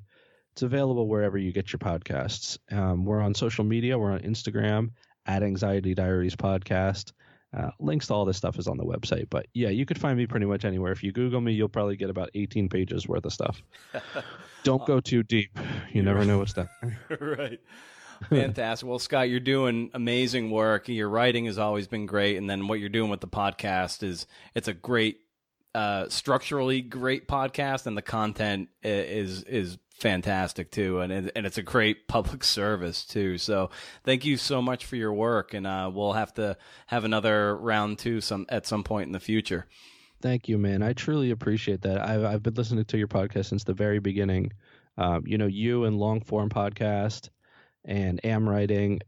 it's 0.53 0.61
available 0.61 1.07
wherever 1.07 1.35
you 1.35 1.51
get 1.51 1.73
your 1.73 1.79
podcasts. 1.79 2.59
Um, 2.71 3.05
we're 3.05 3.21
on 3.21 3.33
social 3.33 3.63
media. 3.63 3.97
We're 3.97 4.11
on 4.11 4.19
Instagram 4.19 4.91
at 5.25 5.41
Anxiety 5.41 5.95
Diaries 5.95 6.35
Podcast. 6.35 7.11
Uh, 7.57 7.71
links 7.79 8.07
to 8.07 8.13
all 8.13 8.23
this 8.23 8.37
stuff 8.37 8.59
is 8.59 8.67
on 8.67 8.77
the 8.77 8.83
website. 8.83 9.29
But 9.31 9.47
yeah, 9.55 9.69
you 9.69 9.85
could 9.85 9.99
find 9.99 10.15
me 10.15 10.27
pretty 10.27 10.45
much 10.45 10.63
anywhere. 10.63 10.91
If 10.91 11.03
you 11.03 11.11
Google 11.11 11.41
me, 11.41 11.53
you'll 11.53 11.69
probably 11.69 11.95
get 11.95 12.11
about 12.11 12.29
18 12.35 12.69
pages 12.69 13.07
worth 13.07 13.25
of 13.25 13.33
stuff. 13.33 13.63
Don't 14.63 14.85
go 14.85 14.99
too 14.99 15.23
deep. 15.23 15.57
You 15.91 16.03
never 16.03 16.23
know 16.23 16.37
what's 16.37 16.53
there. 16.53 16.69
right. 17.19 17.59
Fantastic. 18.29 18.87
Well, 18.87 18.99
Scott, 18.99 19.29
you're 19.29 19.39
doing 19.39 19.89
amazing 19.95 20.51
work. 20.51 20.87
Your 20.87 21.09
writing 21.09 21.45
has 21.45 21.57
always 21.57 21.87
been 21.87 22.05
great, 22.05 22.37
and 22.37 22.47
then 22.47 22.67
what 22.67 22.79
you're 22.79 22.89
doing 22.89 23.09
with 23.09 23.21
the 23.21 23.27
podcast 23.27 24.03
is 24.03 24.27
it's 24.53 24.67
a 24.67 24.73
great, 24.73 25.17
uh, 25.75 26.07
structurally 26.09 26.81
great 26.81 27.27
podcast, 27.27 27.87
and 27.87 27.97
the 27.97 28.03
content 28.03 28.69
is 28.83 29.43
is 29.43 29.77
fantastic 29.93 30.71
too, 30.71 30.99
and 30.99 31.31
and 31.35 31.45
it's 31.45 31.57
a 31.57 31.63
great 31.63 32.07
public 32.07 32.43
service 32.43 33.05
too. 33.05 33.37
So 33.37 33.69
thank 34.03 34.25
you 34.25 34.37
so 34.37 34.61
much 34.61 34.85
for 34.85 34.95
your 34.95 35.13
work, 35.13 35.53
and 35.53 35.65
uh, 35.65 35.89
we'll 35.93 36.13
have 36.13 36.33
to 36.35 36.57
have 36.87 37.03
another 37.03 37.55
round 37.55 37.99
two 37.99 38.21
some 38.21 38.45
at 38.49 38.65
some 38.65 38.83
point 38.83 39.07
in 39.07 39.13
the 39.13 39.19
future. 39.19 39.67
Thank 40.21 40.47
you, 40.47 40.57
man. 40.57 40.81
I 40.81 40.93
truly 40.93 41.31
appreciate 41.31 41.81
that. 41.81 42.01
I've 42.01 42.23
I've 42.23 42.43
been 42.43 42.53
listening 42.53 42.85
to 42.85 42.97
your 42.97 43.07
podcast 43.07 43.45
since 43.47 43.63
the 43.63 43.73
very 43.73 43.99
beginning. 43.99 44.53
Um, 44.97 45.23
you 45.25 45.37
know, 45.37 45.47
you 45.47 45.85
and 45.85 45.97
long 45.97 46.21
form 46.21 46.49
podcast 46.49 47.29
and 47.85 48.23
am 48.25 48.47
writing. 48.47 49.01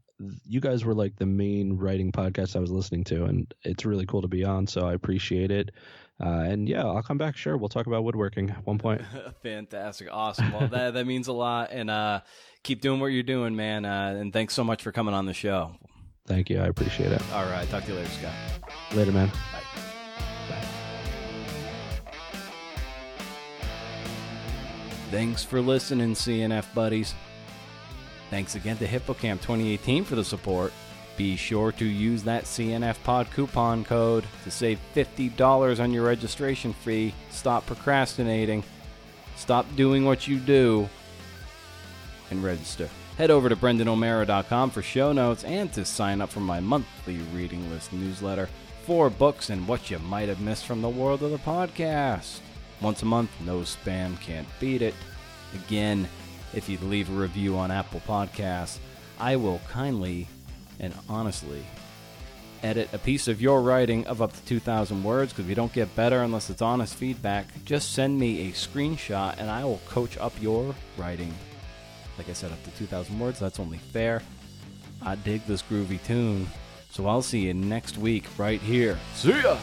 You 0.44 0.60
guys 0.60 0.84
were 0.84 0.94
like 0.94 1.16
the 1.16 1.26
main 1.26 1.76
writing 1.76 2.10
podcast 2.10 2.56
I 2.56 2.60
was 2.60 2.70
listening 2.70 3.04
to, 3.04 3.24
and 3.24 3.52
it's 3.62 3.84
really 3.84 4.06
cool 4.06 4.22
to 4.22 4.28
be 4.28 4.44
on. 4.44 4.66
So 4.66 4.86
I 4.86 4.94
appreciate 4.94 5.50
it. 5.50 5.70
Uh, 6.18 6.28
and 6.48 6.68
yeah, 6.68 6.84
I'll 6.84 7.02
come 7.02 7.18
back. 7.18 7.36
Sure, 7.36 7.56
we'll 7.56 7.68
talk 7.68 7.86
about 7.86 8.02
woodworking 8.04 8.50
at 8.50 8.66
one 8.66 8.78
point. 8.78 9.02
Fantastic, 9.42 10.08
awesome. 10.10 10.50
Well, 10.52 10.68
that 10.68 10.94
that 10.94 11.06
means 11.06 11.28
a 11.28 11.32
lot, 11.32 11.70
and 11.72 11.90
uh, 11.90 12.20
keep 12.62 12.80
doing 12.80 13.00
what 13.00 13.08
you're 13.08 13.22
doing, 13.22 13.54
man. 13.54 13.84
Uh, 13.84 14.16
and 14.18 14.32
thanks 14.32 14.54
so 14.54 14.64
much 14.64 14.82
for 14.82 14.92
coming 14.92 15.12
on 15.14 15.26
the 15.26 15.34
show. 15.34 15.76
Thank 16.26 16.48
you, 16.48 16.58
I 16.60 16.66
appreciate 16.66 17.12
it. 17.12 17.22
All 17.32 17.44
right, 17.44 17.68
talk 17.68 17.84
to 17.84 17.92
you 17.92 17.98
later, 17.98 18.10
Scott. 18.10 18.34
Later, 18.94 19.12
man. 19.12 19.28
Bye. 19.28 19.60
Bye. 20.48 20.68
Thanks 25.10 25.44
for 25.44 25.60
listening, 25.60 26.14
CNF 26.14 26.72
buddies. 26.74 27.14
Thanks 28.30 28.54
again 28.56 28.76
to 28.78 28.86
Hippocamp 28.86 29.40
2018 29.42 30.04
for 30.04 30.16
the 30.16 30.24
support. 30.24 30.72
Be 31.16 31.36
sure 31.36 31.72
to 31.72 31.84
use 31.84 32.22
that 32.24 32.44
CNF 32.44 33.02
Pod 33.02 33.30
coupon 33.30 33.84
code 33.84 34.24
to 34.44 34.50
save 34.50 34.78
$50 34.94 35.80
on 35.80 35.92
your 35.92 36.04
registration 36.04 36.72
fee. 36.72 37.14
Stop 37.30 37.66
procrastinating. 37.66 38.62
Stop 39.36 39.66
doing 39.76 40.04
what 40.04 40.28
you 40.28 40.38
do 40.38 40.88
and 42.30 42.44
register. 42.44 42.88
Head 43.16 43.30
over 43.30 43.48
to 43.48 43.56
BrendanO'Meara.com 43.56 44.70
for 44.70 44.82
show 44.82 45.12
notes 45.12 45.44
and 45.44 45.72
to 45.72 45.84
sign 45.84 46.20
up 46.20 46.28
for 46.28 46.40
my 46.40 46.60
monthly 46.60 47.16
reading 47.34 47.70
list 47.70 47.92
newsletter. 47.92 48.48
Four 48.84 49.08
books 49.08 49.48
and 49.48 49.66
what 49.66 49.90
you 49.90 49.98
might 50.00 50.28
have 50.28 50.40
missed 50.40 50.66
from 50.66 50.82
the 50.82 50.88
world 50.88 51.22
of 51.22 51.30
the 51.30 51.38
podcast. 51.38 52.40
Once 52.82 53.02
a 53.02 53.06
month, 53.06 53.30
no 53.40 53.60
spam, 53.60 54.20
can't 54.20 54.46
beat 54.60 54.82
it. 54.82 54.94
Again, 55.54 56.06
if 56.52 56.68
you 56.68 56.78
leave 56.78 57.08
a 57.08 57.18
review 57.18 57.56
on 57.56 57.70
Apple 57.70 58.02
Podcasts, 58.06 58.78
I 59.18 59.36
will 59.36 59.60
kindly 59.70 60.28
and 60.80 60.94
honestly 61.08 61.64
edit 62.62 62.88
a 62.92 62.98
piece 62.98 63.28
of 63.28 63.40
your 63.40 63.62
writing 63.62 64.06
of 64.06 64.22
up 64.22 64.32
to 64.32 64.44
2,000 64.46 65.02
words 65.02 65.32
because 65.32 65.46
we 65.46 65.54
don't 65.54 65.72
get 65.72 65.94
better 65.94 66.22
unless 66.22 66.50
it's 66.50 66.62
honest 66.62 66.94
feedback. 66.94 67.46
Just 67.64 67.92
send 67.92 68.18
me 68.18 68.48
a 68.48 68.52
screenshot 68.52 69.38
and 69.38 69.50
I 69.50 69.64
will 69.64 69.80
coach 69.86 70.16
up 70.18 70.32
your 70.40 70.74
writing. 70.96 71.32
Like 72.18 72.28
I 72.28 72.32
said, 72.32 72.52
up 72.52 72.62
to 72.64 72.70
2,000 72.72 73.18
words, 73.18 73.38
that's 73.38 73.60
only 73.60 73.78
fair. 73.78 74.22
I 75.02 75.16
dig 75.16 75.44
this 75.46 75.62
groovy 75.62 76.02
tune. 76.04 76.48
So 76.90 77.06
I'll 77.06 77.22
see 77.22 77.40
you 77.40 77.54
next 77.54 77.98
week 77.98 78.24
right 78.38 78.60
here. 78.60 78.98
See 79.14 79.30
ya! 79.30 79.58